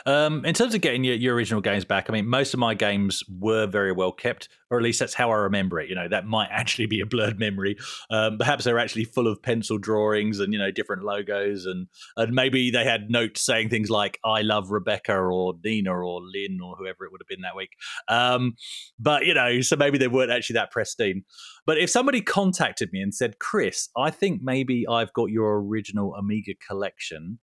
Um, 0.06 0.46
in 0.46 0.54
terms 0.54 0.74
of 0.74 0.82
getting 0.82 1.04
your, 1.04 1.16
your 1.16 1.36
original 1.36 1.62
games 1.62 1.86
back, 1.86 2.10
I 2.10 2.14
mean, 2.14 2.28
most 2.28 2.54
of 2.54 2.60
my 2.60 2.74
games 2.74 3.24
were 3.30 3.68
very 3.68 3.92
well 3.92 4.12
kept, 4.12 4.50
or 4.70 4.78
at 4.78 4.84
least 4.84 5.00
that's 5.00 5.14
how 5.14 5.32
I 5.32 5.36
remember 5.36 5.80
it. 5.80 5.90
You 5.90 5.96
know, 5.96 6.08
that 6.08 6.26
might 6.26 6.50
actually 6.52 6.86
be 6.86 7.00
a 7.00 7.06
blurred 7.06 7.40
memory. 7.40 7.78
Um, 8.10 8.38
perhaps 8.38 8.64
they're 8.64 8.80
actually 8.80 9.06
full 9.06 9.28
of 9.28 9.42
pencil 9.42 9.78
drawings 9.78 10.40
and 10.40 10.54
you 10.54 10.60
know 10.60 10.72
different 10.72 11.04
logos, 11.04 11.66
and 11.66 11.88
and 12.18 12.34
maybe 12.34 12.72
they 12.72 12.84
had 12.84 13.10
notes 13.10 13.42
saying 13.42 13.70
things 13.70 13.90
like 13.90 14.20
"I 14.26 14.42
love 14.42 14.72
Rebecca" 14.72 15.16
or 15.16 15.56
Nina 15.64 15.92
or 15.92 16.22
Lynn 16.22 16.60
or 16.64 16.76
whoever 16.76 17.06
it 17.06 17.12
would 17.12 17.22
have 17.22 17.28
been 17.28 17.42
that 17.42 17.56
week. 17.56 17.72
Um, 18.08 18.54
but 19.00 19.26
you 19.26 19.34
know, 19.34 19.62
so 19.62 19.76
maybe 19.76 19.98
they 19.98 20.08
weren't 20.08 20.32
actually 20.32 20.56
that 20.56 20.72
pristine. 20.72 21.24
But 21.66 21.78
if 21.78 21.90
somebody 21.90 22.22
contacted 22.22 22.90
me 22.92 23.02
and 23.02 23.14
said, 23.14 23.40
"Chris, 23.40 23.90
I 23.98 24.10
think 24.10 24.42
maybe 24.42 24.86
I've 24.90 25.14
got 25.14 25.30
your 25.30 25.60
original 25.62 26.16
Amiga 26.16 26.54
collection," 26.68 27.40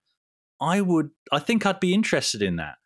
I 0.60 0.80
would, 0.80 1.10
I 1.32 1.38
think 1.38 1.64
I'd 1.64 1.80
be 1.80 1.94
interested 1.94 2.42
in 2.42 2.56
that. 2.56 2.76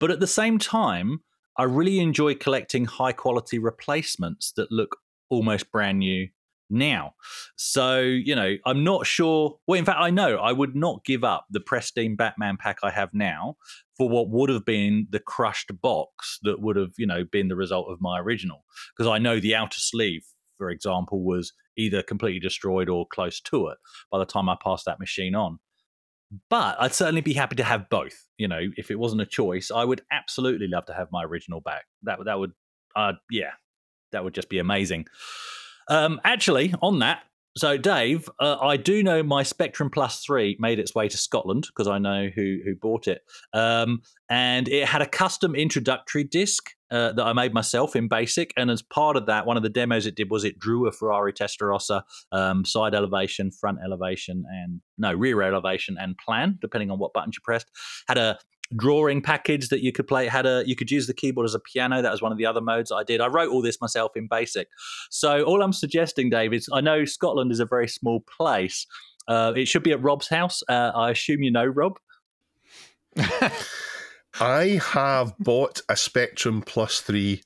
But 0.00 0.10
at 0.10 0.20
the 0.20 0.26
same 0.26 0.58
time, 0.58 1.20
I 1.56 1.64
really 1.64 2.00
enjoy 2.00 2.34
collecting 2.34 2.84
high 2.84 3.12
quality 3.12 3.58
replacements 3.58 4.52
that 4.56 4.72
look 4.72 4.96
almost 5.30 5.70
brand 5.70 6.00
new 6.00 6.28
now. 6.70 7.14
So, 7.56 8.00
you 8.00 8.34
know, 8.34 8.56
I'm 8.66 8.82
not 8.84 9.06
sure. 9.06 9.58
Well, 9.66 9.78
in 9.78 9.84
fact, 9.84 10.00
I 10.00 10.10
know 10.10 10.36
I 10.36 10.52
would 10.52 10.74
not 10.74 11.04
give 11.04 11.22
up 11.22 11.46
the 11.50 11.60
pristine 11.60 12.16
Batman 12.16 12.56
pack 12.56 12.78
I 12.82 12.90
have 12.90 13.10
now 13.12 13.56
for 13.96 14.08
what 14.08 14.30
would 14.30 14.50
have 14.50 14.64
been 14.64 15.06
the 15.10 15.20
crushed 15.20 15.70
box 15.80 16.38
that 16.42 16.60
would 16.60 16.76
have, 16.76 16.92
you 16.98 17.06
know, 17.06 17.24
been 17.24 17.48
the 17.48 17.56
result 17.56 17.86
of 17.88 18.00
my 18.00 18.18
original. 18.18 18.64
Because 18.96 19.10
I 19.10 19.18
know 19.18 19.38
the 19.38 19.54
outer 19.54 19.78
sleeve, 19.78 20.24
for 20.58 20.70
example, 20.70 21.22
was 21.22 21.52
either 21.76 22.02
completely 22.02 22.40
destroyed 22.40 22.88
or 22.88 23.06
close 23.12 23.40
to 23.40 23.68
it 23.68 23.78
by 24.10 24.18
the 24.18 24.26
time 24.26 24.48
I 24.48 24.56
passed 24.62 24.84
that 24.86 25.00
machine 25.00 25.34
on 25.34 25.58
but 26.50 26.76
I'd 26.80 26.94
certainly 26.94 27.20
be 27.20 27.32
happy 27.34 27.56
to 27.56 27.64
have 27.64 27.88
both. 27.88 28.26
You 28.38 28.48
know, 28.48 28.60
if 28.76 28.90
it 28.90 28.98
wasn't 28.98 29.22
a 29.22 29.26
choice, 29.26 29.70
I 29.70 29.84
would 29.84 30.02
absolutely 30.10 30.66
love 30.68 30.86
to 30.86 30.94
have 30.94 31.08
my 31.12 31.24
original 31.24 31.60
back. 31.60 31.84
That 32.02 32.18
would- 32.18 32.26
that 32.26 32.38
would, 32.38 32.52
uh, 32.96 33.12
yeah, 33.30 33.52
that 34.12 34.24
would 34.24 34.34
just 34.34 34.48
be 34.48 34.58
amazing. 34.58 35.06
Um, 35.88 36.20
actually, 36.24 36.74
on 36.82 37.00
that, 37.00 37.24
so 37.56 37.76
Dave, 37.76 38.28
uh, 38.40 38.56
I 38.60 38.76
do 38.76 39.02
know 39.02 39.22
my 39.22 39.44
Spectrum 39.44 39.88
Plus 39.90 40.24
three 40.24 40.56
made 40.58 40.80
its 40.80 40.92
way 40.94 41.08
to 41.08 41.16
Scotland 41.16 41.66
because 41.68 41.86
I 41.86 41.98
know 41.98 42.28
who 42.34 42.58
who 42.64 42.74
bought 42.74 43.06
it, 43.06 43.22
um, 43.52 44.02
and 44.28 44.66
it 44.68 44.88
had 44.88 45.02
a 45.02 45.06
custom 45.06 45.54
introductory 45.54 46.24
disc 46.24 46.70
uh, 46.94 47.12
that 47.12 47.24
I 47.24 47.32
made 47.32 47.52
myself 47.52 47.96
in 47.96 48.08
BASIC, 48.08 48.52
and 48.56 48.70
as 48.70 48.80
part 48.80 49.16
of 49.16 49.26
that, 49.26 49.46
one 49.46 49.56
of 49.56 49.64
the 49.64 49.68
demos 49.68 50.06
it 50.06 50.14
did 50.14 50.30
was 50.30 50.44
it 50.44 50.60
drew 50.60 50.86
a 50.86 50.92
Ferrari 50.92 51.32
Testarossa 51.32 52.02
um, 52.30 52.64
side 52.64 52.94
elevation, 52.94 53.50
front 53.50 53.78
elevation, 53.84 54.44
and 54.48 54.80
no 54.96 55.12
rear 55.12 55.42
elevation 55.42 55.96
and 55.98 56.16
plan, 56.18 56.56
depending 56.60 56.92
on 56.92 57.00
what 57.00 57.12
buttons 57.12 57.34
you 57.36 57.40
pressed. 57.42 57.68
Had 58.06 58.16
a 58.16 58.38
drawing 58.76 59.22
package 59.22 59.70
that 59.70 59.82
you 59.82 59.90
could 59.90 60.06
play. 60.06 60.28
Had 60.28 60.46
a 60.46 60.62
you 60.66 60.76
could 60.76 60.88
use 60.88 61.08
the 61.08 61.14
keyboard 61.14 61.46
as 61.46 61.54
a 61.54 61.58
piano. 61.58 62.00
That 62.00 62.12
was 62.12 62.22
one 62.22 62.30
of 62.30 62.38
the 62.38 62.46
other 62.46 62.60
modes 62.60 62.92
I 62.92 63.02
did. 63.02 63.20
I 63.20 63.26
wrote 63.26 63.50
all 63.50 63.60
this 63.60 63.80
myself 63.80 64.12
in 64.14 64.28
BASIC. 64.28 64.66
So 65.10 65.42
all 65.42 65.62
I'm 65.62 65.72
suggesting, 65.72 66.30
Dave, 66.30 66.52
is 66.52 66.68
I 66.72 66.80
know 66.80 67.04
Scotland 67.04 67.50
is 67.50 67.58
a 67.58 67.66
very 67.66 67.88
small 67.88 68.24
place. 68.38 68.86
Uh, 69.26 69.52
it 69.56 69.66
should 69.66 69.82
be 69.82 69.90
at 69.90 70.00
Rob's 70.00 70.28
house. 70.28 70.62
Uh, 70.68 70.92
I 70.94 71.10
assume 71.10 71.42
you 71.42 71.50
know 71.50 71.64
Rob. 71.64 71.98
I 74.40 74.80
have 74.92 75.34
bought 75.38 75.80
a 75.88 75.96
Spectrum 75.96 76.62
Plus 76.62 77.00
3 77.00 77.42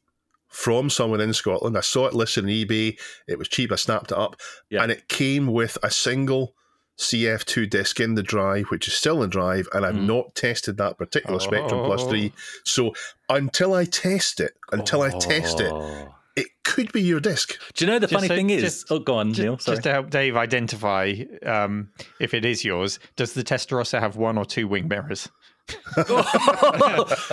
from 0.49 0.89
someone 0.91 1.21
in 1.21 1.33
Scotland. 1.35 1.77
I 1.77 1.83
saw 1.83 2.07
it 2.07 2.15
listed 2.15 2.45
on 2.45 2.51
eBay. 2.51 2.99
It 3.27 3.39
was 3.39 3.49
cheap. 3.49 3.71
I 3.73 3.77
snapped 3.77 4.13
it 4.13 4.19
up. 4.19 4.37
Yeah. 4.71 4.83
And 4.83 4.91
it 4.93 5.09
came 5.09 5.47
with 5.49 5.77
a 5.83 5.91
single 5.91 6.55
CF2 6.99 7.69
disc 7.71 8.01
in 8.01 8.15
the 8.15 8.23
drive, 8.23 8.65
which 8.71 8.89
is 8.89 8.95
still 8.95 9.23
in 9.23 9.31
drive. 9.31 9.69
And 9.73 9.85
I've 9.87 9.95
Mhm. 9.95 10.07
not 10.07 10.35
tested 10.35 10.79
that 10.79 10.99
particular 10.99 11.39
Spectrum 11.39 11.85
Plus 11.85 12.05
3. 12.05 12.33
So 12.65 12.95
until 13.29 13.75
I 13.75 13.85
test 13.85 14.41
it, 14.41 14.55
until 14.73 15.03
I 15.03 15.11
test 15.19 15.61
it, 15.61 15.71
Oh. 15.71 16.15
it 16.35 16.47
could 16.65 16.91
be 16.93 17.03
your 17.03 17.21
disc. 17.21 17.57
Do 17.75 17.85
you 17.85 17.91
know 17.91 17.99
the 17.99 18.07
Just 18.07 18.15
funny 18.15 18.29
so- 18.29 18.35
thing 18.35 18.51
is? 18.51 18.63
just- 18.63 18.87
oh, 18.91 18.99
go 18.99 19.15
on, 19.19 19.33
Ju- 19.33 19.43
Neil. 19.43 19.57
Just, 19.57 19.83
to 19.85 19.93
help 19.93 20.11
Dave 20.11 20.37
identify 20.37 21.13
um, 21.45 21.91
if 22.19 22.35
it 22.35 22.45
is 22.45 22.65
yours, 22.65 22.99
does 23.17 23.35
the 23.35 23.45
Testarossa 23.45 24.01
have 24.01 24.17
one 24.17 24.37
or 24.39 24.45
two 24.45 24.67
wing 24.67 24.89
mirrors? 24.89 25.29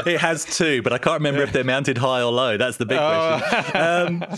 it 0.06 0.20
has 0.20 0.46
two, 0.46 0.82
but 0.82 0.94
I 0.94 0.98
can't 0.98 1.20
remember 1.20 1.42
if 1.42 1.52
they're 1.52 1.64
mounted 1.64 1.98
high 1.98 2.22
or 2.22 2.32
low. 2.32 2.58
That's 2.58 2.78
the 2.78 2.86
big 2.86 2.98
Oh. 3.00 3.40
question. 3.50 3.76
Um, 3.82 4.38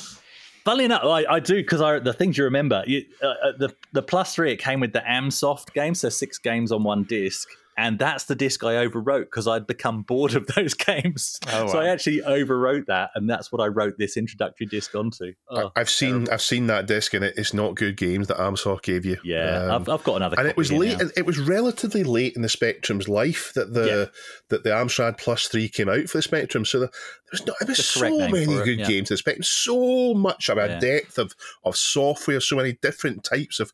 funnily 0.66 0.86
enough, 0.86 1.04
I, 1.04 1.26
I 1.30 1.40
do 1.40 1.56
because 1.56 1.80
the 2.04 2.14
things 2.14 2.38
you 2.38 2.44
remember, 2.44 2.84
you, 2.88 3.06
uh, 3.24 3.28
uh, 3.28 3.52
the 3.58 3.76
the 3.94 4.02
plus 4.02 4.36
three, 4.36 4.52
it 4.52 4.58
came 4.58 4.80
with 4.80 4.94
the 4.94 5.00
AmSoft 5.08 5.74
game, 5.74 5.96
so 5.96 6.10
six 6.10 6.38
games 6.38 6.72
on 6.72 6.84
one 6.84 7.04
disc. 7.04 7.48
And 7.80 8.00
that's 8.00 8.24
the 8.24 8.34
disc 8.34 8.64
I 8.64 8.74
overwrote 8.88 9.26
because 9.26 9.48
I'd 9.48 9.68
become 9.68 10.02
bored 10.02 10.34
of 10.34 10.48
those 10.56 10.74
games. 10.74 11.40
Oh, 11.54 11.68
So 11.68 11.80
I 11.80 11.90
actually 11.90 12.22
overwrote 12.22 12.88
that, 12.88 13.12
and 13.14 13.30
that's 13.30 13.52
what 13.52 13.62
I 13.62 13.68
wrote 13.68 14.00
this 14.00 14.18
introductory 14.18 14.66
disc 14.66 14.96
onto. 14.96 15.34
Oh, 15.50 15.72
I've 15.76 15.90
seen 15.90 16.28
I've 16.32 16.42
seen 16.42 16.66
that 16.68 16.88
disc 16.88 17.14
and 17.14 17.24
it, 17.24 17.36
it's 17.38 17.54
not 17.54 17.76
good 17.76 17.96
games 17.96 18.28
that 18.28 18.38
Amsoft 18.38 18.82
gave 18.82 19.06
you. 19.06 19.18
yeah, 19.24 19.66
Um, 19.66 19.82
I've, 19.84 19.90
I've 19.90 20.04
got 20.04 20.16
another. 20.16 20.38
and 20.40 20.48
it 20.48 20.58
was 20.58 20.72
late. 20.72 20.94
now. 20.96 21.02
and 21.02 21.12
It 21.16 21.26
was 21.28 21.38
relatively 21.38 22.04
late 22.04 22.36
in 22.36 22.42
the 22.42 22.50
Spectrum's 22.50 23.08
life 23.08 23.54
that 23.54 23.74
the 23.74 23.86
Yeah. 23.88 24.06
that 24.50 24.64
the 24.64 24.72
Amstrad 24.72 25.20
Plus 25.20 25.48
Three 25.48 25.70
came 25.70 25.88
out 25.88 26.10
for 26.10 26.18
the 26.18 26.24
Spectrum. 26.24 26.66
So 26.66 26.80
the, 26.80 26.90
there's 27.32 27.46
not. 27.46 27.58
There 27.60 27.68
was 27.68 27.86
so 27.86 28.10
many 28.30 28.54
it, 28.54 28.64
good 28.66 28.80
yeah. 28.80 28.88
games 28.88 29.10
to 29.10 29.14
the 29.14 29.18
Spectrum. 29.20 29.44
So 29.44 30.14
much 30.16 30.50
of 30.50 30.58
a 30.58 30.68
Yeah. 30.68 30.80
depth 30.80 31.20
of 31.20 31.34
of 31.64 31.76
software. 31.78 32.40
So 32.40 32.56
many 32.56 32.74
different 32.82 33.24
types 33.24 33.60
of 33.60 33.72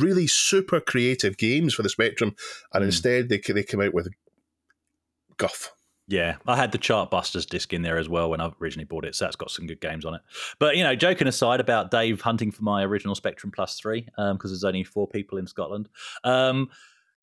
really 0.00 0.26
super 0.26 0.80
creative 0.80 1.36
games 1.36 1.74
for 1.74 1.82
the 1.82 1.88
Spectrum. 1.90 2.34
And 2.72 2.82
Mm. 2.82 2.86
instead, 2.86 3.28
they 3.42 3.52
they 3.52 3.62
came 3.62 3.80
out 3.80 3.94
with 3.94 4.08
guff. 5.36 5.72
Yeah, 6.06 6.36
I 6.46 6.56
had 6.56 6.72
the 6.72 6.78
Chartbusters 6.78 7.46
disc 7.46 7.72
in 7.72 7.80
there 7.80 7.96
as 7.96 8.10
well 8.10 8.28
when 8.28 8.40
I 8.40 8.50
originally 8.60 8.84
bought 8.84 9.06
it, 9.06 9.14
so 9.14 9.24
that's 9.24 9.36
got 9.36 9.50
some 9.50 9.66
good 9.66 9.80
games 9.80 10.04
on 10.04 10.14
it. 10.14 10.20
But 10.58 10.76
you 10.76 10.82
know, 10.82 10.94
joking 10.94 11.28
aside 11.28 11.60
about 11.60 11.90
Dave 11.90 12.20
hunting 12.20 12.50
for 12.50 12.62
my 12.62 12.84
original 12.84 13.14
Spectrum 13.14 13.50
Plus 13.50 13.78
three, 13.78 14.06
because 14.16 14.50
there's 14.50 14.64
only 14.64 14.84
four 14.84 15.08
people 15.08 15.38
in 15.38 15.46
Scotland. 15.46 15.88
Um, 16.22 16.68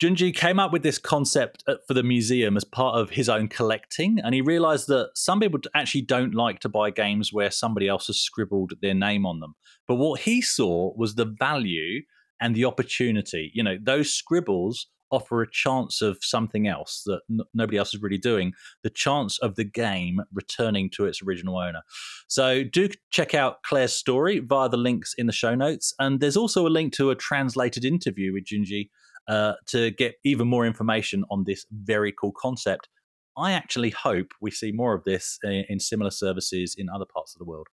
Junji 0.02 0.36
came 0.36 0.60
up 0.60 0.74
with 0.74 0.82
this 0.82 0.98
concept 0.98 1.64
uh, 1.68 1.76
for 1.88 1.94
the 1.94 2.02
museum 2.02 2.58
as 2.58 2.64
part 2.64 2.96
of 2.96 3.12
his 3.12 3.30
own 3.30 3.48
collecting, 3.48 4.18
and 4.24 4.34
he 4.34 4.42
realized 4.42 4.88
that 4.88 5.12
some 5.14 5.40
people 5.40 5.60
actually 5.76 6.02
don't 6.02 6.34
like 6.34 6.60
to 6.62 6.70
buy 6.70 6.90
games 6.90 7.32
where 7.32 7.52
somebody 7.52 7.88
else 7.88 8.08
has 8.08 8.20
scribbled 8.20 8.74
their 8.82 8.96
name 8.96 9.28
on 9.28 9.42
them. 9.42 9.54
But 9.88 9.96
what 9.96 10.22
he 10.22 10.42
saw 10.42 10.92
was 10.96 11.14
the 11.14 11.26
value 11.26 12.02
and 12.40 12.56
the 12.56 12.66
opportunity. 12.66 13.52
You 13.54 13.62
know, 13.62 13.78
those 13.80 14.12
scribbles 14.12 14.88
offer 15.12 15.42
a 15.42 15.52
chance 15.52 16.02
of 16.02 16.18
something 16.22 16.68
else 16.68 17.04
that 17.06 17.22
n- 17.30 17.42
nobody 17.54 17.78
else 17.78 17.94
is 17.94 18.02
really 18.02 18.18
doing 18.18 18.54
the 18.84 18.90
chance 18.90 19.38
of 19.40 19.56
the 19.56 19.64
game 19.64 20.22
returning 20.34 20.90
to 20.92 21.06
its 21.06 21.22
original 21.22 21.58
owner. 21.58 21.82
So 22.28 22.64
do 22.64 22.90
check 23.12 23.34
out 23.34 23.64
Claire's 23.64 23.94
story 23.94 24.40
via 24.40 24.70
the 24.70 24.78
links 24.78 25.14
in 25.18 25.28
the 25.28 25.34
show 25.34 25.56
notes. 25.56 25.94
And 26.00 26.20
there's 26.20 26.38
also 26.38 26.68
a 26.68 26.70
link 26.70 26.94
to 26.94 27.10
a 27.10 27.16
translated 27.16 27.86
interview 27.86 28.34
with 28.34 28.46
Junji 28.46 28.90
uh, 29.28 29.54
to 29.68 29.92
get 29.92 30.16
even 30.24 30.48
more 30.48 30.66
information 30.66 31.24
on 31.30 31.44
this 31.46 31.66
very 31.72 32.12
cool 32.12 32.34
concept. 32.36 32.90
I 33.38 33.54
actually 33.54 33.92
hope 33.92 34.32
we 34.42 34.52
see 34.52 34.72
more 34.72 34.94
of 34.94 35.04
this 35.04 35.38
in, 35.44 35.66
in 35.70 35.80
similar 35.80 36.12
services 36.12 36.76
in 36.78 36.90
other 36.90 37.06
parts 37.14 37.36
of 37.36 37.40
the 37.40 37.46
world. 37.46 37.68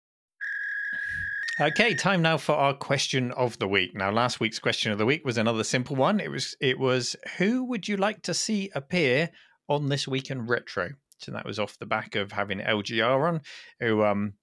Okay, 1.57 1.93
time 1.95 2.21
now 2.21 2.35
for 2.35 2.53
our 2.53 2.73
question 2.73 3.31
of 3.31 3.57
the 3.59 3.67
week. 3.67 3.95
Now, 3.95 4.11
last 4.11 4.41
week's 4.41 4.59
question 4.59 4.91
of 4.91 4.97
the 4.97 5.05
week 5.05 5.23
was 5.23 5.37
another 5.37 5.63
simple 5.63 5.95
one. 5.95 6.19
It 6.19 6.29
was 6.29 6.53
it 6.59 6.77
was 6.77 7.15
who 7.37 7.63
would 7.63 7.87
you 7.87 7.95
like 7.95 8.21
to 8.23 8.33
see 8.33 8.69
appear 8.75 9.29
on 9.69 9.87
this 9.87 10.05
week 10.05 10.29
in 10.29 10.47
retro? 10.47 10.89
So 11.19 11.31
that 11.31 11.45
was 11.45 11.57
off 11.57 11.79
the 11.79 11.85
back 11.85 12.15
of 12.15 12.33
having 12.33 12.59
LGR 12.59 13.29
on, 13.29 13.39
who 13.79 14.03
um 14.03 14.33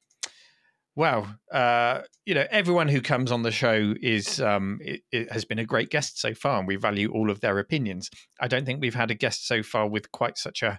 well, 0.94 1.36
uh, 1.52 2.00
you 2.24 2.34
know, 2.34 2.46
everyone 2.50 2.88
who 2.88 3.02
comes 3.02 3.30
on 3.30 3.42
the 3.42 3.50
show 3.50 3.94
is 4.00 4.40
um, 4.40 4.78
it, 4.82 5.02
it 5.10 5.32
has 5.32 5.44
been 5.44 5.58
a 5.58 5.64
great 5.64 5.90
guest 5.90 6.18
so 6.18 6.34
far, 6.34 6.58
and 6.58 6.68
we 6.68 6.76
value 6.76 7.10
all 7.12 7.30
of 7.30 7.40
their 7.40 7.58
opinions. 7.58 8.10
I 8.40 8.48
don't 8.48 8.66
think 8.66 8.80
we've 8.80 8.94
had 8.94 9.10
a 9.10 9.14
guest 9.14 9.46
so 9.46 9.62
far 9.62 9.86
with 9.86 10.12
quite 10.12 10.36
such 10.36 10.62
a 10.62 10.78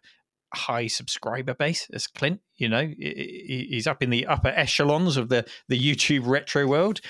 high 0.56 0.88
subscriber 0.88 1.54
base 1.54 1.88
as 1.94 2.08
Clint. 2.08 2.42
You 2.56 2.70
know, 2.70 2.88
He- 2.88 3.44
he- 3.48 3.68
he's 3.72 3.88
up 3.88 4.04
in 4.04 4.10
the 4.10 4.26
upper 4.26 4.50
echelons 4.50 5.18
of 5.18 5.30
the 5.30 5.46
the 5.68 5.80
YouTube 5.80 6.26
retro 6.26 6.68
world. 6.68 7.02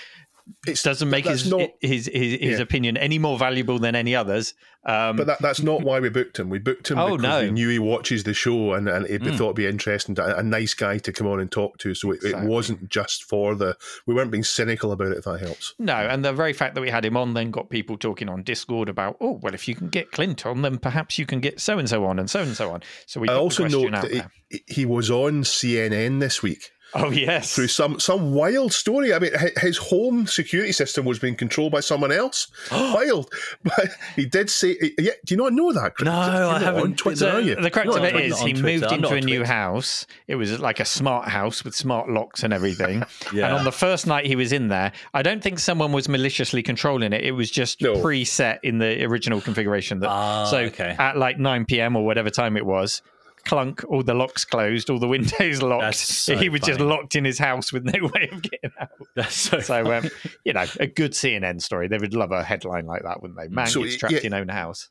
It 0.68 0.82
doesn't 0.84 1.10
make 1.10 1.26
his, 1.26 1.50
not- 1.50 1.70
his 1.80 2.10
his 2.12 2.34
his 2.34 2.40
Yeah. 2.42 2.58
opinion 2.60 2.98
any 2.98 3.18
more 3.18 3.38
valuable 3.38 3.80
than 3.80 3.96
any 3.96 4.14
others. 4.16 4.54
Um, 4.86 5.16
But 5.16 5.28
that, 5.28 5.42
that's 5.42 5.62
not 5.62 5.82
why 5.84 6.02
we 6.02 6.10
booked 6.10 6.38
him. 6.38 6.50
We 6.50 6.60
booked 6.60 6.92
him 6.92 6.98
Oh, 7.00 7.16
because 7.16 7.22
no. 7.22 7.42
we 7.48 7.52
knew 7.52 7.70
he 7.70 7.80
watches 7.80 8.26
the 8.26 8.34
show 8.34 8.74
and, 8.74 8.90
and 8.90 9.06
it 9.08 9.22
Mm. 9.22 9.38
thought 9.38 9.44
it'd 9.46 9.56
be 9.56 9.68
interesting, 9.68 10.16
to, 10.16 10.38
a 10.38 10.44
nice 10.44 10.74
guy 10.74 10.98
to 10.98 11.14
come 11.14 11.28
on 11.28 11.40
and 11.40 11.50
talk 11.50 11.78
to. 11.80 11.96
So 11.96 12.12
it, 12.12 12.22
it 12.26 12.38
wasn't 12.42 12.90
just 12.90 13.24
for 13.24 13.56
the. 13.56 13.78
We 14.06 14.14
weren't 14.14 14.32
being 14.32 14.44
cynical 14.44 14.92
about 14.92 15.14
it. 15.14 15.20
If 15.20 15.24
that 15.24 15.40
helps. 15.40 15.74
No, 15.80 15.96
and 15.96 16.26
the 16.26 16.34
very 16.34 16.52
fact 16.52 16.76
that 16.76 16.82
we 16.82 16.90
had 16.90 17.06
him 17.06 17.16
on 17.16 17.34
then 17.34 17.50
got 17.52 17.70
people 17.70 17.98
talking 17.98 18.28
on 18.28 18.44
Discord 18.44 18.90
about, 18.90 19.16
oh, 19.22 19.40
well, 19.42 19.54
if 19.54 19.68
you 19.70 19.76
can 19.76 19.88
get 19.88 20.12
Clint 20.12 20.46
on, 20.46 20.62
then 20.62 20.78
perhaps 20.78 21.18
you 21.18 21.26
can 21.26 21.40
get 21.40 21.62
so 21.62 21.80
and 21.80 21.88
so 21.88 22.04
on 22.04 22.20
and 22.20 22.30
so 22.30 22.42
and 22.42 22.56
so 22.56 22.72
on. 22.72 22.82
So 23.06 23.22
we 23.22 23.30
I 23.30 23.36
also 23.36 23.66
note 23.68 23.92
that 23.92 24.30
he, 24.50 24.64
he 24.68 24.86
was 24.86 25.10
on 25.10 25.44
CNN 25.44 26.20
this 26.20 26.44
week 26.44 26.72
Oh 26.96 27.10
yes, 27.12 27.56
through 27.56 27.68
some 27.70 28.00
some 28.00 28.34
wild 28.34 28.72
story. 28.74 29.14
I 29.14 29.20
mean, 29.20 29.32
his 29.58 29.78
home 29.78 30.28
security 30.28 30.72
system 30.72 31.06
was 31.06 31.18
being 31.20 31.36
controlled 31.36 31.72
by 31.72 31.80
someone 31.80 32.12
else. 32.12 32.48
wild, 32.72 33.32
but 33.64 33.90
he 34.16 34.26
did 34.26 34.50
say. 34.50 34.78
Yeah, 35.00 35.12
do 35.26 35.34
you 35.34 35.38
not 35.38 35.54
know 35.54 35.72
that? 35.74 35.94
No, 36.02 36.12
You're 36.12 36.50
I 36.50 36.60
haven't. 36.60 36.82
On 36.82 36.96
Twitter, 36.96 37.18
So 37.18 37.30
are 37.32 37.42
you? 37.42 37.56
the 37.56 37.62
Not 37.62 37.88
of 37.98 38.04
it 38.04 38.16
is 38.16 38.40
he 38.42 38.54
Twitter. 38.54 38.64
moved 38.80 38.92
into 38.92 39.14
a 39.16 39.22
new 39.22 39.44
house. 39.44 40.06
It 40.28 40.36
was 40.36 40.60
like 40.60 40.80
a 40.80 40.86
smart 40.86 41.28
house 41.30 41.64
with 41.64 41.74
smart 41.76 42.10
locks 42.10 42.44
and 42.44 42.54
everything. 42.54 43.04
Yeah. 43.34 43.44
And 43.54 43.58
on 43.60 43.64
the 43.66 43.72
first 43.72 44.08
night 44.08 44.26
he 44.26 44.36
was 44.36 44.52
in 44.54 44.68
there, 44.70 44.92
I 45.14 45.22
don't 45.22 45.42
think 45.44 45.60
someone 45.60 45.92
was 45.92 46.08
maliciously 46.08 46.64
controlling 46.64 47.12
it. 47.14 47.24
It 47.24 47.32
was 47.32 47.52
just 47.52 47.82
No. 47.82 47.96
preset 47.96 48.60
in 48.64 48.78
the 48.78 49.04
original 49.04 49.42
configuration. 49.42 50.00
That 50.00 50.10
Ah, 50.10 50.46
so 50.46 50.58
okay. 50.60 50.96
at 50.98 51.18
like 51.18 51.38
9 51.40 51.66
p.m. 51.66 51.96
or 51.96 52.06
whatever 52.06 52.30
time 52.30 52.56
it 52.56 52.66
was. 52.66 53.02
Clunk, 53.46 53.84
all 53.90 54.04
the 54.04 54.14
locks 54.14 54.46
closed, 54.46 54.90
all 54.90 55.00
the 55.00 55.08
windows 55.08 55.62
locked. 55.62 55.82
That's 55.82 56.00
so 56.24 56.38
he 56.38 56.50
was 56.50 56.62
just 56.62 56.80
locked 56.80 57.16
in 57.16 57.26
his 57.26 57.38
house 57.38 57.74
with 57.74 57.84
no 57.84 58.08
way 58.16 58.30
of 58.32 58.42
getting 58.42 58.72
out. 58.80 58.90
That's 59.16 59.36
so. 59.36 59.60
So, 59.60 59.94
um, 59.94 60.10
you 60.46 60.54
know, 60.54 60.66
a 60.80 60.88
good 60.88 61.12
CNN 61.12 61.62
story. 61.62 61.88
They 61.88 61.98
would 61.98 62.14
love 62.14 62.32
a 62.32 62.44
headline 62.44 62.86
like 62.86 63.04
that, 63.04 63.22
wouldn't 63.22 63.40
they? 63.40 63.48
Man 63.48 63.68
So, 63.68 63.84
gets 63.84 63.98
trapped 63.98 64.14
yeah. 64.14 64.22
in 64.24 64.34
own 64.34 64.50
house. 64.50 64.90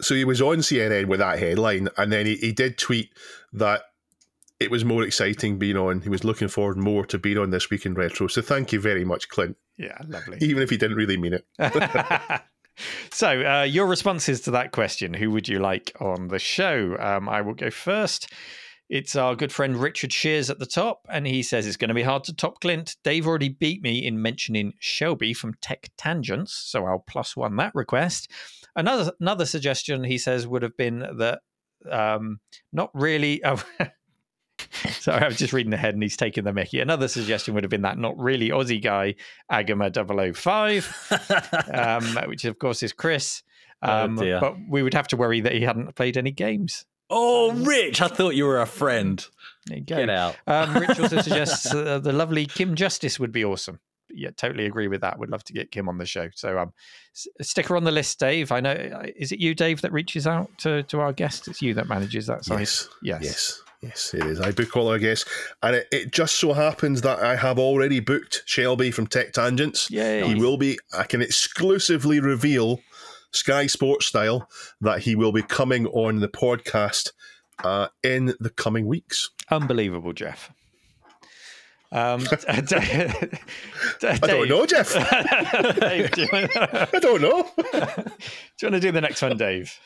so 0.00 0.14
he 0.14 0.24
was 0.24 0.42
on 0.42 0.58
CNN 0.58 1.06
with 1.06 1.20
that 1.20 1.38
headline, 1.38 1.88
and 1.96 2.12
then 2.12 2.26
he, 2.26 2.36
he 2.36 2.52
did 2.52 2.78
tweet 2.78 3.10
that 3.52 3.82
it 4.60 4.70
was 4.70 4.84
more 4.84 5.02
exciting 5.02 5.58
being 5.58 5.76
on. 5.76 6.00
He 6.00 6.08
was 6.08 6.24
looking 6.24 6.48
forward 6.48 6.76
more 6.76 7.04
to 7.06 7.18
being 7.18 7.38
on 7.38 7.50
this 7.50 7.70
week 7.70 7.86
in 7.86 7.94
retro. 7.94 8.28
So 8.28 8.40
thank 8.40 8.72
you 8.72 8.80
very 8.80 9.04
much, 9.04 9.28
Clint. 9.28 9.56
Yeah, 9.76 9.98
lovely. 10.06 10.38
Even 10.40 10.62
if 10.62 10.70
he 10.70 10.76
didn't 10.76 10.96
really 10.96 11.16
mean 11.16 11.34
it. 11.34 11.46
so, 13.10 13.42
uh, 13.42 13.62
your 13.62 13.86
responses 13.86 14.40
to 14.42 14.50
that 14.52 14.72
question 14.72 15.14
who 15.14 15.30
would 15.30 15.48
you 15.48 15.58
like 15.58 15.92
on 16.00 16.28
the 16.28 16.38
show? 16.38 16.96
Um, 16.98 17.28
I 17.28 17.40
will 17.40 17.54
go 17.54 17.70
first. 17.70 18.32
It's 18.90 19.16
our 19.16 19.34
good 19.34 19.50
friend 19.50 19.76
Richard 19.76 20.12
Shears 20.12 20.50
at 20.50 20.58
the 20.58 20.66
top, 20.66 21.06
and 21.08 21.26
he 21.26 21.42
says 21.42 21.66
it's 21.66 21.78
going 21.78 21.88
to 21.88 21.94
be 21.94 22.02
hard 22.02 22.24
to 22.24 22.34
top 22.34 22.60
Clint. 22.60 22.96
Dave 23.02 23.26
already 23.26 23.48
beat 23.48 23.82
me 23.82 24.04
in 24.04 24.20
mentioning 24.20 24.74
Shelby 24.78 25.32
from 25.32 25.54
Tech 25.62 25.90
Tangents, 25.96 26.52
so 26.52 26.84
I'll 26.84 27.04
plus 27.06 27.34
one 27.34 27.56
that 27.56 27.74
request. 27.74 28.30
Another 28.76 29.12
another 29.20 29.46
suggestion 29.46 30.04
he 30.04 30.18
says 30.18 30.46
would 30.46 30.62
have 30.62 30.76
been 30.76 30.98
that 31.18 31.40
um, 31.90 32.40
not 32.72 32.90
really. 32.94 33.42
Oh, 33.54 33.62
sorry, 35.00 35.22
I 35.22 35.26
was 35.28 35.36
just 35.38 35.52
reading 35.52 35.72
ahead, 35.72 35.94
and 35.94 36.02
he's 36.02 36.16
taking 36.16 36.44
the 36.44 36.52
Mickey. 36.52 36.80
Another 36.80 37.08
suggestion 37.08 37.54
would 37.54 37.64
have 37.64 37.70
been 37.70 37.82
that 37.82 37.98
not 37.98 38.18
really 38.18 38.50
Aussie 38.50 38.82
guy 38.82 39.14
Agama 39.50 39.90
005 39.92 41.68
um, 41.74 42.28
which 42.28 42.44
of 42.44 42.58
course 42.58 42.82
is 42.82 42.92
Chris. 42.92 43.42
Oh, 43.82 44.04
Um, 44.04 44.16
dear. 44.16 44.40
but 44.40 44.56
we 44.68 44.82
would 44.82 44.94
have 44.94 45.08
to 45.08 45.16
worry 45.16 45.40
that 45.40 45.52
he 45.52 45.60
hadn't 45.62 45.94
played 45.94 46.16
any 46.16 46.30
games. 46.30 46.84
oh, 47.10 47.52
Rich! 47.52 48.00
I 48.00 48.08
thought 48.08 48.34
you 48.34 48.44
were 48.46 48.60
a 48.60 48.66
friend. 48.66 49.24
There 49.66 49.78
you 49.78 49.84
go. 49.84 49.96
Get 49.96 50.10
out. 50.10 50.36
Um, 50.46 50.74
Rich 50.76 50.98
also 51.00 51.20
suggests 51.22 51.72
uh, 51.72 51.98
the 51.98 52.12
lovely 52.12 52.46
Kim 52.46 52.74
Justice 52.74 53.20
would 53.20 53.32
be 53.32 53.44
awesome. 53.44 53.80
Yeah, 54.16 54.30
totally 54.36 54.66
agree 54.66 54.86
with 54.88 55.00
that. 55.00 55.18
Would 55.18 55.30
love 55.30 55.42
to 55.44 55.52
get 55.52 55.70
Kim 55.72 55.88
on 55.88 55.98
the 55.98 56.06
show. 56.06 56.28
So, 56.34 56.56
um, 56.58 56.72
s- 57.14 57.26
stick 57.42 57.66
her 57.66 57.76
on 57.76 57.82
the 57.84 57.90
list, 57.90 58.20
Dave. 58.20 58.52
I 58.52 58.60
know. 58.60 58.70
uh, 58.70 59.06
Is 59.16 59.32
it 59.32 59.40
you, 59.40 59.54
Dave, 59.54 59.80
that 59.82 59.92
reaches 59.92 60.26
out 60.26 60.50
to, 60.58 60.82
to 60.84 61.00
our 61.00 61.12
guests? 61.12 61.48
It's 61.48 61.60
you 61.60 61.74
that 61.74 61.88
manages 61.88 62.26
that 62.28 62.44
site. 62.44 62.60
Yes. 62.60 62.88
Yes. 63.02 63.22
Yes. 63.22 63.62
Yes, 63.84 64.14
it 64.14 64.24
is. 64.24 64.40
I 64.40 64.50
book 64.50 64.74
all 64.76 64.88
our 64.88 64.98
guests. 64.98 65.28
And 65.62 65.76
it, 65.76 65.88
it 65.92 66.10
just 66.10 66.36
so 66.36 66.54
happens 66.54 67.02
that 67.02 67.18
I 67.18 67.36
have 67.36 67.58
already 67.58 68.00
booked 68.00 68.42
Shelby 68.46 68.90
from 68.90 69.06
Tech 69.06 69.32
Tangents. 69.32 69.90
Yeah, 69.90 70.24
He 70.24 70.34
will 70.34 70.56
be, 70.56 70.78
I 70.96 71.04
can 71.04 71.20
exclusively 71.20 72.18
reveal, 72.18 72.80
Sky 73.30 73.66
Sports 73.66 74.06
style, 74.06 74.48
that 74.80 75.00
he 75.00 75.14
will 75.14 75.32
be 75.32 75.42
coming 75.42 75.86
on 75.88 76.20
the 76.20 76.28
podcast 76.28 77.10
uh, 77.62 77.88
in 78.02 78.34
the 78.40 78.48
coming 78.48 78.86
weeks. 78.86 79.30
Unbelievable, 79.50 80.14
Jeff. 80.14 80.50
Um, 81.92 82.26
I 82.48 82.60
don't 84.22 84.48
know, 84.48 84.64
Jeff. 84.64 84.94
Dave, 85.80 86.10
do 86.12 86.26
want 86.32 86.56
I 86.56 86.98
don't 87.00 87.20
know. 87.20 87.50
do 87.54 87.60
you 87.70 88.70
want 88.70 88.74
to 88.74 88.80
do 88.80 88.92
the 88.92 89.02
next 89.02 89.20
one, 89.20 89.36
Dave? 89.36 89.78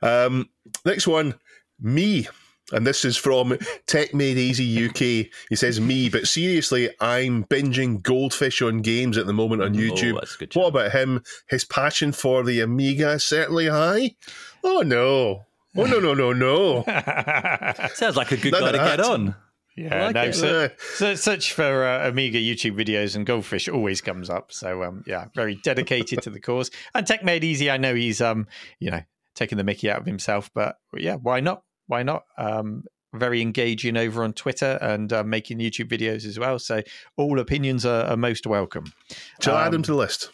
Um, 0.00 0.48
next 0.84 1.08
one, 1.08 1.34
me. 1.80 2.28
And 2.72 2.86
this 2.86 3.04
is 3.04 3.16
from 3.16 3.56
Tech 3.86 4.12
Made 4.12 4.38
Easy 4.38 4.86
UK. 4.86 5.30
He 5.48 5.56
says, 5.56 5.80
Me, 5.80 6.08
but 6.08 6.26
seriously, 6.26 6.90
I'm 7.00 7.44
binging 7.44 8.02
Goldfish 8.02 8.60
on 8.60 8.78
games 8.78 9.16
at 9.16 9.26
the 9.26 9.32
moment 9.32 9.62
on 9.62 9.74
YouTube. 9.74 10.14
Oh, 10.14 10.20
that's 10.20 10.36
good 10.36 10.54
what 10.54 10.68
about 10.68 10.92
him? 10.92 11.22
His 11.48 11.64
passion 11.64 12.12
for 12.12 12.42
the 12.42 12.60
Amiga 12.60 13.12
is 13.12 13.24
certainly 13.24 13.68
high. 13.68 14.16
Oh, 14.64 14.82
no. 14.82 15.44
Oh, 15.76 15.84
no, 15.84 16.00
no, 16.00 16.14
no, 16.14 16.32
no. 16.32 16.82
Sounds 17.94 18.16
like 18.16 18.32
a 18.32 18.36
good 18.36 18.52
None 18.52 18.62
guy 18.62 18.68
of 18.68 18.72
to 18.72 18.78
get 18.78 19.00
on. 19.00 19.36
Yeah, 19.76 20.06
like 20.06 20.14
no, 20.14 20.30
so, 20.30 20.70
so, 20.94 21.14
search 21.14 21.52
for 21.52 21.84
uh, 21.84 22.08
Amiga 22.08 22.38
YouTube 22.38 22.82
videos 22.82 23.14
and 23.14 23.26
Goldfish 23.26 23.68
always 23.68 24.00
comes 24.00 24.30
up. 24.30 24.50
So 24.50 24.82
um, 24.82 25.04
yeah, 25.06 25.26
very 25.34 25.56
dedicated 25.56 26.22
to 26.22 26.30
the 26.30 26.40
cause. 26.40 26.70
And 26.94 27.06
Tech 27.06 27.22
Made 27.22 27.44
Easy, 27.44 27.70
I 27.70 27.76
know 27.76 27.94
he's 27.94 28.22
um, 28.22 28.46
you 28.78 28.90
know, 28.90 29.02
taking 29.34 29.58
the 29.58 29.64
Mickey 29.64 29.90
out 29.90 30.00
of 30.00 30.06
himself, 30.06 30.50
but 30.54 30.78
yeah, 30.94 31.16
why 31.16 31.40
not? 31.40 31.62
Why 31.86 32.02
not? 32.02 32.24
Um, 32.38 32.84
very 33.14 33.40
engaging 33.40 33.96
over 33.96 34.22
on 34.24 34.32
Twitter 34.34 34.78
and 34.82 35.12
uh, 35.12 35.22
making 35.24 35.58
YouTube 35.58 35.88
videos 35.88 36.26
as 36.26 36.38
well. 36.38 36.58
So 36.58 36.82
all 37.16 37.38
opinions 37.40 37.86
are, 37.86 38.04
are 38.04 38.16
most 38.16 38.46
welcome. 38.46 38.92
Shall 39.40 39.56
I 39.56 39.66
add 39.66 39.74
him 39.74 39.78
Um, 39.78 39.82
to 39.84 39.92
the 39.92 39.96
list? 39.98 40.30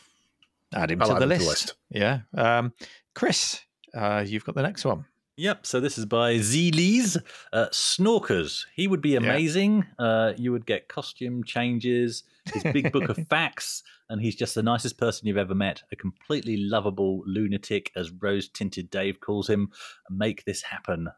Add 0.74 0.90
him, 0.90 0.98
to, 1.00 1.04
add 1.04 1.08
the 1.08 1.14
him 1.14 1.20
to 1.20 1.26
the 1.26 1.34
list. 1.34 1.46
list. 1.48 1.74
Yeah, 1.90 2.20
um, 2.34 2.72
Chris, 3.14 3.60
uh, 3.94 4.24
you've 4.26 4.44
got 4.44 4.54
the 4.54 4.62
next 4.62 4.84
one. 4.84 5.04
Yep. 5.36 5.64
So 5.66 5.80
this 5.80 5.96
is 5.96 6.06
by 6.06 6.34
Zeelies. 6.36 7.16
Uh, 7.52 7.66
Snorkers. 7.72 8.66
He 8.74 8.86
would 8.88 9.00
be 9.00 9.16
amazing. 9.16 9.86
Uh, 9.98 10.32
you 10.36 10.52
would 10.52 10.66
get 10.66 10.88
costume 10.88 11.42
changes, 11.44 12.22
his 12.52 12.62
big 12.64 12.92
book 12.92 13.08
of 13.08 13.16
facts, 13.30 13.82
and 14.10 14.20
he's 14.20 14.34
just 14.36 14.54
the 14.54 14.62
nicest 14.62 14.98
person 14.98 15.26
you've 15.26 15.38
ever 15.38 15.54
met. 15.54 15.82
A 15.90 15.96
completely 15.96 16.56
lovable 16.58 17.22
lunatic, 17.26 17.90
as 17.96 18.10
rose 18.10 18.48
tinted 18.48 18.90
Dave 18.90 19.20
calls 19.20 19.48
him. 19.48 19.70
Make 20.10 20.44
this 20.44 20.62
happen. 20.62 21.08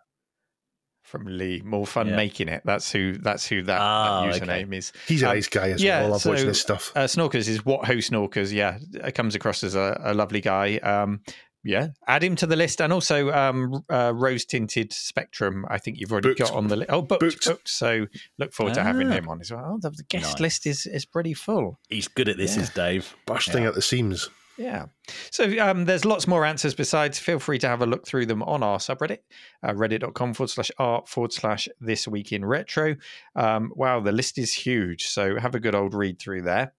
From 1.05 1.27
Lee, 1.27 1.61
more 1.65 1.87
fun 1.87 2.09
Yeah. 2.09 2.17
making 2.17 2.49
it. 2.49 2.63
That's 2.65 2.91
who. 2.91 3.13
That's 3.19 3.47
who 3.47 3.63
that, 3.65 3.79
Ah, 3.81 4.23
that 4.27 4.35
okay. 4.43 4.47
username 4.65 4.75
is. 4.75 4.93
He's 5.07 5.23
a 5.23 5.29
Um, 5.29 5.35
nice 5.37 5.49
guy 5.49 5.71
as 5.71 5.83
yeah, 5.83 5.99
well. 6.01 6.07
I 6.07 6.11
love 6.13 6.23
so, 6.23 6.31
watching 6.31 6.49
his 6.49 6.61
stuff. 6.61 6.93
Uh, 6.97 7.07
Snorkers 7.07 7.47
is 7.47 7.65
what 7.65 7.85
host 7.85 8.11
Snorkers. 8.11 8.53
Yeah, 8.53 8.79
it 8.95 9.15
comes 9.15 9.35
across 9.35 9.63
as 9.63 9.75
a, 9.75 10.01
a 10.03 10.15
lovely 10.15 10.41
guy. 10.41 10.79
Um, 10.79 11.21
yeah, 11.63 11.89
add 12.09 12.23
him 12.25 12.37
to 12.37 12.47
the 12.47 12.57
list, 12.57 12.81
and 12.81 12.93
also 12.93 13.31
um, 13.33 13.85
uh, 13.91 14.13
rose 14.15 14.45
tinted 14.45 14.93
Spectrum. 14.93 15.65
I 15.71 15.79
think 15.79 15.99
you've 16.01 16.11
already 16.13 16.29
Booked. 16.31 16.41
got 16.41 16.53
on 16.53 16.69
the 16.69 16.77
list. 16.77 16.91
Oh, 16.91 17.03
booked, 17.03 17.21
Booked. 17.21 17.45
booked. 17.47 17.69
So 17.69 18.07
look 18.39 18.53
forward 18.53 18.75
to 18.75 18.83
having 18.83 19.09
Ah. 19.09 19.13
him 19.17 19.29
on 19.29 19.41
as 19.41 19.51
well. 19.53 19.73
Oh, 19.75 19.79
the, 19.81 19.91
the 19.91 20.05
guest 20.05 20.33
Nice. 20.35 20.41
list 20.41 20.67
is 20.67 20.87
is 20.87 21.05
pretty 21.05 21.35
full. 21.35 21.79
He's 21.89 22.09
good 22.09 22.29
at 22.29 22.37
this, 22.39 22.57
is 22.57 22.71
Dave. 22.71 23.15
Bursting 23.27 23.65
at 23.67 23.75
the 23.75 23.83
seams. 23.83 24.29
Yeah. 24.57 24.87
So 25.31 25.59
um, 25.59 25.85
there's 25.85 26.05
lots 26.05 26.27
more 26.27 26.45
answers 26.45 26.75
besides. 26.75 27.19
Feel 27.19 27.39
free 27.39 27.59
to 27.59 27.69
have 27.69 27.83
a 27.83 27.87
look 27.87 28.07
through 28.07 28.27
them 28.27 28.43
on 28.43 28.63
our 28.63 28.79
subreddit, 28.79 29.19
uh, 29.63 29.73
reddit.com 29.73 30.35
forward 30.35 30.51
slash 30.51 30.71
art 30.79 31.09
forward 31.09 31.33
slash 31.33 31.69
this 31.81 32.07
week 32.07 32.33
in 32.33 32.45
retro. 32.45 32.97
Um, 33.35 33.73
wow, 33.75 34.01
the 34.01 34.13
list 34.13 34.39
is 34.39 34.53
huge. 34.53 35.07
So 35.07 35.39
have 35.39 35.55
a 35.55 35.61
good 35.61 35.75
old 35.75 35.95
read 35.95 36.21
through 36.21 36.43
there. 36.43 36.73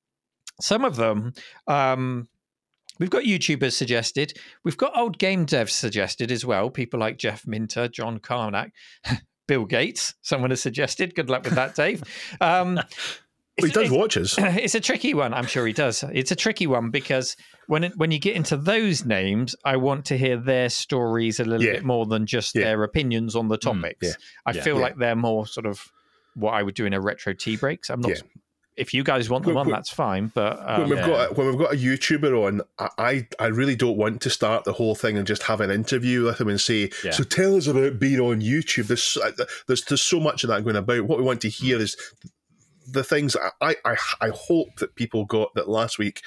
Some 0.62 0.86
of 0.86 0.96
them, 0.96 1.34
um, 1.68 2.30
we've 3.00 3.10
got 3.10 3.24
YouTubers 3.24 3.74
suggested. 3.74 4.40
We've 4.64 4.78
got 4.78 4.98
old 4.98 5.18
game 5.18 5.46
devs 5.46 5.72
suggested 5.72 6.32
as 6.32 6.46
well. 6.46 6.70
People 6.70 7.00
like 7.00 7.18
Jeff 7.18 7.46
Minter, 7.46 7.90
John 7.90 8.20
Carmack, 8.20 8.72
Bill 9.48 9.66
Gates. 9.66 10.14
Someone 10.22 10.52
has 10.52 10.62
suggested. 10.62 11.14
Good 11.14 11.30
luck 11.30 11.44
with 11.44 11.56
that, 11.56 11.76
Dave. 11.76 12.04
Um, 13.58 13.62
Well, 13.64 13.68
he 13.68 13.74
does 13.74 13.84
it's- 13.92 14.00
watch 14.00 14.18
us. 14.18 14.36
it's 14.38 14.76
a 14.76 14.80
tricky 14.80 15.14
one. 15.14 15.34
I'm 15.34 15.46
sure 15.46 15.66
he 15.66 15.74
does. 15.74 16.04
It's 16.14 16.32
a 16.32 16.36
tricky 16.36 16.68
one 16.68 16.90
because 16.90 17.38
when 17.68 17.86
it, 17.86 17.94
when 17.98 18.12
you 18.12 18.20
get 18.20 18.36
into 18.36 18.58
those 18.58 19.06
names, 19.06 19.56
I 19.64 19.78
want 19.78 20.06
to 20.06 20.18
hear 20.18 20.38
their 20.38 20.70
stories 20.70 21.40
a 21.40 21.46
little 21.46 21.66
Yeah. 21.66 21.74
bit 21.74 21.86
more 21.86 22.06
than 22.06 22.26
just 22.26 22.54
Yeah. 22.56 22.66
their 22.66 22.84
opinions 22.84 23.36
on 23.36 23.48
the 23.48 23.58
topics. 23.58 23.98
yeah. 24.02 24.14
I 24.46 24.52
Yeah. 24.52 24.62
feel 24.62 24.76
Yeah. 24.76 24.82
like 24.82 24.98
they're 24.98 25.16
more 25.16 25.48
sort 25.48 25.66
of 25.66 25.92
what 26.34 26.52
I 26.54 26.64
would 26.64 26.76
do 26.76 26.86
in 26.86 26.94
a 26.94 27.00
retro 27.00 27.34
tea 27.34 27.56
breaks. 27.56 27.90
I'm 27.90 28.02
not. 28.02 28.10
Yeah. 28.12 28.18
If 28.76 28.94
you 28.94 29.06
guys 29.06 29.30
want 29.30 29.46
them 29.46 29.54
When- 29.54 29.62
on, 29.62 29.68
when- 29.68 29.74
that's 29.78 29.90
fine. 29.90 30.34
But 30.36 30.58
when 30.60 30.82
um, 30.82 30.90
we've 30.90 31.00
yeah. 31.00 31.08
got 31.08 31.32
a, 31.32 31.34
when 31.34 31.48
we've 31.48 31.58
got 31.58 31.74
a 31.74 31.78
YouTuber 31.78 32.46
on, 32.46 32.62
I, 32.78 32.90
I 32.98 33.28
I 33.40 33.48
really 33.48 33.78
don't 33.78 33.96
want 33.96 34.20
to 34.24 34.30
start 34.30 34.66
the 34.66 34.74
whole 34.74 34.96
thing 34.96 35.18
and 35.18 35.26
just 35.26 35.44
have 35.44 35.62
an 35.62 35.72
interview 35.72 36.26
with 36.26 36.42
him 36.42 36.50
and 36.50 36.60
say, 36.60 36.90
Yeah. 37.02 37.12
"So 37.12 37.24
tell 37.24 37.56
us 37.56 37.68
about 37.68 38.00
being 38.00 38.20
on 38.20 38.42
YouTube." 38.42 38.88
There's 38.88 39.16
uh, 39.16 39.32
there's 39.68 39.86
there's 39.86 40.02
so 40.02 40.20
much 40.20 40.44
of 40.44 40.50
that 40.50 40.66
going 40.66 40.76
about. 40.76 41.06
What 41.06 41.18
we 41.20 41.24
want 41.24 41.40
to 41.44 41.50
hear 41.50 41.80
is 41.80 41.96
the 42.88 43.04
things 43.04 43.36
I 43.62 43.76
I 43.86 43.98
I 44.22 44.30
hope 44.34 44.76
that 44.78 44.96
people 44.96 45.26
got 45.26 45.54
that 45.56 45.70
last 45.70 45.98
week. 46.00 46.22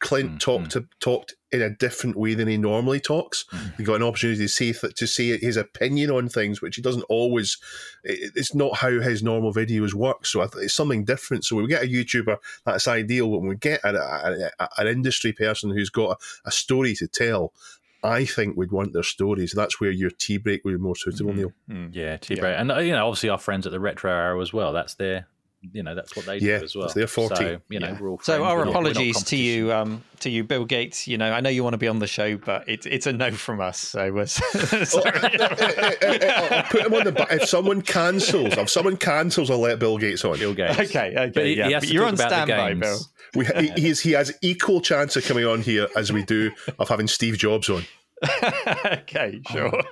Clint 0.00 0.32
Mm, 0.32 0.38
talked 0.40 0.70
to, 0.72 0.86
talked 1.00 1.34
in 1.50 1.62
a 1.62 1.70
different 1.70 2.14
way 2.16 2.34
than 2.34 2.46
he 2.46 2.58
normally 2.58 3.00
talks. 3.00 3.46
Mm. 3.52 3.76
He 3.78 3.84
got 3.84 3.94
an 3.94 4.02
opportunity 4.02 4.40
to 4.40 4.48
see 4.48 4.72
th- 4.74 4.92
to 4.96 5.06
say 5.06 5.38
his 5.38 5.56
opinion 5.56 6.10
on 6.10 6.28
things, 6.28 6.60
which 6.60 6.76
he 6.76 6.82
doesn't 6.82 7.04
always. 7.08 7.56
it- 8.02 8.32
It's 8.34 8.54
not 8.54 8.76
how 8.76 8.90
his 9.00 9.22
normal 9.22 9.54
videos 9.54 9.94
work. 9.94 10.26
So 10.26 10.42
I 10.42 10.46
th- 10.48 10.64
it's 10.64 10.74
something 10.74 11.04
different. 11.04 11.44
So 11.46 11.56
when 11.56 11.64
we 11.64 11.70
get 11.70 11.84
a 11.84 11.86
YouTuber, 11.86 12.36
that's 12.66 12.86
ideal. 12.88 13.30
When 13.30 13.48
we 13.48 13.54
get 13.56 13.80
a, 13.82 13.96
a, 13.96 14.50
a- 14.64 14.68
an 14.78 14.88
industry 14.88 15.32
person 15.32 15.70
who's 15.70 15.90
got 15.90 16.18
a, 16.44 16.48
a 16.48 16.50
story 16.50 16.94
to 16.96 17.06
tell, 17.08 17.54
I 18.02 18.26
think 18.26 18.58
we'd 18.58 18.72
want 18.72 18.92
their 18.92 19.04
stories. 19.04 19.52
That's 19.56 19.80
where 19.80 19.90
your 19.92 20.10
tea 20.10 20.36
break 20.36 20.64
would 20.66 20.72
be 20.72 20.78
more 20.78 20.96
suitable, 20.96 21.32
Neil. 21.32 21.52
mm. 21.70 21.88
Yeah, 21.94 22.18
Tea 22.18 22.34
Break. 22.34 22.56
And, 22.58 22.70
uh, 22.70 22.78
you 22.80 22.92
know, 22.92 23.06
obviously 23.06 23.30
our 23.30 23.38
friends 23.38 23.64
at 23.64 23.72
the 23.72 23.80
Retro 23.80 24.12
Hour 24.12 24.38
as 24.42 24.52
well. 24.52 24.74
That's 24.74 24.92
their, 24.94 25.28
you 25.72 25.82
know, 25.82 25.94
that's 25.94 26.14
what 26.16 26.26
they 26.26 26.38
Yeah, 26.38 26.58
do 26.58 26.64
as 26.64 26.74
well. 26.76 26.84
it's 26.86 26.94
their 26.94 27.06
forte. 27.06 27.34
So, 27.36 27.60
you 27.68 27.80
know, 27.80 27.88
Yeah. 27.88 27.98
we're 28.00 28.08
all 28.10 28.20
So 28.22 28.34
our 28.34 28.40
We're 28.40 28.46
not- 28.46 28.56
we're 28.58 28.64
not 28.64 28.70
apologies 28.92 29.22
to 29.24 29.36
you, 29.36 29.72
um, 29.72 30.02
to 30.20 30.30
you, 30.30 30.44
Bill 30.44 30.64
Gates. 30.64 31.06
You 31.08 31.18
know, 31.18 31.32
I 31.32 31.40
know 31.40 31.50
you 31.50 31.62
want 31.64 31.74
to 31.74 31.78
be 31.78 31.88
on 31.88 31.98
the 31.98 32.06
show, 32.06 32.36
but 32.36 32.64
it's 32.68 32.86
it's 32.86 33.06
a 33.06 33.12
no 33.12 33.30
from 33.32 33.60
us. 33.60 33.78
So 33.80 34.12
we're 34.12 34.26
sorry. 34.26 35.12
I'll 35.22 36.62
put 36.64 36.86
him 36.86 36.94
on 36.94 37.04
the. 37.04 37.12
ba- 37.12 37.26
If 37.30 37.48
someone 37.48 37.82
cancels, 37.82 38.56
if 38.56 38.70
someone 38.70 38.96
cancels, 38.96 39.50
I'll 39.50 39.58
let 39.58 39.78
Bill 39.78 39.98
Gates 39.98 40.24
on. 40.24 40.38
Bill 40.38 40.54
Gates. 40.54 40.78
okay, 40.78 41.14
okay, 41.16 41.30
But 41.34 41.46
he, 41.46 41.54
yeah. 41.56 41.66
he 41.66 41.72
has 41.72 41.82
but 41.82 41.86
to 41.88 41.94
you're 41.94 42.02
talk 42.04 42.10
on 42.12 42.16
standby. 42.18 42.74
Bill. 42.74 42.98
We, 43.34 43.46
he, 43.46 43.68
he's, 43.80 44.00
he 44.00 44.12
has 44.12 44.32
equal 44.42 44.80
chance 44.80 45.16
of 45.16 45.24
coming 45.24 45.44
on 45.44 45.60
here 45.62 45.88
as 45.96 46.12
we 46.12 46.22
do 46.24 46.52
of 46.78 46.88
having 46.88 47.08
Steve 47.08 47.36
Jobs 47.36 47.68
on. 47.68 47.82
okay, 48.86 49.40
sure. 49.50 49.82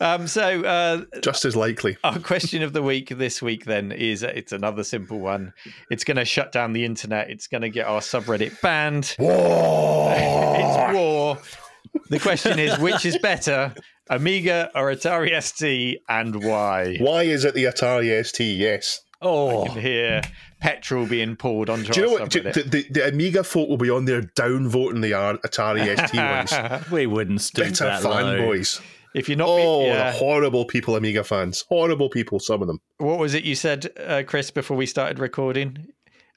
Um, 0.00 0.26
so 0.26 0.62
uh, 0.62 1.04
Just 1.22 1.44
as 1.44 1.56
likely. 1.56 1.96
our 2.04 2.18
question 2.18 2.62
of 2.62 2.72
the 2.72 2.82
week 2.82 3.08
this 3.08 3.40
week 3.40 3.64
then 3.64 3.92
is 3.92 4.22
it's 4.22 4.52
another 4.52 4.84
simple 4.84 5.18
one. 5.20 5.52
It's 5.90 6.04
going 6.04 6.18
to 6.18 6.24
shut 6.24 6.52
down 6.52 6.72
the 6.72 6.84
internet. 6.84 7.30
It's 7.30 7.46
going 7.46 7.62
to 7.62 7.70
get 7.70 7.86
our 7.86 8.00
subreddit 8.00 8.60
banned. 8.60 9.16
War. 9.18 10.12
it's 10.16 10.94
war. 10.94 11.38
The 12.10 12.18
question 12.18 12.58
is 12.58 12.78
which 12.78 13.06
is 13.06 13.16
better, 13.18 13.74
Amiga 14.10 14.70
or 14.74 14.92
Atari 14.92 15.40
ST, 15.42 15.98
and 16.08 16.44
why? 16.44 16.96
Why 16.98 17.22
is 17.22 17.44
it 17.44 17.54
the 17.54 17.64
Atari 17.64 18.24
ST? 18.24 18.58
Yes. 18.58 19.00
Oh, 19.22 19.64
I 19.64 19.68
can 19.68 19.80
hear 19.80 20.22
petrol 20.60 21.06
being 21.06 21.36
poured 21.36 21.70
onto 21.70 21.90
Do 21.92 22.00
you 22.00 22.06
know 22.06 22.14
our 22.14 22.20
what? 22.20 22.30
do- 22.30 22.42
subreddit. 22.42 22.52
The, 22.54 22.62
the, 22.62 22.86
the 22.90 23.08
Amiga 23.08 23.42
folk 23.42 23.68
will 23.68 23.78
be 23.78 23.88
on 23.88 24.04
there 24.04 24.20
downvoting 24.22 25.00
the 25.00 25.12
Atari 25.12 25.86
ST 26.06 26.14
ones. 26.20 26.84
We 26.92 27.06
wouldn't 27.06 27.40
stoop 27.40 27.64
Bitter 27.68 27.84
that 27.84 28.02
fanboys. 28.02 28.80
If 29.16 29.28
you're 29.28 29.38
not, 29.38 29.48
Oh, 29.48 29.84
yeah. 29.86 30.12
the 30.12 30.16
horrible 30.18 30.64
people, 30.64 30.94
Amiga 30.94 31.24
fans. 31.24 31.64
Horrible 31.68 32.08
people, 32.08 32.38
some 32.38 32.60
of 32.62 32.68
them. 32.68 32.80
what 32.98 33.18
was 33.18 33.34
it 33.34 33.42
you 33.44 33.54
said, 33.56 33.90
uh, 33.98 34.22
Chris, 34.26 34.50
before 34.52 34.76
we 34.76 34.86
started 34.86 35.18
recording 35.18 35.88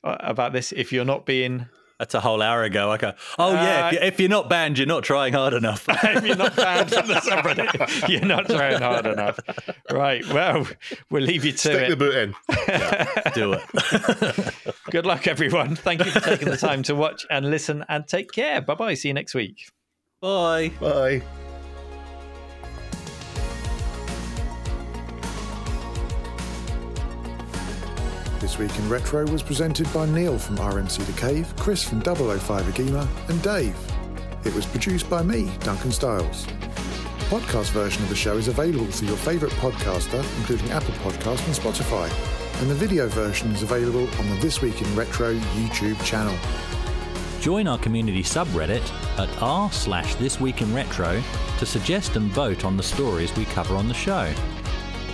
uh, 0.03 0.15
about 0.19 0.53
this? 0.53 0.71
If 0.71 0.91
you're 0.91 1.05
not 1.05 1.25
being 1.25 1.67
That's 1.99 2.13
a 2.15 2.21
whole 2.21 2.41
hour 2.41 2.63
ago. 2.63 2.89
I 2.89 2.97
go, 2.97 3.11
oh 3.37 3.51
yeah, 3.51 3.85
Uh, 3.85 3.87
if, 3.87 3.93
you, 3.93 3.99
if 4.07 4.19
you're 4.21 4.29
not 4.29 4.49
banned, 4.49 4.77
you're 4.77 4.87
not 4.87 5.03
trying 5.03 5.33
hard 5.33 5.53
enough. 5.53 5.83
if 5.89 6.25
you're 6.25 6.37
not 6.37 6.55
banned 6.55 6.89
from 6.89 7.07
the 7.07 7.15
subreddit, 7.15 8.07
you're 8.09 8.21
not 8.25 8.45
trying 8.47 8.81
hard 8.81 9.05
enough. 9.05 9.37
Right. 9.91 10.25
Well, 10.27 10.65
we'll 11.11 11.23
leave 11.23 11.43
you 11.43 11.51
to 11.51 11.57
Stick 11.57 11.89
the 11.89 11.97
boot 11.97 12.15
in. 12.15 12.33
Do 13.33 13.53
it. 13.53 14.53
Good 14.91 15.05
luck, 15.05 15.27
everyone. 15.27 15.75
Thank 15.75 16.05
you 16.05 16.11
for 16.11 16.21
taking 16.21 16.47
the 16.49 16.55
time 16.57 16.83
to 16.83 16.95
watch 16.95 17.25
and 17.29 17.49
listen 17.51 17.83
and 17.89 18.07
take 18.07 18.31
care. 18.31 18.61
Bye 18.61 18.75
bye. 18.75 18.93
See 18.93 19.09
you 19.09 19.13
next 19.13 19.35
week. 19.35 19.57
Bye. 20.21 20.71
Bye. 20.79 21.21
This 28.49 28.57
Week 28.57 28.79
in 28.79 28.89
Retro 28.89 29.27
was 29.27 29.43
presented 29.43 29.93
by 29.93 30.07
Neil 30.07 30.39
from 30.39 30.57
RMC 30.57 31.05
The 31.05 31.21
Cave, 31.21 31.53
Chris 31.55 31.83
from 31.83 32.01
005 32.01 32.65
Agema, 32.65 33.07
and 33.29 33.39
Dave. 33.43 33.77
It 34.43 34.55
was 34.55 34.65
produced 34.65 35.07
by 35.07 35.21
me, 35.21 35.51
Duncan 35.59 35.91
Stiles. 35.91 36.47
The 36.47 37.25
podcast 37.25 37.69
version 37.69 38.01
of 38.01 38.09
the 38.09 38.15
show 38.15 38.37
is 38.37 38.47
available 38.47 38.87
through 38.87 39.09
your 39.09 39.17
favourite 39.17 39.53
podcaster, 39.57 40.23
including 40.39 40.71
Apple 40.71 40.95
Podcast 40.95 41.45
and 41.45 41.55
Spotify. 41.55 42.09
And 42.59 42.71
the 42.71 42.73
video 42.73 43.07
version 43.07 43.51
is 43.51 43.61
available 43.61 44.09
on 44.19 44.29
the 44.31 44.35
This 44.37 44.63
Week 44.63 44.81
in 44.81 44.95
Retro 44.95 45.35
YouTube 45.35 46.03
channel. 46.03 46.35
Join 47.41 47.67
our 47.67 47.77
community 47.77 48.23
subreddit 48.23 48.81
at 49.19 49.29
r 49.43 49.71
slash 49.71 50.15
this 50.15 50.39
week 50.39 50.63
in 50.63 50.73
retro 50.73 51.21
to 51.59 51.65
suggest 51.67 52.15
and 52.15 52.31
vote 52.31 52.65
on 52.65 52.77
the 52.77 52.83
stories 52.83 53.31
we 53.35 53.45
cover 53.45 53.75
on 53.75 53.87
the 53.87 53.93
show. 53.93 54.33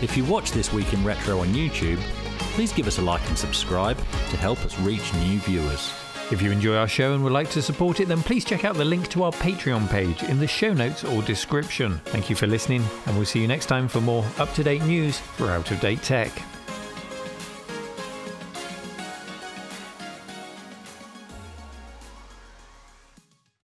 If 0.02 0.16
you 0.16 0.24
watch 0.24 0.54
This 0.54 0.72
Week 0.72 0.94
in 0.94 1.04
Retro 1.04 1.40
on 1.40 1.48
YouTube, 1.48 2.00
please 2.40 2.74
give 2.74 2.88
us 2.88 2.98
a 2.98 3.02
like 3.02 3.28
and 3.28 3.38
subscribe 3.38 3.98
to 3.98 4.38
help 4.38 4.64
us 4.66 4.80
reach 4.80 5.14
new 5.16 5.40
viewers. 5.40 5.94
If 6.32 6.42
you 6.42 6.52
enjoy 6.52 6.76
our 6.76 6.88
show 6.88 7.14
and 7.14 7.24
would 7.24 7.34
like 7.34 7.52
to 7.52 7.62
support 7.62 8.00
it, 8.00 8.08
then 8.08 8.24
please 8.24 8.44
check 8.44 8.66
out 8.66 8.76
the 8.76 8.86
link 8.86 9.10
to 9.10 9.24
our 9.24 9.32
Patreon 9.32 9.90
page 9.90 10.24
in 10.24 10.40
the 10.40 10.48
show 10.48 10.74
notes 10.74 11.04
or 11.04 11.22
description. 11.22 12.00
Thank 12.06 12.32
you 12.32 12.36
for 12.36 12.48
listening, 12.48 12.84
and 13.06 13.16
we'll 13.16 13.26
see 13.26 13.42
you 13.42 13.48
next 13.48 13.68
time 13.68 13.88
for 13.88 14.02
more 14.02 14.26
up 14.40 14.52
to 14.56 14.64
date 14.64 14.84
news 14.84 15.20
for 15.20 15.52
out 15.52 15.70
of 15.70 15.80
date 15.80 16.02
tech. 16.02 16.55